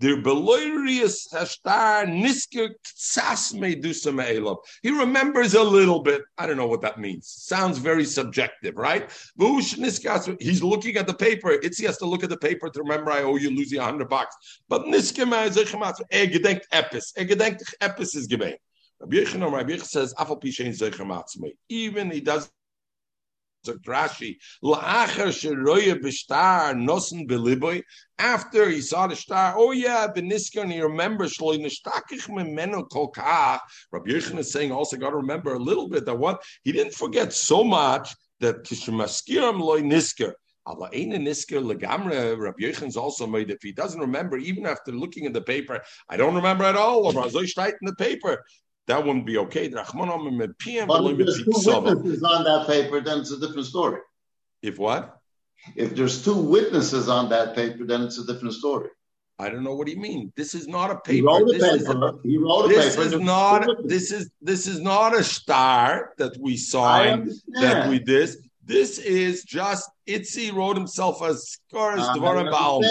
he 0.00 0.12
remembers 4.90 5.54
a 5.54 5.62
little 5.62 6.02
bit. 6.02 6.22
I 6.38 6.46
don't 6.46 6.56
know 6.56 6.66
what 6.66 6.80
that 6.82 7.00
means. 7.00 7.26
Sounds 7.28 7.78
very 7.78 8.04
subjective, 8.04 8.76
right? 8.76 9.10
He's 9.38 10.62
looking 10.62 10.96
at 10.96 11.06
the 11.06 11.16
paper. 11.18 11.50
It's 11.50 11.78
he 11.78 11.84
has 11.86 11.98
to 11.98 12.06
look 12.06 12.22
at 12.22 12.30
the 12.30 12.36
paper 12.36 12.70
to 12.70 12.80
remember 12.80 13.10
I 13.10 13.22
owe 13.22 13.36
you 13.36 13.50
losing 13.50 13.80
a 13.80 13.84
hundred 13.84 14.08
bucks. 14.08 14.36
But 14.68 14.82
er 14.82 14.90
gedenkt 16.26 16.66
epis. 16.72 17.12
Epis 17.80 18.16
is 18.16 18.28
gemein. 18.28 18.56
Rabbi 19.00 19.16
Yechon 19.16 19.84
says, 19.84 20.12
even 21.68 22.10
he 22.10 22.20
does 22.20 22.44
sagt 22.44 22.57
Rashi, 23.76 24.36
after 28.20 28.68
he 28.68 28.80
saw 28.80 29.06
the 29.06 29.16
star, 29.16 29.54
oh 29.56 29.72
yeah, 29.72 30.08
beniska, 30.08 30.62
and 30.62 30.72
he 30.72 30.80
remembers. 30.80 31.38
Rabbi 31.40 31.58
Yechon 34.10 34.38
is 34.38 34.52
saying 34.52 34.72
also 34.72 34.96
got 34.96 35.10
to 35.10 35.16
remember 35.16 35.54
a 35.54 35.58
little 35.58 35.88
bit 35.88 36.04
that 36.06 36.18
what 36.18 36.42
he 36.62 36.72
didn't 36.72 36.94
forget 36.94 37.32
so 37.32 37.62
much 37.62 38.14
that 38.40 38.64
kishmaskiram 38.64 39.60
loy 39.60 39.82
nisker. 39.82 40.32
Rabbi 40.66 41.06
Yechon's 42.60 42.96
also 42.96 43.26
made 43.26 43.50
if 43.50 43.62
he 43.62 43.72
doesn't 43.72 44.00
remember 44.00 44.36
even 44.36 44.66
after 44.66 44.92
looking 44.92 45.26
at 45.26 45.32
the 45.32 45.40
paper, 45.40 45.80
I 46.08 46.16
don't 46.16 46.34
remember 46.34 46.64
at 46.64 46.76
all. 46.76 47.06
Or 47.06 47.24
in 47.24 47.30
the 47.30 47.94
paper 47.96 48.44
that 48.88 49.04
wouldn't 49.04 49.26
be 49.26 49.38
okay. 49.38 49.68
But 49.68 49.86
if 49.86 51.16
there's 51.18 51.44
two 51.44 51.52
witnesses 51.54 52.22
on 52.22 52.44
that 52.44 52.66
paper, 52.66 53.00
then 53.00 53.20
it's 53.20 53.30
a 53.30 53.38
different 53.38 53.66
story. 53.66 54.00
If 54.62 54.78
what? 54.78 55.20
If 55.76 55.94
there's 55.94 56.24
two 56.24 56.34
witnesses 56.34 57.08
on 57.08 57.28
that 57.28 57.54
paper, 57.54 57.84
then 57.84 58.02
it's 58.02 58.18
a 58.18 58.26
different 58.26 58.54
story. 58.54 58.88
I 59.38 59.50
don't 59.50 59.62
know 59.62 59.76
what 59.76 59.86
you 59.86 60.00
mean. 60.00 60.32
This 60.36 60.52
is 60.54 60.66
not 60.66 60.90
a 60.90 60.96
paper. 60.96 61.12
He 61.12 61.22
wrote 61.22 61.42
a 61.42 61.58
this 61.58 61.86
paper. 61.86 62.08
Is, 62.08 62.14
he 62.24 62.38
wrote 62.38 62.64
a 62.64 62.68
this 62.68 62.96
paper. 62.96 63.06
Is 63.06 63.20
not, 63.20 63.68
this 63.84 64.10
is 64.10 64.30
this 64.42 64.66
is 64.66 64.80
not 64.80 65.14
a 65.14 65.22
star 65.22 66.12
that 66.18 66.36
we 66.40 66.56
signed 66.56 67.30
that 67.60 67.88
we 67.88 68.00
this. 68.00 68.36
This 68.68 68.98
is 68.98 69.44
just 69.44 69.90
Itzi 70.06 70.52
wrote 70.52 70.76
himself 70.76 71.22
as 71.22 71.58
uh, 71.72 71.78
Skaras 71.78 72.14
Dvarim 72.14 72.50
Baal. 72.50 72.82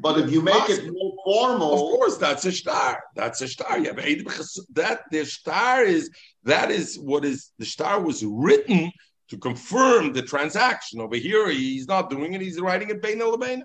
But 0.00 0.18
if 0.18 0.32
you 0.32 0.40
make 0.40 0.70
it 0.70 0.90
more 0.90 1.12
formal, 1.26 1.74
of 1.74 1.80
course 1.80 2.16
that's 2.16 2.46
a 2.46 2.52
star. 2.52 3.02
That's 3.14 3.42
a 3.42 3.48
star. 3.48 3.78
Yeah, 3.78 3.92
that 3.92 5.00
the 5.10 5.26
star 5.26 5.84
is 5.84 6.10
that 6.44 6.70
is 6.70 6.98
what 6.98 7.26
is 7.26 7.52
the 7.58 7.66
star 7.66 8.00
was 8.00 8.24
written 8.24 8.90
to 9.28 9.36
confirm 9.36 10.14
the 10.14 10.22
transaction. 10.22 11.02
Over 11.02 11.16
here, 11.16 11.50
he's 11.50 11.86
not 11.86 12.08
doing 12.08 12.32
it. 12.32 12.40
He's 12.40 12.58
writing 12.58 12.88
it 12.88 13.02
Bein 13.02 13.62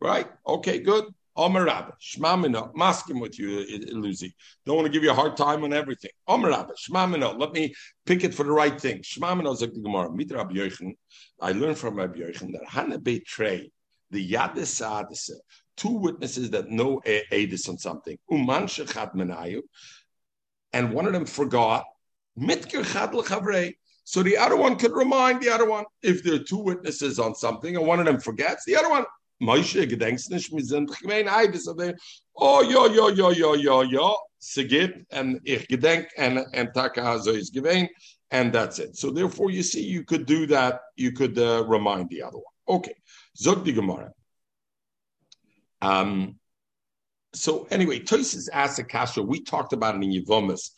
Right? 0.00 0.26
Okay, 0.44 0.80
good. 0.80 1.04
Omer 1.36 1.64
Rabba, 1.64 1.92
Shmamino, 2.00 2.74
masking 2.74 3.20
with 3.20 3.38
you, 3.38 3.66
Lucy. 3.92 4.34
Don't 4.64 4.76
want 4.76 4.86
to 4.86 4.92
give 4.92 5.02
you 5.02 5.10
a 5.10 5.14
hard 5.14 5.36
time 5.36 5.64
on 5.64 5.72
everything. 5.72 6.10
Omer 6.26 6.48
Rabba, 6.48 6.72
Shmamino, 6.74 7.38
let 7.38 7.52
me 7.52 7.74
pick 8.06 8.24
it 8.24 8.34
for 8.34 8.44
the 8.44 8.50
right 8.50 8.80
thing. 8.80 9.02
Shmamino 9.02 9.54
Zek 9.54 9.74
Gemara, 9.74 10.10
Mitra 10.10 10.46
Yochen. 10.46 10.92
I 11.40 11.52
learned 11.52 11.78
from 11.78 11.96
Rabbi 11.96 12.20
Yochen 12.20 12.52
that 12.52 12.66
Hana 12.66 12.98
Betray, 12.98 13.70
the 14.10 14.32
Yadis 14.32 14.80
Adisa, 14.82 15.34
two 15.76 15.92
witnesses 15.92 16.50
that 16.50 16.70
know 16.70 17.02
Adis 17.06 17.68
on 17.68 17.76
something, 17.76 18.16
Uman 18.30 18.64
Shechat 18.64 19.14
Menayu, 19.14 19.60
and 20.72 20.92
one 20.92 21.06
of 21.06 21.12
them 21.12 21.26
forgot, 21.26 21.84
Mitker 22.38 22.84
Chad 22.90 23.12
Lechavrei. 23.12 23.74
So 24.04 24.22
the 24.22 24.36
other 24.36 24.56
one 24.56 24.76
could 24.76 24.92
remind 24.92 25.42
the 25.42 25.50
other 25.50 25.68
one 25.68 25.84
if 26.02 26.22
there 26.22 26.34
are 26.34 26.38
two 26.38 26.58
witnesses 26.58 27.18
on 27.18 27.34
something 27.34 27.76
and 27.76 27.86
one 27.86 27.98
of 27.98 28.06
them 28.06 28.20
forgets, 28.20 28.64
the 28.64 28.76
other 28.76 28.88
one 28.88 29.04
Moshe 29.38 29.86
gedenkst 29.86 30.30
nicht, 30.30 30.50
wir 30.52 30.64
sind 30.64 30.98
gemein 30.98 31.28
Eibes, 31.28 31.68
aber 31.68 31.94
oh, 32.34 32.62
ja, 32.62 32.86
ja, 32.86 33.10
ja, 33.10 33.30
ja, 33.30 33.54
ja, 33.54 33.82
ja, 33.82 34.16
sie 34.38 35.04
and 35.10 35.40
ich 35.44 35.66
gedenk, 35.68 36.08
and, 36.16 36.38
and 36.54 36.72
taka 36.74 37.18
so 37.18 37.32
is 37.32 37.50
gewein, 37.50 37.88
and 38.30 38.52
that's 38.52 38.78
it. 38.78 38.96
So 38.96 39.10
therefore, 39.10 39.50
you 39.50 39.62
see, 39.62 39.82
you 39.82 40.04
could 40.04 40.26
do 40.26 40.46
that, 40.46 40.80
you 40.96 41.12
could 41.12 41.38
uh, 41.38 41.64
remind 41.66 42.08
the 42.08 42.22
other 42.22 42.38
one. 42.38 42.76
Okay, 42.78 42.94
zog 43.36 43.64
die 43.64 43.72
Gemara. 43.72 44.12
Um, 45.82 46.36
so 47.34 47.66
anyway, 47.70 48.00
Tosis 48.00 48.48
asked 48.52 48.78
Akasha, 48.78 49.22
we 49.22 49.42
talked 49.42 49.72
about 49.72 49.96
it 49.96 50.02
in 50.02 50.10
Yevomis. 50.10 50.70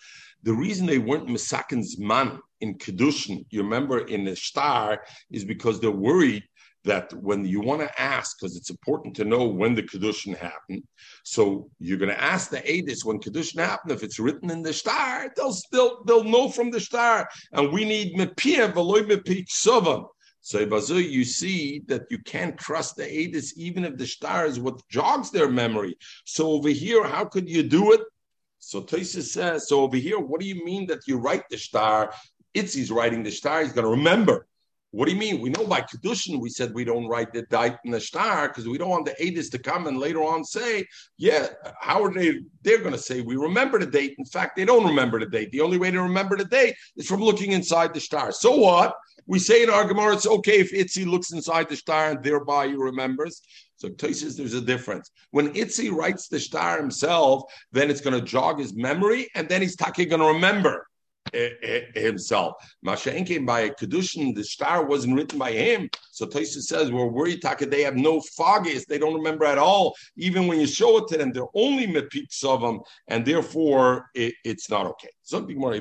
The 0.43 0.53
reason 0.53 0.87
they 0.87 0.99
weren't 0.99 1.29
Misakin's 1.29 1.99
man 1.99 2.41
in 2.61 2.75
Kedushin, 2.79 3.45
you 3.51 3.63
remember 3.63 4.01
in 4.07 4.25
the 4.25 4.37
star, 4.37 5.05
is 5.31 5.45
because 5.45 5.81
they're 5.81 5.91
worried 5.91 6.45
that 6.89 7.13
when 7.15 7.45
you 7.45 7.61
want 7.61 7.81
to 7.81 8.01
ask, 8.01 8.37
because 8.39 8.57
it's 8.57 8.71
important 8.71 9.15
to 9.17 9.25
know 9.25 9.45
when 9.47 9.75
the 9.75 9.83
Kedushin 9.83 10.37
happened, 10.37 10.83
so 11.23 11.71
you're 11.79 11.99
going 11.99 12.17
to 12.17 12.23
ask 12.33 12.51
the 12.51 12.59
Adis 12.59 13.05
when 13.05 13.21
Kedushin 13.21 13.61
happened, 13.61 13.93
if 13.93 14.03
it's 14.03 14.19
written 14.19 14.51
in 14.51 14.63
the 14.63 14.73
star, 14.73 15.33
they'll 15.37 15.53
still 15.53 16.03
they'll 16.07 16.25
know 16.25 16.49
from 16.49 16.71
the 16.71 16.81
star. 16.81 17.29
And 17.53 17.73
we 17.73 17.85
need 17.85 18.17
Mepia 18.17 18.73
Veloy 18.73 19.07
Sovam. 19.49 20.07
So 20.41 20.61
you 20.97 21.25
see 21.25 21.83
that 21.89 22.05
you 22.11 22.19
can't 22.19 22.57
trust 22.59 22.97
the 22.97 23.05
Adis 23.05 23.53
even 23.57 23.85
if 23.85 23.97
the 23.97 24.07
star 24.07 24.47
is 24.47 24.59
what 24.59 24.81
jogs 24.89 25.31
their 25.31 25.51
memory. 25.51 25.97
So 26.25 26.53
over 26.53 26.71
here, 26.71 27.05
how 27.05 27.25
could 27.27 27.49
you 27.49 27.63
do 27.63 27.93
it? 27.93 28.01
So 28.59 28.83
Tosis 28.83 29.29
says, 29.29 29.69
so 29.69 29.83
over 29.83 29.97
here, 29.97 30.19
what 30.19 30.41
do 30.41 30.47
you 30.47 30.65
mean 30.65 30.87
that 30.87 31.07
you 31.07 31.19
write 31.19 31.45
the 31.51 31.59
star? 31.59 32.13
Itzi's 32.55 32.91
writing 32.91 33.23
the 33.23 33.31
star, 33.31 33.63
he's 33.63 33.73
going 33.73 33.85
to 33.85 33.91
remember. 33.91 34.47
What 34.91 35.07
do 35.07 35.13
you 35.13 35.19
mean? 35.19 35.41
We 35.43 35.51
know 35.51 35.67
by 35.67 35.83
Kedushin, 35.83 36.41
we 36.41 36.49
said 36.49 36.73
we 36.73 36.85
don't 36.85 37.09
write 37.09 37.33
the 37.33 37.43
date 37.43 37.77
in 37.85 37.91
the 37.91 38.01
star 38.01 38.49
because 38.49 38.67
we 38.67 38.79
don't 38.79 38.89
want 38.89 39.05
the 39.05 39.15
Adis 39.23 39.51
to 39.51 39.59
come 39.59 39.87
and 39.87 39.99
later 39.99 40.23
on 40.25 40.45
say, 40.45 40.87
yeah, 41.19 41.49
how 41.79 42.03
are 42.03 42.13
they? 42.13 42.41
They're 42.63 42.79
going 42.79 42.93
to 42.93 42.99
say 42.99 43.21
we 43.21 43.37
remember 43.37 43.79
the 43.79 43.87
date. 43.87 44.15
In 44.19 44.25
fact, 44.25 44.57
they 44.57 44.65
don't 44.65 44.87
remember 44.87 45.21
the 45.21 45.27
date. 45.27 45.53
The 45.53 45.61
only 45.61 45.77
way 45.77 45.91
to 45.91 46.01
remember 46.01 46.37
the 46.39 46.47
date 46.47 46.75
is 46.97 47.07
from 47.07 47.21
looking 47.21 47.53
inside 47.53 47.93
the 47.93 48.01
star. 48.01 48.33
So 48.33 48.57
what? 48.57 48.95
We 49.27 49.39
say 49.39 49.63
in 49.63 49.69
our 49.69 49.87
Gemara, 49.87 50.15
it's 50.15 50.27
okay 50.27 50.61
if 50.61 50.73
Itzi 50.73 51.05
looks 51.05 51.33
inside 51.33 51.69
the 51.69 51.77
star 51.77 52.11
and 52.11 52.25
thereby 52.25 52.69
he 52.69 52.75
remembers. 52.75 53.43
So 53.77 53.91
Tosis, 53.91 54.39
there's 54.39 54.55
a 54.55 54.61
difference. 54.63 55.11
When 55.33 55.53
Itzi 55.53 55.93
writes 55.93 56.29
the 56.29 56.41
star 56.41 56.79
himself, 56.79 57.43
then 57.71 57.91
it's 57.91 58.01
going 58.01 58.19
to 58.19 58.27
jog 58.27 58.59
his 58.59 58.75
memory, 58.75 59.29
and 59.35 59.49
then 59.49 59.61
he's 59.61 59.77
taki 59.77 60.07
going 60.07 60.23
to 60.23 60.29
remember 60.29 60.87
Eh, 61.35 61.51
eh, 61.63 62.01
himself. 62.01 62.55
Masha'enke 62.85 63.45
by 63.45 63.71
Kedushin, 63.71 64.35
the 64.35 64.45
star 64.45 64.85
wasn't 64.87 65.15
written 65.15 65.39
by 65.39 65.53
him. 65.53 65.91
So 66.11 66.27
Taisa 66.27 66.61
says, 66.61 66.91
we're 66.91 67.07
worried 67.07 67.43
taka, 67.43 67.67
they 67.67 67.83
have 67.83 67.97
no 67.97 68.21
foggies, 68.21 68.87
they 68.87 68.99
don't 68.99 69.15
remember 69.15 69.45
at 69.45 69.59
all. 69.59 69.95
Even 70.17 70.47
when 70.47 70.61
you 70.61 70.67
show 70.67 70.99
it 70.99 71.09
to 71.09 71.19
them, 71.19 71.33
they're 71.33 71.45
only 71.55 71.87
mepiks 71.87 72.45
of 72.45 72.61
them, 72.61 72.81
and 73.09 73.25
therefore 73.25 74.11
it, 74.15 74.35
it's 74.45 74.71
not 74.71 74.87
okay. 74.87 75.11
Something 75.23 75.59
more 75.59 75.75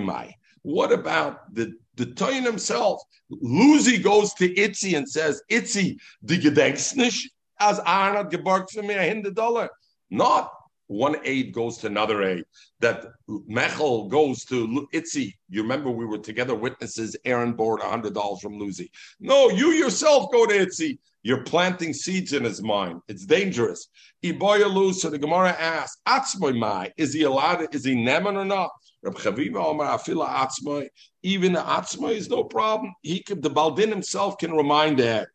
mai. 0.00 0.34
What 0.62 0.92
about 0.92 1.54
the 1.54 1.74
the 1.96 2.06
Toyin 2.06 2.44
himself? 2.44 3.00
Luzi 3.30 4.02
goes 4.02 4.34
to 4.34 4.52
Itzi 4.54 4.96
and 4.96 5.08
says, 5.08 5.42
Itzi, 5.50 5.98
the 6.22 6.38
gedenksnish 6.38 7.22
as 7.60 7.78
Arnold 7.80 8.32
geborgt 8.32 8.70
for 8.70 8.82
me 8.82 8.94
a 8.94 9.08
hundred 9.08 9.34
dollar. 9.34 9.68
Not 10.10 10.50
one 10.86 11.16
aid 11.24 11.52
goes 11.52 11.78
to 11.78 11.86
another 11.86 12.22
aid. 12.22 12.44
That 12.80 13.06
Mechel 13.28 14.08
goes 14.08 14.44
to 14.46 14.86
Itzi. 14.92 15.32
You 15.48 15.62
remember 15.62 15.90
we 15.90 16.04
were 16.04 16.18
together 16.18 16.54
witnesses. 16.54 17.16
Aaron 17.24 17.56
hundred 17.58 18.14
dollars 18.14 18.40
from 18.40 18.58
Lucy. 18.58 18.90
No, 19.20 19.48
you 19.50 19.70
yourself 19.72 20.30
go 20.30 20.46
to 20.46 20.54
Itzi. 20.54 20.98
You're 21.22 21.42
planting 21.42 21.94
seeds 21.94 22.34
in 22.34 22.44
his 22.44 22.62
mind. 22.62 23.00
It's 23.08 23.24
dangerous. 23.24 23.88
Iboya 24.22 24.94
So 24.94 25.08
the 25.08 25.18
Gemara 25.18 25.52
asks, 25.58 25.98
Atzmoy 26.06 26.58
mai, 26.58 26.92
is 26.98 27.14
he 27.14 27.22
allowed? 27.22 27.74
Is 27.74 27.84
he 27.84 27.94
neman 27.94 28.36
or 28.36 28.44
not? 28.44 28.70
Even 31.22 31.52
the 31.52 31.60
Atzmoy 31.60 32.10
is 32.12 32.28
no 32.28 32.44
problem. 32.44 32.92
He 33.02 33.22
could, 33.22 33.42
the 33.42 33.50
Baldin 33.50 33.88
himself 33.88 34.36
can 34.36 34.52
remind 34.52 34.98
that. 34.98 35.28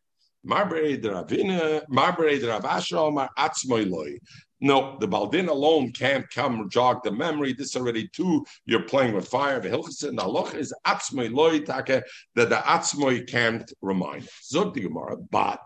Marbre 0.43 0.95
de 0.97 1.09
Ravina, 1.09 1.83
Marbre 1.89 2.39
de 2.39 2.47
Ravasha 2.47 2.97
Omar 2.97 3.29
Atzmoy 3.37 3.89
loy. 3.89 4.17
No, 4.61 4.97
the 4.99 5.07
Baldin 5.07 5.47
alone 5.47 5.91
can't 5.91 6.29
come 6.29 6.69
jog 6.69 7.03
the 7.03 7.11
memory. 7.11 7.53
This 7.53 7.75
already 7.77 8.07
too. 8.09 8.45
You're 8.65 8.83
playing 8.83 9.13
with 9.13 9.27
fire. 9.27 9.59
The 9.59 9.69
the 9.69 10.57
is 10.57 10.73
atzmoi 10.85 11.33
loy 11.33 11.59
take 11.59 12.03
that 12.35 12.49
the 12.49 12.55
atzmoi 12.55 13.25
can't 13.27 13.71
remind. 13.81 14.27
Zog 14.43 14.73
the 14.73 14.81
Gemara, 14.81 15.15
but 15.31 15.61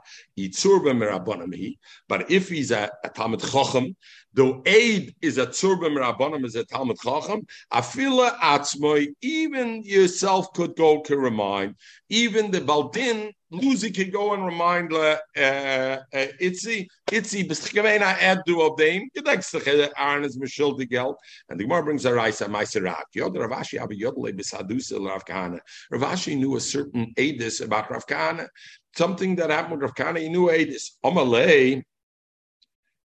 But 2.07 2.31
if 2.31 2.49
he's 2.49 2.71
a, 2.71 2.91
a 3.03 3.09
Talmud 3.09 3.39
Chochem, 3.39 3.95
the 4.33 4.61
aid 4.65 5.15
is 5.21 5.37
a 5.37 5.47
tzurbim 5.47 5.97
rabbanim 5.97 6.45
is 6.45 6.55
a 6.55 6.63
Talmud 6.63 6.97
Chacham. 6.99 7.45
Afila 7.71 8.37
atzmoi, 8.39 9.13
even 9.21 9.83
yourself 9.83 10.53
could 10.53 10.75
go 10.75 11.01
to 11.03 11.17
remind. 11.17 11.75
Even 12.09 12.51
the 12.51 12.61
Baldin, 12.61 13.31
Luzi 13.54 13.93
can 13.93 14.10
go 14.10 14.34
and 14.34 14.45
remind 14.45 14.91
uh, 14.91 15.20
uh, 15.38 15.97
Itzi, 16.12 16.88
Itzi, 17.12 17.47
b'schgevena 17.47 18.16
edu 18.16 18.68
of 18.68 18.78
them. 18.78 19.08
Gedekstach 19.16 19.91
Aaron 19.95 20.24
is 20.24 20.38
mishul 20.38 20.89
geld. 20.89 21.18
And 21.49 21.60
the 21.60 21.66
Gemara 21.66 21.84
brings 21.84 22.06
a 22.06 22.14
raisa 22.14 22.45
meiserak. 22.45 23.04
Yod 23.14 23.38
Rav 23.38 23.51
Ashi 23.51 23.80
avi 23.80 23.99
yodle 23.99 24.34
b'sadusa 24.34 25.08
Rav 25.08 25.24
Kahana. 25.26 25.60
Rav 25.91 26.01
Ashi 26.01 26.36
knew 26.36 26.56
a 26.56 26.60
certain 26.60 27.14
edis 27.16 27.64
about 27.64 27.91
Rav 27.91 28.08
Kahana. 28.08 28.47
Something 28.95 29.36
that 29.36 29.51
happened 29.51 29.82
with 29.82 29.84
Rav 29.84 29.93
Kahana, 29.93 30.20
he 30.20 30.30
knew 30.30 30.47
edis. 30.47 30.93
Omalei, 31.06 31.84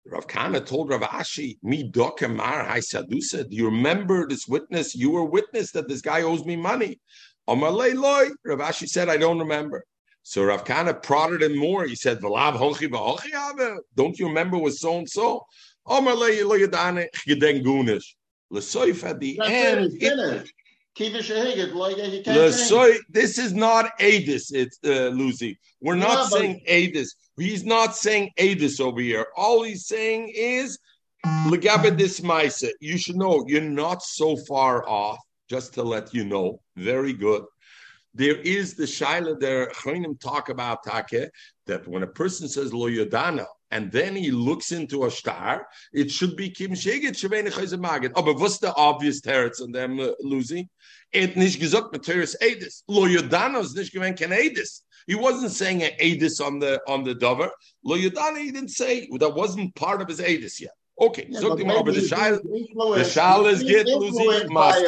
Rav 0.08 0.28
Kana 0.28 0.62
told 0.62 0.90
Rav 0.90 1.02
Ashi, 1.02 1.60
"Mi 1.62 1.92
dokemar 1.92 2.68
sadusa." 2.80 3.48
Do 3.48 3.56
you 3.56 3.66
remember 3.66 4.28
this 4.28 4.48
witness? 4.48 4.96
You 4.96 5.12
were 5.12 5.26
witness 5.26 5.72
that 5.74 5.88
this 5.88 6.02
guy 6.02 6.24
owes 6.24 6.44
me 6.44 6.56
money. 6.56 7.00
Amalei 7.48 7.94
loy. 7.94 8.30
Rav 8.44 8.60
Ashi 8.60 8.88
said, 8.88 9.10
"I 9.10 9.18
don't 9.18 9.38
remember." 9.38 9.86
So 10.24 10.44
Rav 10.44 10.64
Kana 10.66 10.94
prodded 10.94 11.42
him 11.44 11.58
more. 11.58 11.86
He 11.86 11.96
said, 11.96 12.20
"V'lav 12.22 12.54
hochi 12.54 12.90
v'hochi 12.90 13.78
Don't 13.96 14.18
you 14.18 14.28
remember 14.28 14.58
with 14.58 14.76
so 14.76 14.98
and 14.98 15.10
so? 15.10 15.46
Amalei 15.88 16.46
lo 16.46 16.58
yadane 16.58 17.08
gedenk 17.28 17.64
gunish. 17.64 18.16
L'soif 18.50 19.04
at 19.04 19.20
the 19.20 19.40
end. 19.44 19.98
It, 20.00 20.62
this 23.10 23.38
is 23.40 23.54
not 23.54 23.98
Adis, 24.00 24.54
it's 24.54 24.78
uh, 24.86 25.10
Lucy. 25.10 25.58
We're 25.82 25.96
not 25.96 26.32
yeah, 26.32 26.38
saying 26.38 26.62
Adis. 26.70 27.10
He's 27.36 27.66
not 27.66 27.96
saying 27.96 28.30
Adis 28.40 28.80
over 28.80 29.02
here. 29.02 29.26
All 29.36 29.64
he's 29.64 29.88
saying 29.88 30.32
is 30.36 30.78
Legabedis 31.26 32.22
Maisa. 32.22 32.70
You 32.80 32.98
should 32.98 33.16
know 33.16 33.44
you're 33.48 33.62
not 33.62 34.04
so 34.04 34.38
far 34.38 34.88
off, 34.88 35.18
just 35.50 35.74
to 35.74 35.84
let 35.84 36.14
you 36.14 36.26
know. 36.26 36.62
Very 36.76 37.14
good. 37.14 37.44
There 38.16 38.36
is 38.36 38.76
the 38.76 38.84
Shaila 38.84 39.40
there, 39.40 39.68
Chayim 39.70 40.20
talk 40.20 40.50
about 40.50 40.84
Take, 40.84 41.32
that 41.66 41.88
when 41.88 42.04
a 42.04 42.08
person 42.08 42.48
says 42.48 42.72
Lo 42.74 42.88
Yodana, 42.88 43.46
and 43.72 43.92
then 43.92 44.16
he 44.16 44.30
looks 44.30 44.72
into 44.72 45.06
a 45.06 45.12
star, 45.12 45.68
it 45.94 46.12
should 46.12 46.36
be 46.36 46.52
Kim 46.52 46.72
Shegit 46.72 47.14
Shaveni 47.14 47.52
Chayzemagid. 47.52 48.12
Oh, 48.16 48.22
but 48.22 48.38
what's 48.38 48.60
the 48.60 48.72
obvious 48.76 49.20
teretz 49.20 49.62
on 49.62 49.72
them 49.72 50.00
uh, 50.00 50.10
losing? 50.20 50.70
It 51.12 51.36
nicht 51.36 51.60
gesagt 51.60 51.92
Materis 51.92 52.36
Edis. 52.40 52.84
Lo 52.88 53.08
Yodana 53.08 53.62
is 53.62 53.74
nicht 53.74 53.92
gemeint 53.92 54.18
ken 54.18 54.30
Edis. 54.30 54.82
He 55.08 55.16
wasn't 55.16 55.52
saying 55.52 55.82
an 55.82 55.92
Edis 56.00 56.40
on 56.40 56.60
the 56.60 56.82
on 56.88 57.04
the 57.04 57.16
dover. 57.16 57.50
Lo 57.84 57.98
Yodana, 57.98 58.38
he 58.38 58.52
didn't 58.52 58.70
say 58.70 59.10
that 59.18 59.34
wasn't 59.34 59.74
part 59.74 60.04
of 60.04 60.08
his 60.08 60.20
Edis 60.20 60.62
yet. 60.62 60.74
Okay, 60.96 61.28
yeah, 61.30 61.42
sagt 61.42 61.60
immer 61.60 61.78
aber 61.78 61.92
der 61.92 62.02
Schall. 62.02 62.40
Der 62.96 63.06
Schall 63.06 63.46
ist 63.48 63.66
geht 63.66 63.88
nur 63.88 64.14
sich 64.14 64.48
mal. 64.50 64.80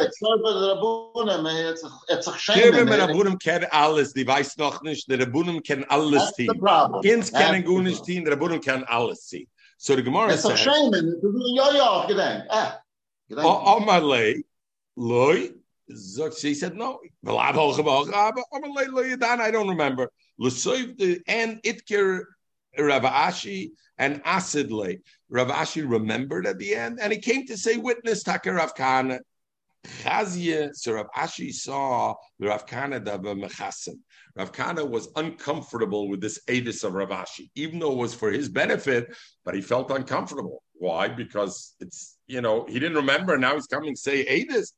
Geben 2.54 2.84
mir 2.88 2.96
der 2.96 3.12
Bunem 3.12 3.38
kann 3.38 3.64
alles, 3.70 4.12
die 4.12 4.26
weiß 4.26 4.56
noch 4.58 4.82
nicht, 4.82 5.10
der 5.10 5.26
Bunem 5.26 5.62
ken 5.62 5.84
alles 5.88 6.30
sehen. 6.36 6.62
Ins 7.02 7.32
kann 7.32 7.64
gut 7.64 7.82
nicht 7.82 8.04
sehen, 8.04 8.24
der 8.24 8.36
Bunem 8.36 8.60
ken 8.60 8.84
alles 8.84 9.28
sehen. 9.28 9.48
So 9.78 9.94
the 9.94 10.02
Gemara 10.02 10.36
sagt. 10.36 10.54
Es 10.54 10.60
ist 10.60 10.72
schämen, 10.72 11.20
du 11.20 11.32
ja 11.54 11.74
ja 11.74 12.06
gedenk. 12.06 12.44
Ah. 12.48 12.80
Oh 13.30 13.80
my 13.80 13.98
lay. 13.98 14.44
Loy, 14.96 15.52
Zog, 15.94 16.32
she 16.36 16.54
said, 16.54 16.74
no. 16.74 17.00
Well, 17.22 17.38
I've 17.38 17.58
all 17.58 17.74
gebog, 17.74 18.12
aber, 18.12 18.42
oh, 18.50 18.56
aber, 18.56 18.68
lay, 18.68 18.86
lay, 18.86 19.16
dan, 19.16 19.40
I 19.40 19.50
don't 19.50 19.68
remember. 19.68 20.10
Lusoy, 20.40 20.96
the, 20.98 21.20
and, 21.28 21.62
itker, 21.62 22.24
Rav 22.78 23.02
Ashi 23.02 23.70
and 23.98 24.22
Asidle. 24.24 25.00
Rav 25.28 25.48
Ashi 25.48 25.88
remembered 25.88 26.46
at 26.46 26.58
the 26.58 26.74
end, 26.74 26.98
and 27.00 27.12
he 27.12 27.18
came 27.18 27.46
to 27.46 27.56
say, 27.56 27.76
"Witness 27.76 28.22
Taka 28.22 28.52
Rav 28.52 28.74
Kana." 28.74 29.20
Chazia, 30.02 30.74
so 30.74 30.94
Rav 30.94 31.06
Ashi 31.16 31.52
saw 31.52 32.14
the 32.38 32.48
Rav 32.48 32.66
Kana 32.66 33.00
mechasim. 33.00 33.98
Rav 34.34 34.52
Kana 34.52 34.84
was 34.84 35.08
uncomfortable 35.16 36.08
with 36.08 36.20
this 36.20 36.40
edis 36.48 36.84
of 36.84 36.94
Rav 36.94 37.10
Ashi, 37.10 37.50
even 37.54 37.78
though 37.78 37.92
it 37.92 37.98
was 37.98 38.14
for 38.14 38.30
his 38.30 38.48
benefit, 38.48 39.14
but 39.44 39.54
he 39.54 39.60
felt 39.60 39.90
uncomfortable. 39.90 40.62
Why? 40.74 41.08
Because 41.08 41.74
it's 41.80 42.18
you 42.26 42.40
know 42.40 42.66
he 42.66 42.74
didn't 42.74 42.96
remember. 42.96 43.38
Now 43.38 43.54
he's 43.54 43.66
coming 43.66 43.96
say 43.96 44.24
edis. 44.24 44.72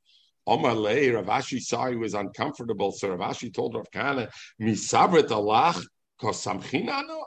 Omalei, 0.47 1.15
Rav 1.15 1.27
Ashi 1.27 1.61
saw 1.61 1.89
he 1.89 1.97
was 1.97 2.15
uncomfortable, 2.15 2.93
so 2.93 3.11
Rav 3.11 3.35
Ashi 3.35 3.53
told 3.53 3.75
Rav 3.75 3.91
Kana, 3.91 4.29
"Misavret 4.61 5.29
alach 5.29 5.85
kosamchinano." 6.21 7.25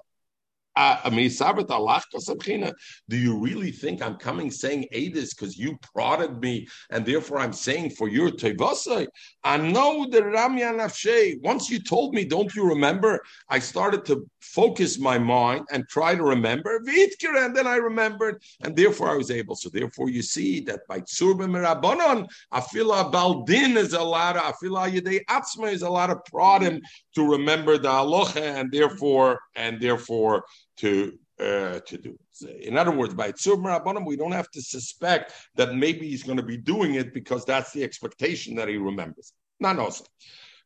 Do 3.09 3.17
you 3.17 3.37
really 3.37 3.71
think 3.71 4.01
I'm 4.01 4.15
coming 4.15 4.49
saying 4.49 4.85
Adis 4.93 5.35
because 5.35 5.57
you 5.57 5.77
prodded 5.93 6.41
me 6.41 6.67
and 6.89 7.05
therefore 7.05 7.39
I'm 7.39 7.53
saying 7.53 7.91
for 7.91 8.09
your 8.09 8.29
Tevasai? 8.29 9.07
I 9.43 9.57
know 9.57 10.07
the 10.09 10.21
Ramya 10.21 10.75
Nafshe. 10.75 11.39
Once 11.41 11.69
you 11.69 11.79
told 11.79 12.15
me, 12.15 12.25
don't 12.25 12.53
you 12.55 12.67
remember? 12.67 13.21
I 13.49 13.59
started 13.59 14.05
to 14.05 14.27
focus 14.39 14.97
my 14.97 15.17
mind 15.17 15.65
and 15.71 15.87
try 15.87 16.15
to 16.15 16.23
remember 16.23 16.81
and 16.81 17.55
then 17.55 17.67
I 17.67 17.75
remembered, 17.75 18.41
and 18.63 18.75
therefore 18.75 19.09
I 19.09 19.15
was 19.15 19.31
able. 19.31 19.55
So 19.55 19.69
therefore 19.69 20.09
you 20.09 20.21
see 20.21 20.61
that 20.61 20.81
by 20.87 21.01
Tsurba 21.01 21.47
Mirabanon, 21.47 22.27
Afila 22.53 23.11
Baldin 23.11 23.77
is 23.77 23.93
a 23.93 24.01
lot 24.01 24.37
of 24.37 24.43
Afila 24.43 24.91
Yedei 24.91 25.23
Atzma 25.25 25.71
is 25.71 25.81
a 25.81 25.89
lot 25.89 26.09
of 26.09 26.23
prod 26.25 26.61
him 26.61 26.81
to 27.15 27.29
remember 27.29 27.77
the 27.77 27.89
halacha, 27.89 28.41
and 28.41 28.71
therefore, 28.71 29.39
and 29.55 29.79
therefore 29.79 30.43
to 30.81 31.17
uh, 31.39 31.79
to 31.79 31.97
do. 31.97 32.17
In 32.61 32.77
other 32.77 32.91
words, 32.91 33.15
by 33.15 33.31
Tzur 33.31 33.57
Marabonim, 33.57 34.05
we 34.05 34.15
don't 34.15 34.31
have 34.31 34.49
to 34.51 34.61
suspect 34.61 35.33
that 35.55 35.75
maybe 35.75 36.07
he's 36.07 36.23
going 36.23 36.37
to 36.37 36.43
be 36.43 36.57
doing 36.57 36.95
it 36.95 37.13
because 37.13 37.45
that's 37.45 37.71
the 37.71 37.83
expectation 37.83 38.55
that 38.55 38.67
he 38.67 38.77
remembers. 38.77 39.33
Not 39.59 39.79
also. 39.79 40.05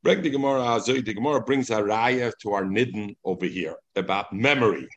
Bring 0.03 0.21
the 0.21 0.29
Gemara, 0.29 0.81
the 0.85 1.13
Gemara 1.13 1.41
brings 1.41 1.69
a 1.69 1.77
raya 1.77 2.31
to 2.41 2.51
our 2.51 2.63
nidden 2.63 3.15
over 3.23 3.45
here 3.45 3.75
about 3.95 4.33
memory. 4.33 4.87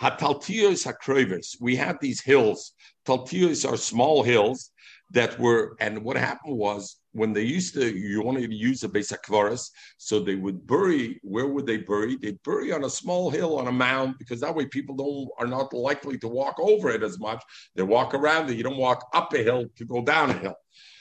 Hataltios 0.00 0.86
hakrovis. 0.86 1.56
We 1.60 1.76
have 1.76 1.98
these 2.00 2.22
hills. 2.22 2.72
Taltios 3.04 3.70
are 3.70 3.76
small 3.76 4.22
hills 4.22 4.70
that 5.10 5.38
were, 5.38 5.76
and 5.80 6.02
what 6.04 6.16
happened 6.16 6.56
was 6.56 6.96
when 7.16 7.32
they 7.32 7.42
used 7.42 7.72
to, 7.74 7.84
you 7.96 8.22
wanted 8.22 8.50
to 8.50 8.54
use 8.54 8.84
a 8.84 8.88
Beis 8.88 9.10
HaKvaris, 9.12 9.70
so 9.96 10.20
they 10.20 10.34
would 10.34 10.66
bury, 10.66 11.18
where 11.22 11.46
would 11.46 11.66
they 11.66 11.78
bury? 11.78 12.16
They'd 12.16 12.42
bury 12.42 12.72
on 12.72 12.84
a 12.84 12.90
small 12.90 13.30
hill, 13.30 13.58
on 13.58 13.68
a 13.68 13.72
mound, 13.72 14.16
because 14.18 14.40
that 14.40 14.54
way 14.54 14.66
people 14.66 14.94
don't 14.94 15.28
are 15.40 15.50
not 15.56 15.72
likely 15.72 16.18
to 16.18 16.28
walk 16.28 16.56
over 16.58 16.90
it 16.90 17.02
as 17.02 17.18
much. 17.18 17.42
They 17.74 17.82
walk 17.82 18.12
around 18.14 18.50
it. 18.50 18.56
You 18.58 18.64
don't 18.64 18.84
walk 18.88 19.08
up 19.14 19.32
a 19.32 19.42
hill 19.48 19.64
to 19.78 19.84
go 19.84 20.02
down 20.02 20.30
a 20.30 20.38
hill. 20.44 20.58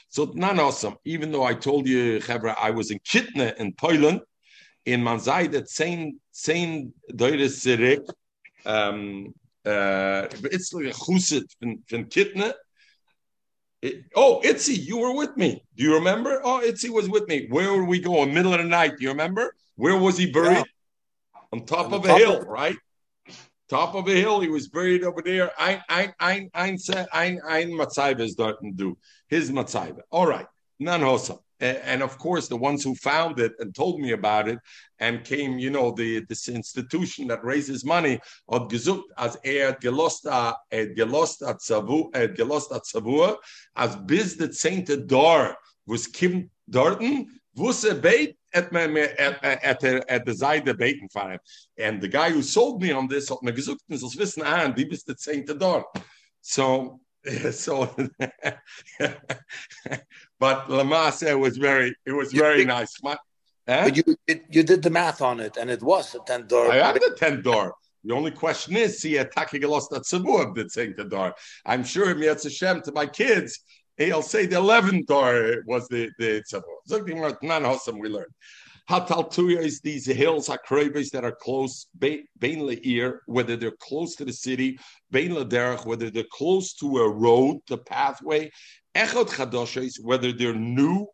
So 0.09 0.31
not 0.33 0.57
awesome. 0.57 0.95
Even 1.03 1.31
though 1.31 1.43
I 1.43 1.53
told 1.53 1.87
you, 1.87 2.19
Chevra, 2.19 2.55
I 2.57 2.71
was 2.71 2.91
in 2.91 2.99
Kitne 2.99 3.55
in 3.57 3.73
Poland, 3.73 4.21
in 4.85 5.01
Manzai, 5.01 5.51
that 5.51 5.69
same 5.69 6.19
same 6.31 6.93
Sirik, 7.11 8.07
um, 8.65 9.33
uh, 9.65 10.27
it's 10.55 10.73
like 10.73 10.85
a 10.85 10.97
chusit 11.03 11.47
from, 11.59 12.05
Kitne, 12.05 12.53
it, 13.85 13.95
oh, 14.15 14.41
Itzi, 14.43 14.75
you 14.89 14.97
were 14.97 15.15
with 15.15 15.35
me. 15.37 15.63
Do 15.75 15.83
you 15.83 15.93
remember? 15.95 16.41
Oh, 16.43 16.61
Itzi 16.63 16.89
was 16.89 17.07
with 17.09 17.27
me. 17.27 17.47
Where 17.49 17.71
were 17.73 17.85
we 17.85 17.99
going? 17.99 18.33
Middle 18.33 18.53
of 18.53 18.59
the 18.59 18.65
night. 18.65 18.97
Do 18.97 19.03
you 19.03 19.09
remember? 19.09 19.53
Where 19.75 19.97
was 19.97 20.17
he 20.17 20.31
buried? 20.31 20.57
Yeah. 20.57 20.63
On 21.53 21.65
top 21.65 21.87
On 21.87 21.93
of 21.95 22.05
a 22.05 22.07
top 22.07 22.19
hill, 22.19 22.41
of- 22.41 22.47
right? 22.47 22.77
Top 23.67 23.95
of 23.95 24.07
a 24.07 24.11
hill. 24.13 24.41
He 24.41 24.47
was 24.49 24.67
buried 24.67 25.03
over 25.03 25.21
there. 25.23 25.51
Ein, 25.59 25.81
ein, 25.89 26.13
ein, 26.19 26.49
ein, 26.53 26.77
ein, 27.11 27.39
ein, 27.43 27.71
ein 27.79 28.19
is 28.19 28.33
starting 28.33 28.73
do. 28.75 28.97
His 29.27 29.49
matzaiva. 29.51 30.01
All 30.11 30.27
right. 30.27 30.45
None 30.79 31.01
hosa 31.01 31.39
and 31.59 32.03
of 32.03 32.17
course 32.17 32.47
the 32.47 32.55
ones 32.55 32.83
who 32.83 32.95
found 32.95 33.39
it 33.39 33.53
and 33.59 33.73
told 33.73 33.99
me 33.99 34.11
about 34.11 34.47
it 34.47 34.59
and 34.99 35.23
came 35.23 35.57
you 35.57 35.69
know 35.69 35.91
the 35.91 36.21
this 36.27 36.49
institution 36.49 37.27
that 37.27 37.43
raises 37.43 37.85
money 37.85 38.19
od 38.49 38.69
gesucht 38.69 39.03
as 39.17 39.37
er 39.45 39.77
gelost 39.81 40.25
er 40.25 40.87
gelost 40.95 41.47
at 41.47 41.61
savu 41.61 42.09
er 42.15 42.27
gelost 42.27 42.71
at 42.71 42.83
savua 42.83 43.37
as 43.75 43.95
biz 43.95 44.35
the 44.35 44.51
saint 44.51 44.89
door 45.07 45.55
was 45.87 46.07
kim 46.07 46.49
dorten 46.69 47.27
wusse 47.57 48.01
beit 48.01 48.35
at 48.53 48.71
my 48.71 48.85
at 49.17 49.43
at 49.43 49.83
at 49.83 50.25
the 50.25 50.33
side 50.33 50.65
the 50.65 50.73
beten 50.73 51.07
fire 51.09 51.39
and 51.77 52.01
the 52.01 52.07
guy 52.07 52.29
who 52.29 52.41
sold 52.41 52.81
me 52.81 52.91
on 52.91 53.07
this 53.07 53.29
hat 53.29 53.41
mir 53.41 53.53
gesucht 53.53 53.81
das 53.87 54.17
wissen 54.17 54.43
ah 54.43 54.67
die 54.67 54.85
bist 54.85 55.07
der 55.07 55.15
saint 55.17 55.47
door 55.59 55.85
so 56.41 56.99
so 57.51 57.95
but 60.39 60.69
Lamas 60.69 61.23
it 61.23 61.39
was 61.39 61.57
very 61.57 61.95
it 62.05 62.11
was 62.11 62.31
very 62.31 62.59
you, 62.59 62.65
nice. 62.65 63.01
My, 63.01 63.17
eh? 63.67 63.83
But 63.85 63.97
you 63.97 64.03
you 64.49 64.63
did 64.63 64.83
the 64.83 64.89
math 64.89 65.21
on 65.21 65.39
it, 65.39 65.57
and 65.57 65.69
it 65.69 65.81
was 65.81 66.13
a 66.15 66.19
ten 66.19 66.47
door. 66.47 66.71
I 66.71 66.77
had 66.77 66.97
a 66.97 67.15
ten 67.15 67.41
door. 67.41 67.73
The 68.03 68.13
only 68.13 68.31
question 68.31 68.75
is, 68.75 69.01
see, 69.01 69.17
attacking 69.17 69.63
a 69.63 69.67
lost 69.67 69.91
at 69.91 70.03
did 70.05 70.71
saying 70.71 70.93
the 70.95 71.05
door. 71.05 71.33
I'm 71.65 71.83
sure 71.83 72.13
Mietz 72.13 72.43
Hashem 72.43 72.83
to 72.83 72.91
my 72.91 73.07
kids, 73.07 73.59
he'll 73.97 74.21
say 74.21 74.45
the 74.45 74.57
eleventh 74.57 75.07
door 75.07 75.63
was 75.65 75.87
the 75.87 76.11
the 76.19 76.43
Sabuab. 76.51 76.81
Something 76.85 77.19
like 77.19 77.41
none 77.41 77.65
awesome 77.65 77.97
we 77.97 78.09
learned. 78.09 78.33
Hataltuya 78.89 79.63
is 79.63 79.81
these 79.81 80.05
hills, 80.05 80.47
Hakrabes 80.47 81.09
that 81.09 81.23
are 81.23 81.35
close, 81.41 81.87
Bain 81.97 82.27
ear, 82.83 83.21
whether 83.25 83.55
they're 83.55 83.75
close 83.79 84.15
to 84.15 84.25
the 84.25 84.33
city, 84.33 84.77
Bain 85.09 85.31
Derech, 85.31 85.85
whether 85.85 86.11
they're 86.11 86.23
close 86.31 86.73
to 86.75 86.97
a 86.97 87.09
road, 87.09 87.57
the 87.67 87.79
pathway, 87.79 88.51
Echot 88.93 89.29
Chadoshes, 89.29 89.95
whether 90.03 90.31
they're 90.31 90.53
new, 90.53 91.07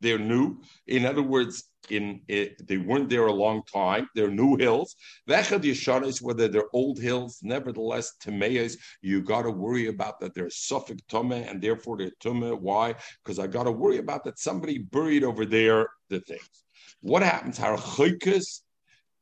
they're 0.00 0.18
new. 0.18 0.60
In 0.86 1.06
other 1.06 1.22
words, 1.22 1.64
in 1.90 2.20
it, 2.28 2.66
they 2.66 2.78
weren't 2.78 3.08
there 3.08 3.26
a 3.26 3.32
long 3.32 3.62
time. 3.72 4.08
They're 4.14 4.30
new 4.30 4.56
hills. 4.56 4.96
Vechad 5.28 5.62
Yeshanis, 5.62 6.22
whether 6.22 6.48
they're 6.48 6.68
old 6.72 6.98
hills, 6.98 7.38
nevertheless, 7.42 8.12
Tameas, 8.22 8.76
you 9.02 9.22
got 9.22 9.42
to 9.42 9.50
worry 9.50 9.88
about 9.88 10.20
that 10.20 10.34
they're 10.34 10.46
safek 10.46 11.00
Tome, 11.08 11.32
and 11.32 11.60
therefore 11.60 11.96
they're 11.98 12.12
Tome. 12.20 12.62
Why? 12.62 12.94
Because 13.24 13.38
I 13.38 13.46
got 13.46 13.64
to 13.64 13.72
worry 13.72 13.98
about 13.98 14.24
that 14.24 14.38
somebody 14.38 14.78
buried 14.78 15.24
over 15.24 15.44
there 15.44 15.88
the 16.08 16.20
things. 16.20 16.64
What 17.00 17.22
happens? 17.22 17.58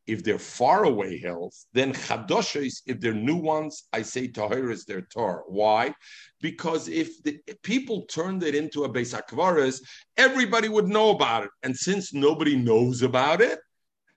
If 0.08 0.24
they're 0.24 0.38
far 0.38 0.84
away 0.84 1.18
hills, 1.18 1.66
then 1.74 1.92
chadoshis, 1.92 2.80
if 2.86 2.98
they're 2.98 3.12
new 3.12 3.36
ones, 3.36 3.84
I 3.92 4.00
say 4.00 4.26
tahir 4.26 4.70
is 4.70 4.86
their 4.86 5.02
tar. 5.02 5.44
Why? 5.46 5.94
Because 6.40 6.88
if 6.88 7.22
the 7.24 7.38
if 7.46 7.60
people 7.60 8.06
turned 8.06 8.42
it 8.42 8.54
into 8.54 8.84
a 8.84 8.88
beis 8.88 9.12
akvaris, 9.14 9.82
everybody 10.16 10.70
would 10.70 10.88
know 10.88 11.10
about 11.10 11.44
it. 11.44 11.50
And 11.62 11.76
since 11.76 12.14
nobody 12.14 12.56
knows 12.56 13.02
about 13.02 13.42
it, 13.42 13.58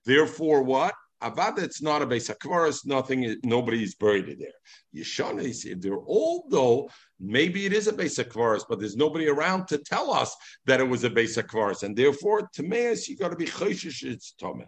therefore 0.05 0.63
what? 0.63 0.95
Avada, 1.21 1.59
it's 1.59 1.81
not 1.81 2.01
a 2.01 2.07
beis 2.07 2.33
akvaris. 2.33 2.85
Nothing. 2.85 3.35
Nobody's 3.43 3.95
buried 3.95 4.39
there. 4.39 4.59
Yeshanis, 4.95 5.65
if 5.65 5.81
they're 5.81 6.07
old 6.19 6.49
though, 6.49 6.89
maybe 7.19 7.65
it 7.65 7.73
is 7.73 7.87
a 7.87 7.93
beis 7.93 8.17
akvaris, 8.23 8.63
but 8.67 8.79
there's 8.79 8.95
nobody 8.95 9.27
around 9.27 9.67
to 9.67 9.77
tell 9.77 10.09
us 10.11 10.33
that 10.67 10.79
it 10.79 10.87
was 10.87 11.03
a 11.03 11.09
beis 11.09 11.37
akvaris, 11.37 11.83
and 11.83 11.97
therefore, 11.97 12.49
to 12.53 12.63
me, 12.63 12.95
you 13.07 13.17
got 13.17 13.29
to 13.29 13.35
be 13.35 13.45
chayshish. 13.45 14.03
It's 14.03 14.33
tomeh. 14.41 14.65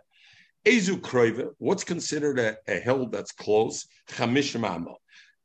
Ezu 0.66 1.00
kroiva, 1.00 1.50
what's 1.58 1.84
considered 1.84 2.40
a, 2.40 2.56
a 2.68 2.80
hill 2.80 3.08
that's 3.08 3.34
close? 3.34 3.86
Chamishim 4.10 4.68
amo. 4.68 4.96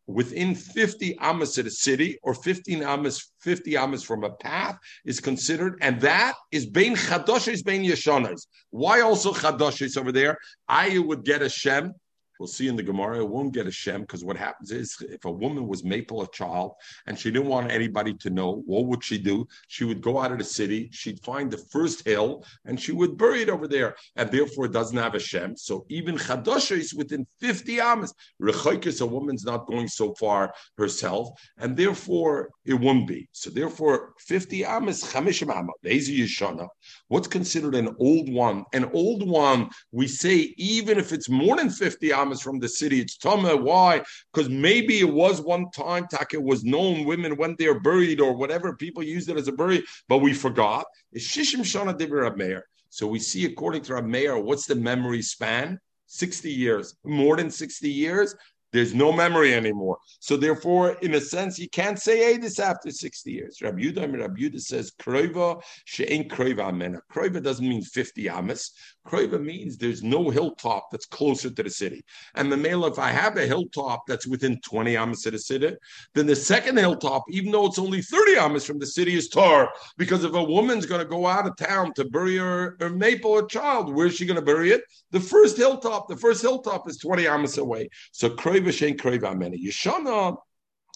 Within 0.07 0.55
50 0.55 1.19
amas 1.19 1.59
of 1.59 1.65
the 1.65 1.71
city, 1.71 2.19
or 2.23 2.33
15 2.33 2.83
amas, 2.83 3.31
50 3.43 3.77
amas 3.77 4.03
from 4.03 4.25
a 4.25 4.31
path, 4.31 4.79
is 5.05 5.21
considered, 5.21 5.77
and 5.83 6.01
that 6.01 6.35
is 6.51 6.67
bein 6.67 6.95
chadoshes, 6.95 7.65
bein 7.65 7.83
yeshonas. 7.83 8.47
Why 8.71 9.01
also 9.01 9.33
chadoshes 9.33 9.99
over 9.99 10.13
there? 10.13 10.39
I 10.69 10.99
would 10.99 11.25
get 11.25 11.43
a 11.43 11.49
shem 11.49 11.95
We'll 12.39 12.47
see 12.47 12.69
in 12.69 12.77
the 12.77 12.83
Gemara, 12.83 13.19
it 13.19 13.29
won't 13.29 13.55
get 13.55 13.67
a 13.67 13.71
Shem 13.71 14.03
because 14.03 14.25
what 14.25 14.37
happens 14.37 14.71
is 14.71 14.97
if 15.01 15.25
a 15.25 15.31
woman 15.31 15.67
was 15.67 15.85
maple 15.85 16.23
a 16.23 16.31
child 16.31 16.73
and 17.07 17.19
she 17.19 17.31
didn't 17.31 17.49
want 17.49 17.71
anybody 17.71 18.15
to 18.15 18.31
know, 18.31 18.63
what 18.67 18.87
would 18.87 19.03
she 19.03 19.19
do? 19.19 19.47
She 19.67 19.85
would 19.85 20.01
go 20.01 20.19
out 20.19 20.33
of 20.33 20.39
the 20.39 20.45
city, 20.45 20.89
she'd 20.93 21.21
find 21.25 21.51
the 21.51 21.59
first 21.59 22.07
hill 22.07 22.45
and 22.65 22.81
she 22.81 22.93
would 22.93 23.17
bury 23.17 23.43
it 23.43 23.51
over 23.51 23.67
there, 23.67 23.97
and 24.17 24.31
therefore 24.31 24.67
it 24.67 24.73
doesn't 24.73 24.97
have 24.97 25.15
a 25.15 25.19
Shem. 25.19 25.57
So 25.57 25.85
even 25.89 26.17
Chadasha 26.17 26.77
is 26.77 26.95
within 26.95 27.27
50 27.41 27.81
amas. 27.81 28.15
Rechaikis, 28.41 29.01
a 29.01 29.07
woman's 29.07 29.45
not 29.45 29.67
going 29.67 29.89
so 29.89 30.15
far 30.15 30.55
herself, 30.77 31.31
and 31.59 31.77
therefore 31.77 32.51
it 32.65 32.75
won't 32.75 33.09
be. 33.09 33.29
So 33.33 33.51
therefore, 33.51 34.13
50 34.19 34.65
amas, 34.65 35.03
Chamishim 35.05 35.55
amas, 35.55 35.75
Yeshana. 35.85 36.69
What's 37.09 37.29
considered 37.29 37.75
an 37.75 37.95
old 37.99 38.33
one? 38.33 38.65
An 38.73 38.91
old 38.93 39.29
one, 39.29 39.71
we 39.93 40.07
say, 40.07 40.55
even 40.57 40.99
if 40.99 41.13
it's 41.13 41.29
more 41.29 41.57
than 41.57 41.71
50 41.71 42.13
amas, 42.13 42.28
from 42.37 42.59
the 42.59 42.69
city. 42.69 43.01
It's 43.01 43.17
Tama. 43.17 43.57
Why? 43.57 44.03
Because 44.33 44.49
maybe 44.49 44.99
it 45.01 45.13
was 45.13 45.41
one 45.41 45.71
time, 45.71 46.07
Taka 46.11 46.41
was 46.41 46.65
known, 46.65 47.05
women 47.05 47.37
went 47.37 47.59
there 47.59 47.79
buried 47.81 48.21
or 48.21 48.35
whatever, 48.35 48.77
people 48.77 49.03
used 49.03 49.29
it 49.29 49.37
as 49.37 49.49
a 49.49 49.53
bury, 49.53 49.85
but 50.09 50.19
we 50.19 50.33
forgot. 50.33 50.87
It's 51.13 51.27
Shishim 51.27 51.61
Shana 51.61 51.97
Dibir 51.99 52.37
Meir. 52.37 52.65
So 52.91 53.07
we 53.07 53.19
see, 53.19 53.45
according 53.45 53.83
to 53.83 54.03
mayor, 54.03 54.39
what's 54.39 54.67
the 54.67 54.75
memory 54.75 55.23
span? 55.23 55.79
60 56.07 56.51
years, 56.51 56.97
more 57.05 57.37
than 57.37 57.51
60 57.51 57.91
years. 57.91 58.35
There's 58.71 58.95
no 58.95 59.13
memory 59.13 59.55
anymore. 59.55 59.97
So 60.21 60.37
therefore, 60.37 60.93
in 61.01 61.15
a 61.15 61.21
sense, 61.21 61.59
you 61.59 61.71
can't 61.71 61.99
say 61.99 62.37
this 62.37 62.59
after 62.59 62.91
60 62.91 63.33
years. 63.33 63.63
Rabbi 63.63 63.81
Yudah, 63.81 64.21
Rabbi 64.21 64.41
Yudah 64.41 64.61
says 64.61 64.93
kroiva 65.01 65.63
she'en 65.87 66.29
kroiva 66.29 66.69
amena. 66.69 67.01
Kroiva 67.11 67.43
doesn't 67.43 67.67
mean 67.67 67.83
50 67.83 68.29
amas. 68.29 68.73
Kroiva 69.07 69.43
means 69.43 69.79
there's 69.79 70.03
no 70.03 70.29
hilltop 70.29 70.89
that's 70.91 71.07
closer 71.07 71.49
to 71.49 71.63
the 71.63 71.71
city. 71.71 72.05
And 72.35 72.53
the 72.53 72.59
male, 72.59 72.85
if 72.85 72.99
I 72.99 73.09
have 73.09 73.39
a 73.39 73.47
hilltop 73.47 74.03
that's 74.07 74.27
within 74.27 74.61
20 74.61 74.99
amas 74.99 75.25
of 75.25 75.33
the 75.33 75.39
city, 75.39 75.75
then 76.15 76.27
the 76.27 76.37
second 76.37 76.77
hilltop, 76.77 77.25
even 77.31 77.53
though 77.53 77.67
it's 77.67 77.79
only 77.79 78.03
30 78.03 78.37
amas 78.37 78.67
from 78.67 78.79
the 78.79 78.87
city, 78.87 79.15
is 79.15 79.29
tar. 79.29 79.73
Because 79.97 80.25
if 80.25 80.35
a 80.35 80.45
woman's 80.45 80.85
going 80.85 81.01
to 81.01 81.09
go 81.09 81.27
out 81.27 81.47
of 81.47 81.57
town 81.57 81.95
to 81.95 82.05
bury 82.05 82.37
her, 82.37 82.77
her 82.81 82.91
maple 82.91 83.31
or 83.31 83.47
child, 83.47 83.95
where's 83.95 84.15
she 84.15 84.27
going 84.27 84.39
to 84.39 84.43
bury 84.45 84.73
it? 84.73 84.83
The 85.11 85.21
first 85.21 85.57
hilltop, 85.57 86.07
the 86.09 86.17
first 86.19 86.43
hilltop 86.43 86.87
is 86.87 86.99
20 86.99 87.27
amas 87.27 87.57
away. 87.57 87.89
So 88.13 88.29
kroiva. 88.29 88.58
Yeshana 88.61 90.37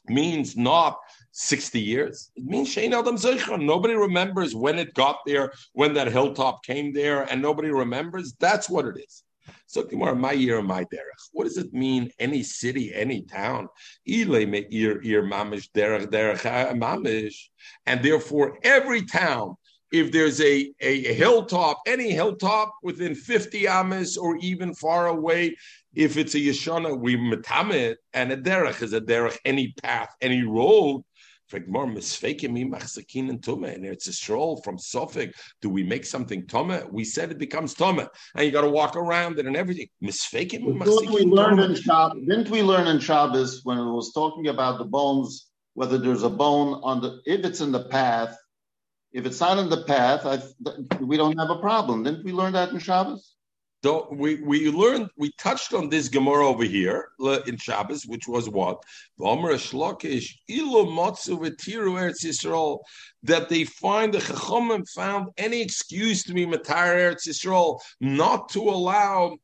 means 0.08 0.56
not 0.56 0.98
60 1.32 1.80
years. 1.80 2.30
It 2.36 2.44
means 2.44 2.74
Shein 2.74 2.92
Adam 2.92 3.16
Zeichon. 3.16 3.62
Nobody 3.62 3.94
remembers 3.94 4.54
when 4.54 4.78
it 4.78 4.94
got 4.94 5.18
there, 5.26 5.52
when 5.72 5.94
that 5.94 6.12
hilltop 6.12 6.64
came 6.64 6.92
there, 6.92 7.22
and 7.22 7.40
nobody 7.40 7.70
remembers. 7.70 8.34
That's 8.38 8.68
what 8.68 8.86
it 8.86 8.96
is. 8.98 9.22
So 9.66 9.82
Gemara, 9.82 10.14
my 10.14 10.32
year, 10.32 10.60
my 10.62 10.84
derech. 10.84 11.22
What 11.32 11.44
does 11.44 11.56
it 11.56 11.72
mean? 11.72 12.10
Any 12.18 12.42
city, 12.42 12.94
any 12.94 13.22
town, 13.22 13.68
me 14.06 14.66
ear 14.70 15.00
ear 15.02 15.22
mamish 15.22 15.70
derech 15.74 16.06
derech 16.06 16.78
mamish, 16.78 17.36
and 17.86 18.02
therefore 18.02 18.58
every 18.62 19.02
town. 19.02 19.56
If 19.90 20.10
there's 20.10 20.40
a, 20.40 20.72
a 20.80 21.12
hilltop, 21.12 21.82
any 21.86 22.12
hilltop 22.12 22.72
within 22.82 23.14
50 23.14 23.68
amas 23.68 24.16
or 24.16 24.38
even 24.38 24.74
far 24.74 25.08
away, 25.08 25.54
if 25.94 26.16
it's 26.16 26.34
a 26.34 26.38
yeshana, 26.38 26.98
we 26.98 27.16
metamit, 27.16 27.96
and 28.12 28.32
a 28.32 28.36
derech 28.36 28.82
is 28.82 28.92
a 28.92 29.00
derech, 29.00 29.36
any 29.44 29.72
path, 29.82 30.14
any 30.20 30.42
road, 30.42 31.02
More 31.68 31.86
misfakim 31.86 32.56
imachzakin 32.58 33.28
and 33.28 33.42
tuma, 33.42 33.74
and 33.74 33.84
it's 33.84 34.06
a 34.06 34.12
stroll 34.12 34.62
from 34.62 34.78
safek. 34.78 35.34
Do 35.60 35.68
we 35.68 35.82
make 35.82 36.06
something 36.06 36.46
tome? 36.46 36.80
We 36.90 37.04
said 37.04 37.30
it 37.30 37.38
becomes 37.38 37.74
tome, 37.74 38.00
and 38.34 38.46
you 38.46 38.50
got 38.50 38.62
to 38.62 38.70
walk 38.70 38.96
around 38.96 39.38
it 39.38 39.46
and 39.46 39.56
everything. 39.56 39.88
Misfaking. 40.02 40.62
Didn't 40.84 41.10
we 41.12 41.24
learn 41.24 41.58
in 41.60 41.74
Shabbos? 41.74 42.22
Didn't 42.26 42.48
we 42.48 42.62
learn 42.62 42.86
in 42.86 43.00
Shabbos 43.00 43.60
when 43.64 43.76
it 43.76 43.90
was 43.90 44.12
talking 44.14 44.48
about 44.48 44.78
the 44.78 44.86
bones? 44.86 45.48
Whether 45.74 45.98
there's 45.98 46.22
a 46.22 46.30
bone 46.30 46.80
on 46.82 47.00
the 47.02 47.20
if 47.26 47.44
it's 47.44 47.60
in 47.60 47.72
the 47.72 47.84
path, 47.84 48.36
If 49.12 49.26
it's 49.26 49.40
not 49.40 49.58
in 49.58 49.68
the 49.68 49.84
path, 49.84 50.24
I, 50.24 50.40
we 51.00 51.18
don't 51.18 51.38
have 51.38 51.50
a 51.50 51.60
problem. 51.60 52.02
Didn't 52.02 52.24
we 52.24 52.32
learn 52.32 52.54
that 52.54 52.70
in 52.70 52.78
Shabbos? 52.78 53.34
So 53.82 54.06
we, 54.12 54.36
we 54.36 54.70
learned, 54.70 55.08
we 55.16 55.32
touched 55.38 55.74
on 55.74 55.88
this 55.88 56.08
Gemara 56.08 56.46
over 56.46 56.62
here 56.62 57.08
in 57.46 57.56
Shabbos, 57.56 58.06
which 58.06 58.28
was 58.28 58.48
what? 58.48 58.80
That 63.24 63.48
they 63.48 63.64
find 63.64 64.14
the 64.14 64.18
Chachomim 64.18 64.88
found 64.88 65.28
any 65.36 65.60
excuse 65.60 66.22
to 66.24 66.32
be 66.32 66.46
Matar 66.46 66.94
Eretz 66.94 67.26
Yisrael, 67.26 67.80
not 68.00 68.48
to 68.50 68.60
allow 68.60 69.36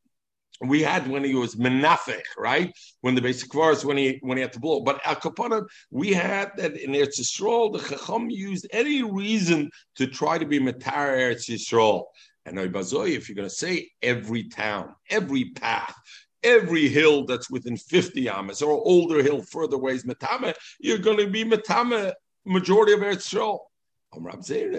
we 0.61 0.82
had 0.82 1.09
when 1.09 1.22
he 1.22 1.34
was 1.34 1.55
menafech, 1.55 2.22
right? 2.36 2.76
When 3.03 3.14
the 3.14 3.20
basic 3.20 3.53
verse 3.53 3.84
when 3.84 3.97
he 3.97 4.18
when 4.22 4.39
he 4.39 4.43
had 4.43 4.53
to 4.55 4.61
blow. 4.61 4.80
But 4.80 5.01
al 5.05 5.14
Kapana, 5.16 5.64
we 5.91 6.12
had 6.12 6.51
that 6.57 6.76
in 6.76 6.93
Eretz 6.93 7.20
Yisrael, 7.20 7.72
the 7.72 7.78
Chacham 7.78 8.28
used 8.28 8.66
any 8.72 9.03
reason 9.03 9.70
to 9.97 10.07
try 10.07 10.39
to 10.39 10.47
be 10.47 10.59
Matar 10.59 11.16
Eretz 11.16 11.49
Yisrael. 11.49 12.07
And 12.49 12.59
if 12.59 13.28
you're 13.28 13.36
going 13.36 13.49
to 13.49 13.55
say 13.55 13.90
every 14.03 14.44
town, 14.44 14.94
every 15.11 15.51
path, 15.51 15.94
every 16.42 16.88
hill 16.88 17.24
that's 17.24 17.51
within 17.51 17.76
50 17.76 18.28
amas 18.28 18.62
or 18.62 18.72
older 18.72 19.22
hill 19.22 19.42
further 19.42 19.76
away 19.76 19.92
is 19.92 20.05
Matama, 20.05 20.55
you're 20.80 20.99
going 20.99 21.18
to 21.18 21.28
be 21.28 21.44
Matama, 21.44 22.12
majority 22.44 22.92
of 22.92 23.01
Eretz 23.01 23.34
Yisrael. 23.34 23.59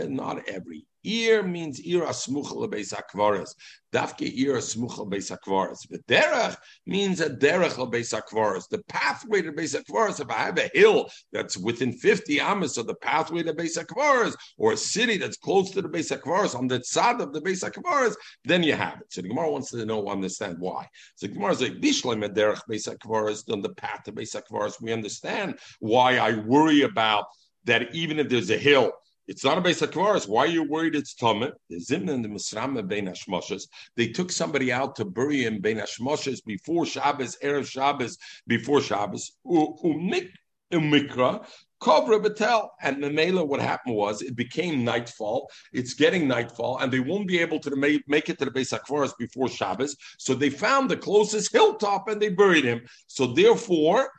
Not 0.09 0.49
every 0.49 0.85
Ir 1.03 1.43
means 1.43 1.79
ir 1.79 2.01
asmucha 2.01 2.53
lebeis 2.53 2.93
akvaris. 2.93 3.55
Dafke 3.93 4.27
ir 4.27 4.55
asmucha 4.55 4.99
lebeis 4.99 5.31
akvaris. 5.31 5.87
The 5.89 5.99
derech 6.09 6.57
means 6.85 7.21
a 7.21 7.29
derech 7.29 7.75
lebeis 7.75 8.13
akvaris. 8.13 8.67
The 8.69 8.83
pathway 8.89 9.41
to 9.41 9.53
beis 9.53 9.79
akvaris. 9.79 10.19
If 10.19 10.29
I 10.29 10.39
have 10.39 10.57
a 10.57 10.69
hill 10.73 11.09
that's 11.31 11.57
within 11.57 11.93
50 11.93 12.41
amas 12.41 12.77
of 12.77 12.87
the 12.87 12.95
pathway 12.95 13.43
to 13.43 13.53
beis 13.53 13.77
akvaris, 13.81 14.35
or 14.57 14.73
a 14.73 14.77
city 14.77 15.17
that's 15.17 15.37
close 15.37 15.71
to 15.71 15.81
the 15.81 15.89
beis 15.89 16.15
akvaris, 16.15 16.53
on 16.53 16.67
the 16.67 16.83
side 16.83 17.21
of 17.21 17.31
the 17.31 17.41
beis 17.41 17.63
akvaris, 17.63 18.15
then 18.43 18.61
you 18.61 18.73
have 18.73 18.99
it. 18.99 19.07
So 19.09 19.21
the 19.21 19.29
Gemara 19.29 19.51
wants 19.51 19.71
to 19.71 19.85
know, 19.85 20.07
understand 20.07 20.57
why. 20.59 20.85
So 21.15 21.27
the 21.27 21.33
Gemara 21.33 21.53
is 21.53 21.61
like, 21.61 21.79
Bishleim 21.79 22.27
derech 22.33 22.61
beis 22.69 22.93
akvaris, 22.93 23.49
on 23.51 23.61
the 23.61 23.73
path 23.75 24.03
to 24.03 24.11
beis 24.11 24.35
akvaris. 24.35 24.81
We 24.81 24.91
understand 24.91 25.59
why 25.79 26.17
I 26.17 26.35
worry 26.35 26.81
about 26.81 27.25
that 27.65 27.93
even 27.93 28.19
if 28.19 28.29
there's 28.29 28.49
a 28.49 28.57
hill 28.57 28.91
it's 29.29 29.43
not 29.43 29.59
a 29.59 29.61
base 29.61 29.83
of 29.83 29.91
akvaris. 29.91 30.27
Why 30.27 30.45
are 30.45 30.47
you 30.47 30.63
worried 30.63 30.95
it's 30.95 31.13
tumah? 31.13 31.51
The 31.69 31.75
zimna 31.75 32.13
and 32.13 32.25
the 32.25 32.29
misrama 32.29 32.85
bein 32.85 33.05
hashmoshes. 33.05 33.67
They 33.95 34.07
took 34.07 34.31
somebody 34.31 34.71
out 34.71 34.95
to 34.95 35.05
bury 35.05 35.43
him 35.43 35.61
bein 35.61 35.77
hashmoshes 35.77 36.43
before 36.43 36.87
Shabbos, 36.87 37.37
erev 37.43 37.67
Shabbos, 37.67 38.17
before 38.47 38.81
Shabbos. 38.81 39.33
Umik 39.45 40.29
umikra. 40.73 41.47
Kovra 41.79 42.21
Batel. 42.21 42.69
And 42.81 42.97
Mamela, 42.97 43.47
what 43.47 43.61
happened 43.61 43.95
was 43.95 44.23
it 44.23 44.35
became 44.35 44.83
nightfall. 44.83 45.47
It's 45.73 45.93
getting 45.93 46.27
nightfall, 46.27 46.79
and 46.79 46.91
they 46.91 46.99
won't 46.99 47.27
be 47.27 47.39
able 47.39 47.59
to 47.59 47.75
make, 47.75 48.29
it 48.29 48.39
to 48.39 48.45
the 48.45 48.51
Beis 48.51 48.77
HaKvaras 48.77 49.13
before 49.19 49.47
Shabbos. 49.47 49.95
So 50.17 50.33
they 50.33 50.49
found 50.49 50.89
the 50.89 50.97
closest 50.97 51.53
hilltop 51.53 52.07
and 52.07 52.19
they 52.19 52.29
buried 52.29 52.65
him. 52.65 52.81
So 53.05 53.27
therefore, 53.27 54.09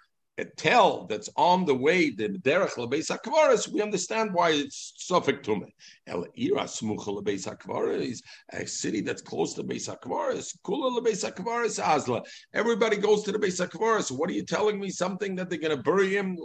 tell 0.44 1.06
that's 1.06 1.28
on 1.36 1.64
the 1.64 1.74
way, 1.74 2.10
the 2.10 2.28
derech 2.28 2.74
lebeis 2.74 3.10
hakvaris, 3.10 3.68
we 3.68 3.82
understand 3.82 4.32
why 4.32 4.50
it's 4.50 4.94
suffik 5.10 5.42
to 5.42 5.56
me. 5.56 5.74
El 6.06 6.26
ira 6.38 6.64
smucha 6.64 7.08
lebeis 7.08 7.46
hakvaris, 7.46 8.20
a 8.52 8.66
city 8.66 9.00
that's 9.00 9.22
close 9.22 9.54
to 9.54 9.62
beis 9.62 9.88
hakvaris, 9.88 10.56
kula 10.64 10.98
lebeis 10.98 11.28
hakvaris 11.28 11.82
azla. 11.82 12.22
Everybody 12.54 12.96
goes 12.96 13.22
to 13.24 13.32
the 13.32 13.38
beis 13.38 13.64
hakvaris. 13.64 14.10
What 14.10 14.30
are 14.30 14.34
you 14.34 14.44
telling 14.44 14.78
me? 14.80 14.90
Something 14.90 15.34
that 15.36 15.50
they're 15.50 15.58
going 15.58 15.76
to 15.76 15.82
bury 15.82 16.16
him? 16.16 16.38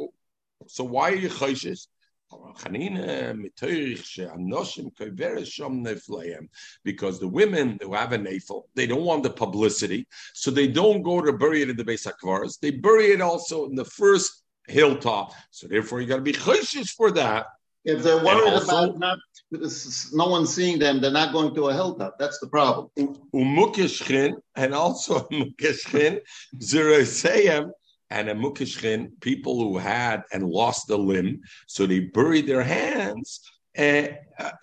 So 0.68 0.84
why 0.84 1.12
are 1.12 1.16
you 1.16 1.30
chayshes? 1.30 1.88
Because 6.84 7.20
the 7.20 7.28
women 7.28 7.80
who 7.82 7.94
have 7.94 8.12
a 8.14 8.18
nafel, 8.18 8.64
they 8.76 8.88
don't 8.88 9.04
want 9.04 9.24
the 9.24 9.30
publicity, 9.30 10.08
so 10.34 10.52
they 10.52 10.68
don't 10.68 11.02
go 11.04 11.22
to 11.22 11.34
bury 11.34 11.62
it 11.62 11.70
in 11.70 11.78
the 11.78 11.84
base 11.84 12.06
hakvaras. 12.06 12.60
They 12.60 12.72
bury 12.72 13.12
it 13.12 13.22
also 13.22 13.66
in 13.66 13.76
the 13.76 13.86
first 13.86 14.44
hilltop. 14.68 15.34
So 15.52 15.68
therefore, 15.68 16.02
you 16.02 16.08
got 16.08 16.18
to 16.18 16.22
be 16.22 16.34
chayshish 16.34 16.90
for 16.90 17.12
that. 17.12 17.48
If 17.84 18.02
they're 18.02 18.24
worried 18.24 18.52
also, 18.52 18.90
about 18.90 18.98
not 18.98 19.20
no 20.12 20.28
one 20.28 20.48
seeing 20.48 20.80
them, 20.80 21.00
they're 21.00 21.12
not 21.12 21.32
going 21.32 21.54
to 21.54 21.68
a 21.68 21.74
hilltop. 21.74 22.18
That's 22.18 22.40
the 22.40 22.48
problem. 22.48 22.90
And 24.56 24.74
also 24.74 25.28
and 28.10 28.30
a 28.30 28.36
mukishchin, 28.36 29.20
people 29.22 29.60
who 29.60 29.78
had 29.78 30.24
and 30.32 30.44
lost 30.44 30.90
a 30.90 30.96
limb, 30.96 31.42
so 31.68 31.86
they 31.86 32.02
buried 32.02 32.48
their 32.48 32.64
hands. 32.64 33.42
Uh, 33.78 34.08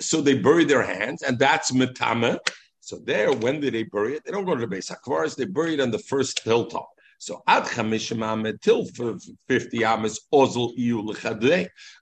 so 0.01 0.21
they 0.21 0.39
buried 0.39 0.69
their 0.69 0.83
hands, 0.83 1.23
and 1.23 1.39
that's 1.39 1.71
metame. 1.71 2.39
So 2.81 2.99
there, 3.05 3.33
when 3.33 3.61
did 3.61 3.75
they 3.75 3.85
bury 3.85 4.15
it? 4.15 4.25
They 4.25 4.33
don't 4.33 4.45
go 4.45 4.55
to 4.55 4.61
the 4.61 4.67
base 4.67 4.91
hakvaris; 4.91 5.37
they 5.37 5.45
bury 5.45 5.75
it 5.75 5.81
on 5.81 5.91
the 5.91 5.99
first 5.99 6.41
hilltop. 6.41 6.92
So 7.23 7.41
ad 7.47 7.63
chamishim 7.67 8.61
till 8.63 8.85
fifty 9.47 9.85
amas 9.85 10.19
ozel 10.35 10.73
iu. 10.77 11.15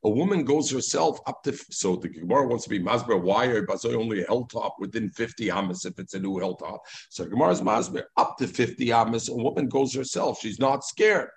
A 0.02 0.08
woman 0.08 0.44
goes 0.44 0.70
herself 0.70 1.20
up 1.26 1.42
to. 1.42 1.52
So 1.70 1.96
the 1.96 2.08
Gemara 2.08 2.46
wants 2.46 2.64
to 2.64 2.70
be 2.70 2.80
masber. 2.80 3.20
Why 3.20 3.44
are 3.48 3.66
only 3.94 4.22
a 4.22 4.26
hilltop 4.26 4.76
within 4.78 5.10
fifty 5.10 5.50
amas 5.50 5.84
if 5.84 5.98
it's 5.98 6.14
a 6.14 6.18
new 6.18 6.38
hilltop? 6.38 6.80
So 7.10 7.24
the 7.24 7.28
Gemara 7.28 7.50
is 7.50 7.60
masber 7.60 8.04
up 8.16 8.38
to 8.38 8.46
fifty 8.46 8.94
amas. 8.94 9.28
A 9.28 9.34
woman 9.34 9.68
goes 9.68 9.92
herself. 9.92 10.38
She's 10.40 10.58
not 10.58 10.86
scared. 10.86 11.28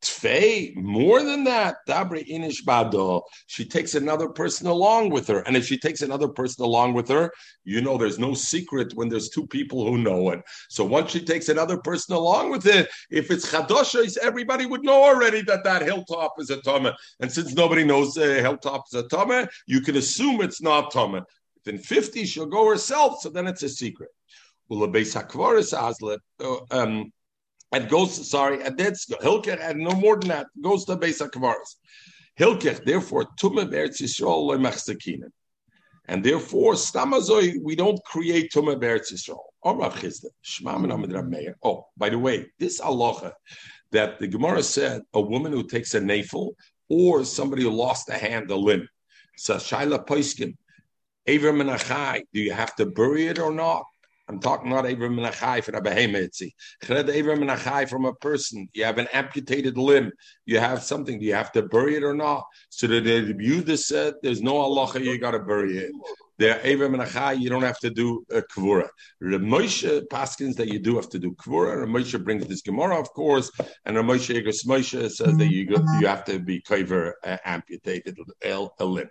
Tfei, 0.00 0.76
more 0.76 1.22
than 1.22 1.42
that, 1.44 1.78
Dabri 1.88 2.28
Inish 2.28 2.64
Bado, 2.64 3.22
she 3.46 3.64
takes 3.64 3.94
another 3.96 4.28
person 4.28 4.68
along 4.68 5.10
with 5.10 5.26
her. 5.26 5.40
And 5.40 5.56
if 5.56 5.66
she 5.66 5.76
takes 5.76 6.02
another 6.02 6.28
person 6.28 6.64
along 6.64 6.94
with 6.94 7.08
her, 7.08 7.32
you 7.64 7.80
know 7.80 7.98
there's 7.98 8.18
no 8.18 8.32
secret 8.32 8.92
when 8.94 9.08
there's 9.08 9.28
two 9.28 9.46
people 9.46 9.84
who 9.84 9.98
know 9.98 10.30
it. 10.30 10.40
So 10.68 10.84
once 10.84 11.10
she 11.10 11.24
takes 11.24 11.48
another 11.48 11.78
person 11.78 12.14
along 12.14 12.50
with 12.50 12.66
it, 12.66 12.88
if 13.10 13.30
it's 13.30 13.50
Chadosha, 13.50 14.16
everybody 14.18 14.66
would 14.66 14.84
know 14.84 15.02
already 15.02 15.42
that 15.42 15.64
that 15.64 15.82
hilltop 15.82 16.34
is 16.38 16.50
a 16.50 16.60
Tama. 16.60 16.96
And 17.20 17.30
since 17.30 17.54
nobody 17.54 17.82
knows 17.84 18.14
the 18.14 18.38
uh, 18.38 18.42
hilltop 18.42 18.84
is 18.92 19.00
a 19.00 19.08
Tama, 19.08 19.48
you 19.66 19.80
can 19.80 19.96
assume 19.96 20.40
it's 20.40 20.62
not. 20.62 20.94
If 20.94 21.66
in 21.66 21.78
50 21.78 22.24
she'll 22.24 22.46
go 22.46 22.68
herself, 22.68 23.20
so 23.20 23.30
then 23.30 23.46
it's 23.46 23.62
a 23.62 23.68
secret. 23.68 24.10
Uh, 24.70 26.56
um, 26.70 27.12
and 27.72 27.88
goes, 27.88 28.30
sorry, 28.30 28.62
and 28.62 28.76
that's 28.76 29.06
Hilkech, 29.06 29.60
and 29.60 29.80
no 29.80 29.92
more 29.92 30.16
than 30.16 30.28
that, 30.28 30.46
goes 30.60 30.84
to 30.86 30.96
Beis 30.96 31.20
HaKvaris. 31.20 31.76
Hilkech, 32.38 32.84
therefore, 32.84 33.26
Tumah 33.40 33.70
Beretz 33.70 34.00
Yisrael 34.00 34.46
loy 34.46 34.56
machzakinen. 34.56 35.30
And 36.06 36.24
therefore, 36.24 36.72
Stamazoi, 36.74 37.56
we 37.62 37.76
don't 37.76 38.02
create 38.04 38.52
Tumah 38.52 38.80
Beretz 38.80 39.12
Yisrael. 39.12 39.38
Oh, 39.64 39.82
oh 41.64 41.86
by 41.96 42.08
the 42.08 42.18
way, 42.18 42.46
this 42.58 42.80
aloha 42.80 43.30
that 43.90 44.18
the 44.18 44.28
Gemara 44.28 44.62
said, 44.62 45.02
a 45.14 45.20
woman 45.20 45.52
who 45.52 45.64
takes 45.66 45.94
a 45.94 46.00
nafel 46.00 46.52
or 46.88 47.24
somebody 47.24 47.62
who 47.62 47.70
lost 47.70 48.08
a 48.08 48.14
hand, 48.14 48.50
a 48.50 48.56
limb. 48.56 48.88
So 49.36 49.56
Shaila 49.56 50.06
Poiskin, 50.06 50.56
Aver 51.26 51.52
Menachai, 51.52 52.22
do 52.32 52.40
you 52.40 52.52
have 52.52 52.74
to 52.76 52.86
bury 52.86 53.26
it 53.26 53.38
or 53.38 53.52
not? 53.52 53.84
I'm 54.28 54.40
talking 54.40 54.68
not 54.68 54.84
Aver 54.84 55.08
Menachai 55.08 55.64
for 55.64 55.72
a. 55.72 57.10
Aver 57.10 57.36
Menachai 57.36 57.88
from 57.88 58.04
a 58.04 58.12
person. 58.14 58.68
You 58.74 58.84
have 58.84 58.98
an 58.98 59.08
amputated 59.12 59.78
limb. 59.78 60.12
You 60.44 60.58
have 60.58 60.82
something. 60.82 61.18
Do 61.18 61.24
you 61.24 61.34
have 61.34 61.50
to 61.52 61.62
bury 61.62 61.96
it 61.96 62.04
or 62.04 62.14
not? 62.14 62.44
So 62.68 62.86
that 62.88 63.04
the 63.04 63.32
Yehuda 63.32 63.78
said, 63.78 64.14
there's 64.22 64.42
no 64.42 64.54
halacha, 64.54 65.02
you 65.02 65.18
got 65.18 65.30
to 65.30 65.38
bury 65.38 65.78
it. 65.78 65.92
There, 66.36 66.60
Aver 66.62 66.90
Menachai, 66.90 67.40
you 67.40 67.48
don't 67.48 67.62
have 67.62 67.78
to 67.80 67.90
do 67.90 68.24
a 68.30 68.42
kvura. 68.42 68.88
Moshe 69.22 70.06
Paskins 70.08 70.56
that 70.56 70.68
you 70.68 70.78
do 70.78 70.96
have 70.96 71.08
to 71.08 71.18
do 71.18 71.32
kvura. 71.32 71.86
Moshe 71.86 72.22
brings 72.22 72.46
this 72.46 72.60
Gemara, 72.60 73.00
of 73.00 73.10
course, 73.12 73.50
and 73.86 73.96
Moshe 73.96 74.34
Egos 74.34 74.64
Moshe 74.64 75.10
says 75.10 75.36
that 75.36 75.48
you 75.50 75.66
you 75.98 76.06
have 76.06 76.24
to 76.26 76.38
be 76.38 76.60
kaver 76.60 77.14
uh, 77.24 77.38
amputated 77.44 78.16
a, 78.44 78.68
a 78.78 78.84
limb. 78.84 79.10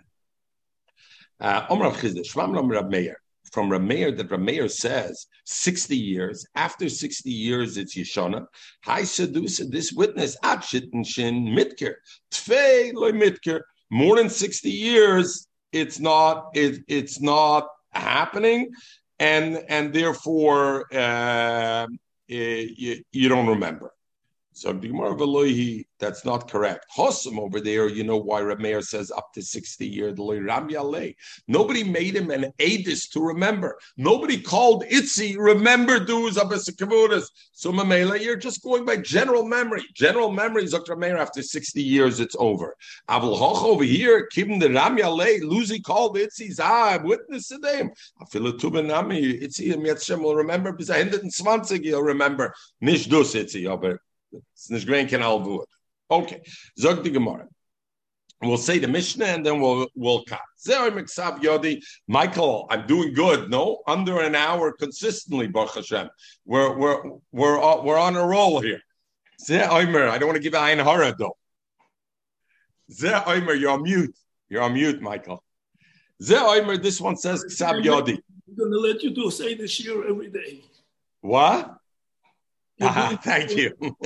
Uh, 1.40 1.66
Omrav 1.66 1.94
Chizda, 1.94 2.24
Shvam 2.26 2.70
Rab 2.70 2.88
Meir 2.88 3.20
from 3.52 3.70
Rameir 3.70 4.16
that 4.16 4.28
Rameir 4.28 4.70
says 4.70 5.26
60 5.46 5.96
years. 5.96 6.46
After 6.54 6.88
60 6.88 7.30
years, 7.30 7.76
it's 7.76 7.96
Yeshana. 7.96 8.46
Hi 8.84 9.02
Sedusa, 9.02 9.70
this 9.70 9.92
witness, 9.92 10.36
Atshitin 10.44 11.06
Shin 11.06 11.44
Mitker. 11.46 11.94
Tfei 12.30 12.92
loy 12.94 13.12
Mitker. 13.12 13.60
More 13.90 14.16
than 14.16 14.28
60 14.28 14.70
years, 14.70 15.46
it's 15.72 15.98
not, 15.98 16.50
it, 16.54 16.82
it's 16.88 17.20
not 17.20 17.68
happening. 17.92 18.70
And, 19.18 19.64
and 19.68 19.92
therefore, 19.92 20.94
uh, 20.94 21.86
you, 22.28 23.02
you 23.10 23.28
don't 23.28 23.46
remember. 23.46 23.92
So 24.58 24.72
the 24.72 24.88
Gemara 24.88 25.14
Velohi, 25.14 25.84
that's 26.00 26.24
not 26.24 26.50
correct. 26.50 26.86
Hossam 26.96 27.38
over 27.38 27.60
there, 27.60 27.86
you 27.86 28.02
know 28.02 28.16
why 28.16 28.40
Rameir 28.40 28.82
says 28.82 29.12
up 29.12 29.32
to 29.34 29.40
60 29.40 29.86
years, 29.86 30.16
The 30.16 31.14
Nobody 31.46 31.84
made 31.84 32.16
him 32.16 32.32
an 32.32 32.52
Adis 32.58 33.08
to 33.10 33.20
remember. 33.20 33.78
Nobody 33.96 34.42
called 34.42 34.82
Itzi, 34.86 35.36
remember 35.38 36.04
dues 36.04 36.36
of 36.36 36.50
a 36.50 36.58
So 36.58 37.70
Mamela, 37.70 38.20
you're 38.20 38.34
just 38.34 38.64
going 38.64 38.84
by 38.84 38.96
general 38.96 39.44
memory. 39.44 39.84
General 39.94 40.32
memory, 40.32 40.66
Dr. 40.66 40.96
Rameir, 40.96 41.20
after 41.20 41.40
60 41.40 41.80
years, 41.80 42.18
it's 42.18 42.34
over. 42.40 42.74
Avul 43.08 43.38
Hoch 43.38 43.62
over 43.62 43.84
here, 43.84 44.26
Kim 44.26 44.58
the 44.58 44.66
Ramyale, 44.66 45.40
Luzi 45.42 45.80
called 45.80 46.16
Itzi, 46.16 46.58
I'm 46.60 47.04
witness 47.04 47.46
to 47.50 47.58
them. 47.58 47.90
Afilatubinami, 48.20 49.40
Itzi, 49.40 49.72
Yetzshem 49.72 50.20
will 50.20 50.34
remember, 50.34 50.72
because 50.72 50.88
120 50.88 51.86
you'll 51.86 52.02
remember. 52.02 52.52
Nish 52.80 53.06
dus 53.06 53.36
Itzi, 53.36 53.68
oh, 53.68 53.74
aber 53.74 54.00
it's 54.32 54.70
nicht 54.70 54.86
grain 54.86 55.08
can 55.08 55.22
all 55.22 55.66
Okay, 56.10 56.40
zog 56.78 57.02
the 57.04 57.10
Gemara. 57.10 57.46
We'll 58.40 58.56
say 58.56 58.78
the 58.78 58.86
Mishnah 58.86 59.24
and 59.24 59.44
then 59.44 59.60
we'll 59.60 59.88
we'll 59.96 60.24
cut. 60.24 60.40
Yodi, 61.40 61.82
Michael, 62.06 62.68
I'm 62.70 62.86
doing 62.86 63.12
good. 63.12 63.50
No, 63.50 63.82
under 63.86 64.20
an 64.20 64.36
hour 64.36 64.72
consistently, 64.72 65.48
Baruch 65.48 65.74
Hashem. 65.74 66.08
We're 66.44 66.78
we're 66.78 67.02
we're 67.32 67.60
uh, 67.60 67.82
we're 67.82 67.98
on 67.98 68.16
a 68.16 68.24
roll 68.24 68.60
here. 68.60 68.80
I 69.50 70.18
don't 70.18 70.28
want 70.28 70.36
to 70.36 70.40
give 70.42 70.54
Ein 70.54 70.78
Hara 70.78 71.14
though. 71.18 71.36
you're 73.54 73.70
on 73.70 73.82
mute. 73.82 74.16
You're 74.48 74.62
on 74.62 74.74
mute, 74.74 75.00
Michael. 75.00 75.42
This 76.20 77.00
one 77.00 77.16
says 77.16 77.44
Ksab 77.44 77.84
Yodi. 77.84 78.18
I'm 78.48 78.56
going 78.56 78.72
to 78.72 78.78
let 78.78 79.02
you 79.02 79.10
do 79.10 79.30
say 79.30 79.54
this 79.54 79.84
year 79.84 80.08
every 80.08 80.30
day. 80.30 80.62
What? 81.20 81.77
Thank 83.22 83.56
you. 83.56 83.74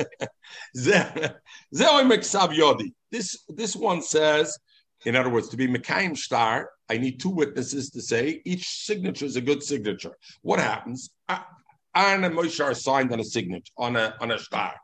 this 3.10 3.44
this 3.48 3.76
one 3.76 4.02
says, 4.02 4.58
in 5.04 5.16
other 5.16 5.28
words, 5.30 5.48
to 5.50 5.56
be 5.56 5.68
Mekayim 5.68 6.16
Star, 6.16 6.70
I 6.88 6.98
need 6.98 7.20
two 7.20 7.30
witnesses 7.30 7.90
to 7.90 8.02
say 8.02 8.40
each 8.44 8.66
signature 8.66 9.26
is 9.26 9.36
a 9.36 9.40
good 9.40 9.62
signature. 9.62 10.16
What 10.42 10.58
happens? 10.58 11.10
Aaron 11.94 12.24
and 12.24 12.34
Moshe 12.34 12.64
are 12.64 12.74
signed 12.74 13.12
on 13.12 13.20
a 13.20 13.24
signature 13.24 13.72
on 13.76 13.96
a 13.96 14.14
on 14.20 14.30
a 14.30 14.38
star. 14.38 14.74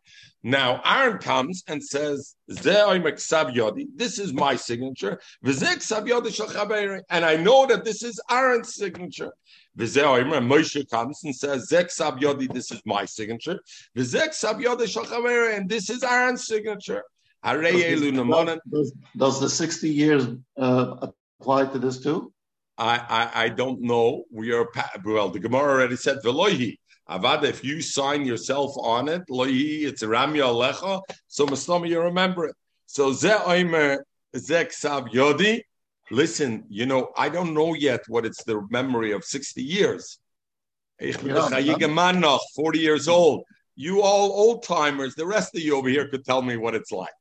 Now 0.42 0.80
Aaron 0.84 1.18
comes 1.18 1.64
and 1.66 1.82
says, 1.82 2.36
"This 2.46 4.18
is 4.18 4.32
my 4.32 4.56
signature," 4.56 5.20
and 5.42 7.24
I 7.24 7.36
know 7.36 7.66
that 7.66 7.82
this 7.84 8.02
is 8.02 8.20
Aaron's 8.30 8.74
signature. 8.74 9.32
Moshe 9.78 10.90
comes 10.90 11.24
and 11.24 11.34
says, 11.34 11.68
this 11.68 12.70
is 12.70 12.82
my 12.84 13.04
signature. 13.04 13.60
Vizek 13.96 14.34
Sab 14.34 14.58
Yodi 14.60 15.56
and 15.56 15.68
this 15.68 15.90
is 15.90 16.02
Aaron's 16.02 16.46
signature. 16.46 17.04
Does, 17.44 18.92
does 19.16 19.40
the 19.40 19.48
60 19.48 19.88
years 19.88 20.26
uh, 20.56 21.08
apply 21.40 21.66
to 21.66 21.78
this 21.78 22.00
too? 22.00 22.32
I, 22.76 23.30
I, 23.34 23.44
I 23.44 23.48
don't 23.48 23.80
know. 23.80 24.24
We 24.32 24.52
are 24.52 24.66
well. 25.04 25.28
The 25.30 25.38
Gemara 25.40 25.72
already 25.72 25.96
said 25.96 26.18
velohi. 26.24 26.78
Avad, 27.10 27.44
if 27.44 27.64
you 27.64 27.80
sign 27.80 28.26
yourself 28.26 28.74
on 28.76 29.08
it, 29.08 29.22
lohi, 29.30 29.84
it's 29.84 30.02
Ramya 30.02 30.44
Alecha. 30.44 31.00
So 31.26 31.46
Mustama, 31.46 31.88
you 31.88 32.00
remember 32.00 32.46
it. 32.46 32.54
So 32.86 33.12
ze 33.12 33.30
oimer 33.30 33.98
zek 34.36 34.72
sav 34.72 35.04
yodi. 35.06 35.62
Listen, 36.10 36.64
you 36.68 36.86
know, 36.86 37.10
I 37.16 37.28
don't 37.28 37.54
know 37.54 37.74
yet 37.74 38.00
what 38.08 38.24
it's 38.24 38.42
the 38.44 38.66
memory 38.70 39.12
of 39.12 39.24
60 39.24 39.62
years. 39.62 40.18
Yeah, 41.00 42.38
40 42.56 42.78
years 42.78 43.08
old. 43.08 43.44
You 43.76 44.02
all 44.02 44.32
old 44.32 44.64
timers, 44.64 45.14
the 45.14 45.26
rest 45.26 45.54
of 45.54 45.60
you 45.60 45.76
over 45.76 45.88
here 45.88 46.08
could 46.08 46.24
tell 46.24 46.42
me 46.42 46.56
what 46.56 46.74
it's 46.74 46.90
like. 46.90 47.12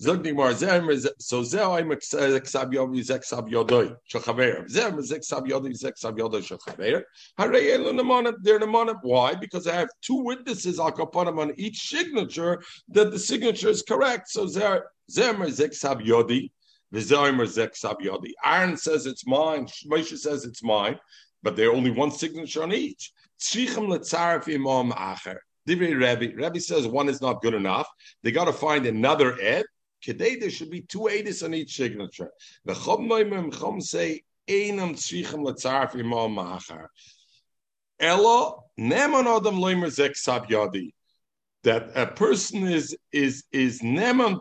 So 0.00 0.16
zeh 0.16 0.30
I'm 0.30 1.90
exab 1.90 2.72
yodi 2.72 3.02
zek 3.02 3.24
sab 3.24 3.48
yodoi 3.48 3.96
shachaver. 4.08 4.70
Zeh 4.70 5.02
zek 5.02 5.24
sab 5.24 5.44
yodi 5.44 5.74
zek 5.74 5.98
sab 5.98 6.16
yodoi 6.16 6.40
shachaver. 6.40 7.02
Harei 7.36 7.76
elu. 7.76 8.32
They're. 8.42 8.60
Why? 9.02 9.34
Because 9.34 9.66
I 9.66 9.74
have 9.74 9.88
two 10.00 10.22
witnesses. 10.22 10.76
Them 10.76 11.38
on 11.40 11.52
each 11.56 11.88
signature 11.88 12.62
that 12.90 13.10
the 13.10 13.18
signature 13.18 13.70
is 13.70 13.82
correct. 13.82 14.28
So 14.28 14.46
zeh 14.46 14.82
zeh 15.10 15.50
zek 15.50 15.74
sab 15.74 16.00
yodi. 16.02 16.52
Aaron 16.94 18.76
says 18.76 19.06
it's 19.06 19.26
mine. 19.26 19.66
Moshe 19.66 20.16
says 20.16 20.44
it's 20.44 20.62
mine, 20.62 20.96
but 21.42 21.56
there 21.56 21.70
are 21.70 21.74
only 21.74 21.90
one 21.90 22.12
signature 22.12 22.62
on 22.62 22.72
each. 22.72 23.12
Rabbi 23.52 23.98
says 26.60 26.86
one 26.86 27.08
is 27.08 27.20
not 27.20 27.42
good 27.42 27.54
enough. 27.54 27.88
They 28.22 28.30
got 28.30 28.44
to 28.44 28.52
find 28.52 28.86
another 28.86 29.36
ed. 29.40 29.64
Today 30.02 30.36
there 30.36 30.50
should 30.50 30.70
be 30.70 30.82
two 30.82 31.08
edis 31.10 31.44
on 31.44 31.54
each 31.54 31.76
signature. 31.76 32.30
The 32.64 32.74
chom 32.74 33.82
say 33.82 34.22
einam 34.48 34.94
tzrichem 34.94 35.44
letzarf 35.44 35.94
imam 35.94 36.36
ma'achar. 36.36 36.86
Ella 38.00 38.54
neman 38.78 39.26
adam 39.26 39.56
loimer 39.56 39.90
zek 39.90 40.16
sab 40.16 40.48
yadi. 40.48 40.92
That 41.64 41.90
a 41.96 42.06
person 42.06 42.64
is 42.64 42.96
is 43.12 43.44
is 43.52 43.80
neman 43.80 44.40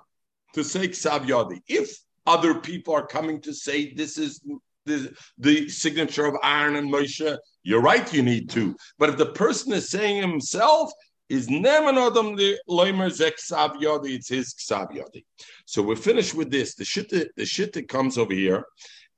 to 0.53 0.64
say 0.64 0.89
ksav 0.89 1.26
yadi. 1.28 1.62
If 1.68 1.97
other 2.28 2.55
people 2.55 2.93
are 2.93 3.08
coming 3.08 3.41
to 3.41 3.53
say 3.53 3.93
this 3.93 4.18
is 4.18 4.41
the, 4.88 5.14
the 5.38 5.70
signature 5.70 6.26
of 6.26 6.36
Aaron 6.43 6.76
and 6.76 6.91
Moshe. 6.91 7.38
You're 7.64 7.82
right, 7.82 8.12
you 8.14 8.24
need 8.24 8.49
to. 8.51 8.76
But 8.97 9.10
if 9.10 9.18
the 9.18 9.28
person 9.28 9.74
is 9.74 9.89
saying 9.89 10.22
himself, 10.22 10.91
is 11.30 11.48
neman 11.48 11.98
adam 11.98 12.36
the 12.36 12.58
loimer 12.70 13.12
zek 13.12 13.36
yodi, 13.38 14.16
it's 14.16 14.30
his 14.30 14.54
ksav 14.54 14.92
yodi. 14.92 15.26
So 15.66 15.82
we're 15.82 15.96
finished 15.96 16.34
with 16.34 16.50
this. 16.50 16.76
The 16.76 16.84
shitta, 16.84 17.28
the 17.36 17.44
shitta 17.44 17.88
comes 17.88 18.18
over 18.18 18.34
here 18.34 18.66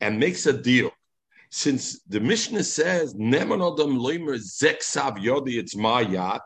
and 0.01 0.20
makes 0.20 0.45
a 0.45 0.53
deal. 0.53 0.91
Since 1.51 2.01
the 2.07 2.20
Mishnah 2.20 2.64
says 2.64 3.14
neman 3.14 3.62
adam 3.66 3.97
loimer 3.97 4.38
zek 4.38 4.80
yodi, 4.80 5.57
it's 5.57 5.76
my 5.76 6.01
yacht, 6.01 6.41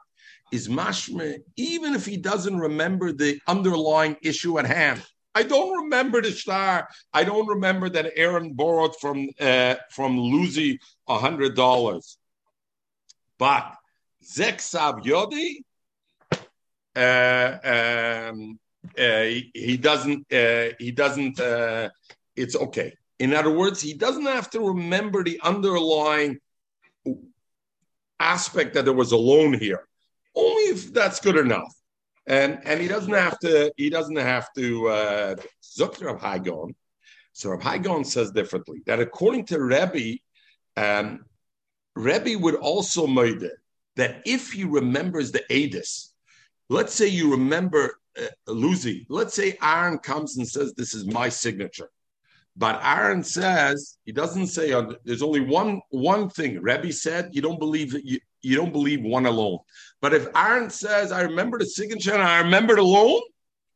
is 0.51 0.67
mashme, 0.67 1.37
even 1.55 1.95
if 1.95 2.05
he 2.05 2.17
doesn't 2.17 2.57
remember 2.57 3.11
the 3.11 3.39
underlying 3.47 4.17
issue 4.21 4.59
at 4.59 4.65
hand. 4.65 5.01
I 5.35 5.43
don't 5.43 5.83
remember 5.83 6.21
the 6.21 6.31
star. 6.31 6.87
I 7.11 7.23
don't 7.23 7.47
remember 7.47 7.89
that 7.89 8.11
Aaron 8.15 8.53
borrowed 8.53 8.95
from 9.01 9.27
uh, 9.39 9.75
from 9.89 10.19
a 10.19 11.17
hundred 11.17 11.55
dollars. 11.55 12.17
But 13.39 13.75
Zeksav 14.23 15.03
Yodi, 15.03 15.63
uh, 16.95 18.29
um, 18.31 18.59
uh, 18.97 19.23
he 19.53 19.77
doesn't. 19.77 20.31
Uh, 20.31 20.69
he 20.79 20.91
doesn't. 20.91 21.39
Uh, 21.39 21.89
it's 22.35 22.55
okay. 22.55 22.95
In 23.19 23.33
other 23.33 23.51
words, 23.51 23.81
he 23.81 23.93
doesn't 23.93 24.25
have 24.25 24.49
to 24.51 24.59
remember 24.59 25.23
the 25.23 25.39
underlying 25.41 26.39
aspect 28.19 28.73
that 28.73 28.85
there 28.85 28.93
was 28.93 29.11
a 29.11 29.17
loan 29.17 29.53
here. 29.53 29.87
Only 30.35 30.63
if 30.63 30.93
that's 30.93 31.19
good 31.19 31.37
enough 31.37 31.73
and 32.25 32.59
and 32.65 32.79
he 32.79 32.87
doesn't 32.87 33.13
have 33.13 33.37
to. 33.39 33.71
He 33.77 33.89
doesn't 33.89 34.15
have 34.15 34.51
to. 34.53 34.87
Uh, 34.87 35.35
Zukter 35.61 36.13
of. 36.13 36.75
So 37.31 37.49
Rav 37.49 37.63
Hagon 37.63 38.05
says 38.05 38.31
differently 38.31 38.83
that 38.85 38.99
according 38.99 39.45
to 39.47 39.59
Rebbe, 39.59 40.19
um, 40.77 41.25
Rebbe 41.95 42.37
would 42.37 42.55
also 42.55 43.07
it 43.41 43.53
that 43.95 44.21
if 44.25 44.51
he 44.51 44.63
remembers 44.63 45.31
the 45.31 45.43
Adis, 45.49 46.13
let's 46.69 46.93
say 46.93 47.07
you 47.07 47.31
remember 47.31 47.99
uh, 48.17 48.27
Luzi, 48.47 49.05
let's 49.09 49.33
say 49.33 49.57
Aaron 49.61 49.99
comes 49.99 50.37
and 50.37 50.47
says, 50.47 50.73
This 50.73 50.93
is 50.93 51.05
my 51.05 51.29
signature. 51.29 51.89
But 52.55 52.81
Aaron 52.83 53.23
says 53.23 53.97
he 54.05 54.11
doesn't 54.11 54.47
say 54.47 54.73
on, 54.73 54.95
there's 55.03 55.23
only 55.23 55.41
one 55.41 55.81
one 55.89 56.29
thing. 56.29 56.61
Rebbe 56.61 56.91
said 56.91 57.29
you 57.31 57.41
don't 57.41 57.59
believe 57.59 57.93
you, 58.03 58.19
you 58.41 58.55
don't 58.55 58.71
believe 58.71 59.01
one 59.01 59.25
alone. 59.25 59.59
But 60.01 60.13
if 60.13 60.27
Aaron 60.35 60.69
says 60.69 61.11
I 61.11 61.21
remember 61.21 61.57
the 61.57 61.65
signature 61.65 62.13
and 62.13 62.21
I 62.21 62.39
remember 62.41 62.75
the 62.75 62.83
loan, 62.83 63.21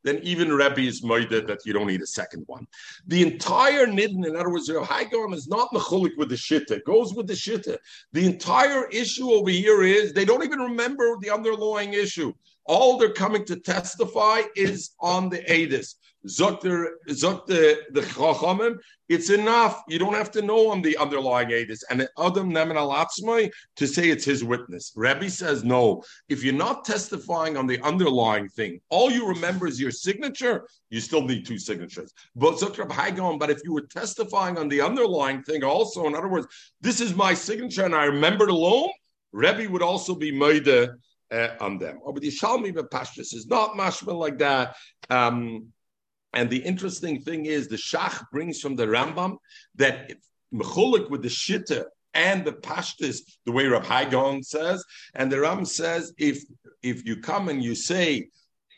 then 0.07 0.19
even 0.23 0.53
Rebbe 0.53 0.81
is 0.81 1.01
moided 1.01 1.47
that 1.47 1.65
you 1.65 1.73
don't 1.73 1.87
need 1.87 2.01
a 2.01 2.07
second 2.07 2.43
one. 2.47 2.65
The 3.07 3.21
entire 3.21 3.85
nidden, 3.85 4.25
in 4.25 4.35
other 4.35 4.49
words, 4.49 4.69
Haigon 4.69 5.33
is 5.33 5.47
not 5.47 5.71
mechulik 5.71 6.17
with 6.17 6.29
the 6.29 6.35
shitta, 6.35 6.83
goes 6.85 7.13
with 7.13 7.27
the 7.27 7.33
shitta. 7.33 7.77
The 8.13 8.25
entire 8.25 8.87
issue 8.87 9.29
over 9.31 9.49
here 9.49 9.83
is 9.83 10.13
they 10.13 10.25
don't 10.25 10.43
even 10.43 10.59
remember 10.59 11.17
the 11.19 11.29
underlying 11.29 11.93
issue. 11.93 12.33
All 12.65 12.97
they're 12.97 13.13
coming 13.13 13.45
to 13.45 13.57
testify 13.57 14.41
is 14.55 14.91
on 14.99 15.29
the 15.29 15.39
Adis. 15.39 15.95
The 16.23 17.79
the 17.91 18.01
chachamim, 18.01 18.77
it's 19.07 19.29
enough. 19.29 19.81
You 19.87 19.99
don't 19.99 20.13
have 20.13 20.31
to 20.31 20.41
know 20.41 20.69
on 20.69 20.81
the 20.81 20.97
underlying 20.97 21.49
edis 21.49 21.83
and 21.89 22.01
the 22.01 22.09
Adam 22.19 22.51
alatzmai 22.51 23.49
to 23.77 23.87
say 23.87 24.09
it's 24.09 24.25
his 24.25 24.43
witness. 24.43 24.91
Rabbi 24.95 25.27
says 25.27 25.63
no. 25.63 26.03
If 26.27 26.43
you're 26.43 26.53
not 26.53 26.85
testifying 26.85 27.55
on 27.55 27.67
the 27.67 27.79
underlying 27.81 28.49
thing, 28.49 28.81
all 28.89 29.09
you 29.09 29.27
remember 29.27 29.67
is 29.67 29.79
your 29.79 29.91
signature. 29.91 30.67
You 30.89 30.99
still 31.01 31.23
need 31.23 31.45
two 31.45 31.57
signatures. 31.57 32.13
But. 32.35 32.57
But 32.59 33.49
if 33.49 33.59
you 33.63 33.73
were 33.73 33.81
testifying 33.81 34.57
on 34.57 34.67
the 34.67 34.81
underlying 34.81 35.43
thing, 35.43 35.63
also, 35.63 36.07
in 36.07 36.15
other 36.15 36.27
words, 36.27 36.47
this 36.81 37.01
is 37.01 37.15
my 37.15 37.33
signature 37.33 37.85
and 37.85 37.95
I 37.95 38.05
remember 38.05 38.45
it 38.45 38.51
alone. 38.51 38.89
Rebbe 39.31 39.69
would 39.71 39.81
also 39.81 40.15
be 40.15 40.31
made 40.31 40.67
uh, 40.67 40.87
on 41.59 41.77
them. 41.77 41.99
Or 42.01 42.13
but 42.13 42.23
Yishalmi 42.23 42.73
Bepashtis 42.73 43.33
is 43.33 43.47
not 43.47 43.73
mashma 43.73 44.13
like 44.13 44.37
that. 44.39 44.75
Um, 45.09 45.67
and 46.37 46.51
the 46.51 46.59
interesting 46.59 47.19
thing 47.19 47.47
is 47.47 47.67
the 47.67 47.75
Shach 47.75 48.23
brings 48.31 48.61
from 48.61 48.75
the 48.75 48.85
Rambam 48.85 49.37
that 49.75 50.11
mechulik 50.53 51.09
with 51.09 51.23
the 51.23 51.29
shitta 51.29 51.85
and 52.13 52.45
the 52.45 52.53
pashtis, 52.53 53.17
the 53.45 53.51
way 53.51 53.65
Rab 53.65 53.83
Haigon 53.83 54.43
says, 54.43 54.85
and 55.15 55.31
the 55.31 55.39
Ram 55.39 55.65
says 55.65 56.13
if 56.19 56.43
if 56.83 57.03
you 57.07 57.15
come 57.17 57.49
and 57.49 57.63
you 57.63 57.73
say 57.73 58.29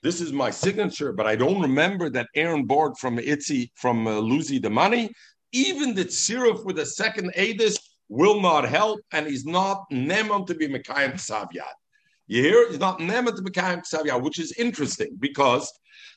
this 0.04 0.22
is 0.22 0.32
my 0.32 0.50
signature, 0.50 1.12
but 1.12 1.28
I 1.28 1.36
don't 1.36 1.62
remember 1.62 2.10
that 2.12 2.30
Aaron 2.34 2.64
board 2.64 2.98
from 2.98 3.18
Itzi 3.18 3.72
from 3.76 4.08
uh, 4.08 4.22
Luzi 4.30 4.62
the 4.62 4.70
money. 4.70 5.12
Even 5.52 5.94
the 5.94 6.06
tziruf 6.06 6.64
with 6.64 6.80
a 6.80 6.86
second 6.86 7.34
Adis 7.36 7.78
will 8.08 8.40
not 8.40 8.70
help, 8.70 9.02
and 9.12 9.28
he's 9.28 9.46
not 9.46 9.84
nemon 9.92 10.48
to 10.48 10.56
be 10.56 10.70
Mekayim 10.70 11.14
Ksavyad. 11.16 11.78
You 12.28 12.42
hear? 12.42 12.70
He's 12.70 12.80
not 12.80 13.00
nemon 13.00 13.36
to 13.36 13.42
be 13.42 13.52
Mekayim 13.52 13.82
Ksavyad, 13.82 14.22
which 14.22 14.40
is 14.40 14.54
interesting 14.54 15.18
because 15.20 15.70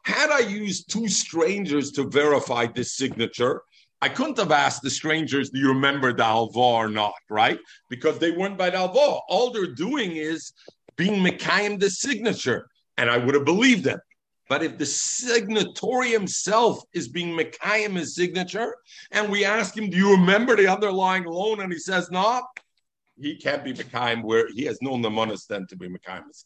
had 0.05 0.30
I 0.30 0.40
used 0.40 0.90
two 0.90 1.09
strangers 1.09 1.92
to 1.92 2.09
verify 2.09 2.66
this 2.66 2.96
signature, 2.96 3.62
I 4.00 4.09
couldn't 4.09 4.38
have 4.38 4.50
asked 4.50 4.82
the 4.82 4.90
strangers, 4.90 5.50
do 5.50 5.61
you 5.61 5.68
remember 5.68 6.12
the 6.12 6.26
or 6.55 6.88
not, 6.88 7.14
right? 7.30 7.61
Because 7.88 8.18
they 8.18 8.32
weren't 8.32 8.59
by 8.59 8.70
the. 8.70 8.80
All 8.80 9.50
they're 9.53 9.74
doing 9.74 10.16
is 10.16 10.53
being 10.96 11.22
Mekayim 11.24 11.78
the 11.78 11.88
signature 11.88 12.68
and 12.96 13.11
I 13.11 13.18
would 13.18 13.34
have 13.34 13.44
believed 13.44 13.84
them. 13.84 14.00
But 14.48 14.62
if 14.62 14.76
the 14.76 14.86
signatory 14.86 16.11
himself 16.11 16.82
is 16.92 17.09
being 17.09 17.36
Mekayim 17.36 17.96
his 17.96 18.14
signature, 18.14 18.76
and 19.11 19.30
we 19.30 19.44
ask 19.44 19.76
him, 19.76 19.88
Do 19.88 19.96
you 19.96 20.11
remember 20.12 20.57
the 20.57 20.68
underlying 20.68 21.24
loan? 21.24 21.61
And 21.61 21.72
he 21.72 21.78
says, 21.78 22.11
No, 22.11 22.42
he 23.18 23.36
can't 23.36 23.64
be 23.64 23.72
Mekayim 23.72 24.22
where 24.22 24.48
he 24.48 24.64
has 24.64 24.78
no 24.82 24.92
Namanas 24.92 25.46
then 25.46 25.66
to 25.68 25.76
be 25.76 25.88
Mekayim 25.88 26.26
his 26.26 26.44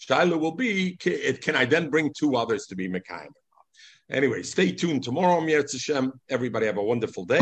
Shaila 0.00 0.38
will 0.38 0.56
be, 0.56 0.96
can 0.96 1.56
I 1.56 1.64
then 1.64 1.90
bring 1.90 2.12
two 2.12 2.36
others 2.36 2.66
to 2.66 2.76
be 2.76 2.88
Mekayim? 2.88 3.28
Anyway, 4.10 4.42
stay 4.42 4.72
tuned 4.72 5.04
tomorrow, 5.04 5.40
Mir 5.40 5.64
Everybody 6.28 6.66
have 6.66 6.78
a 6.78 6.82
wonderful 6.82 7.24
day. 7.24 7.38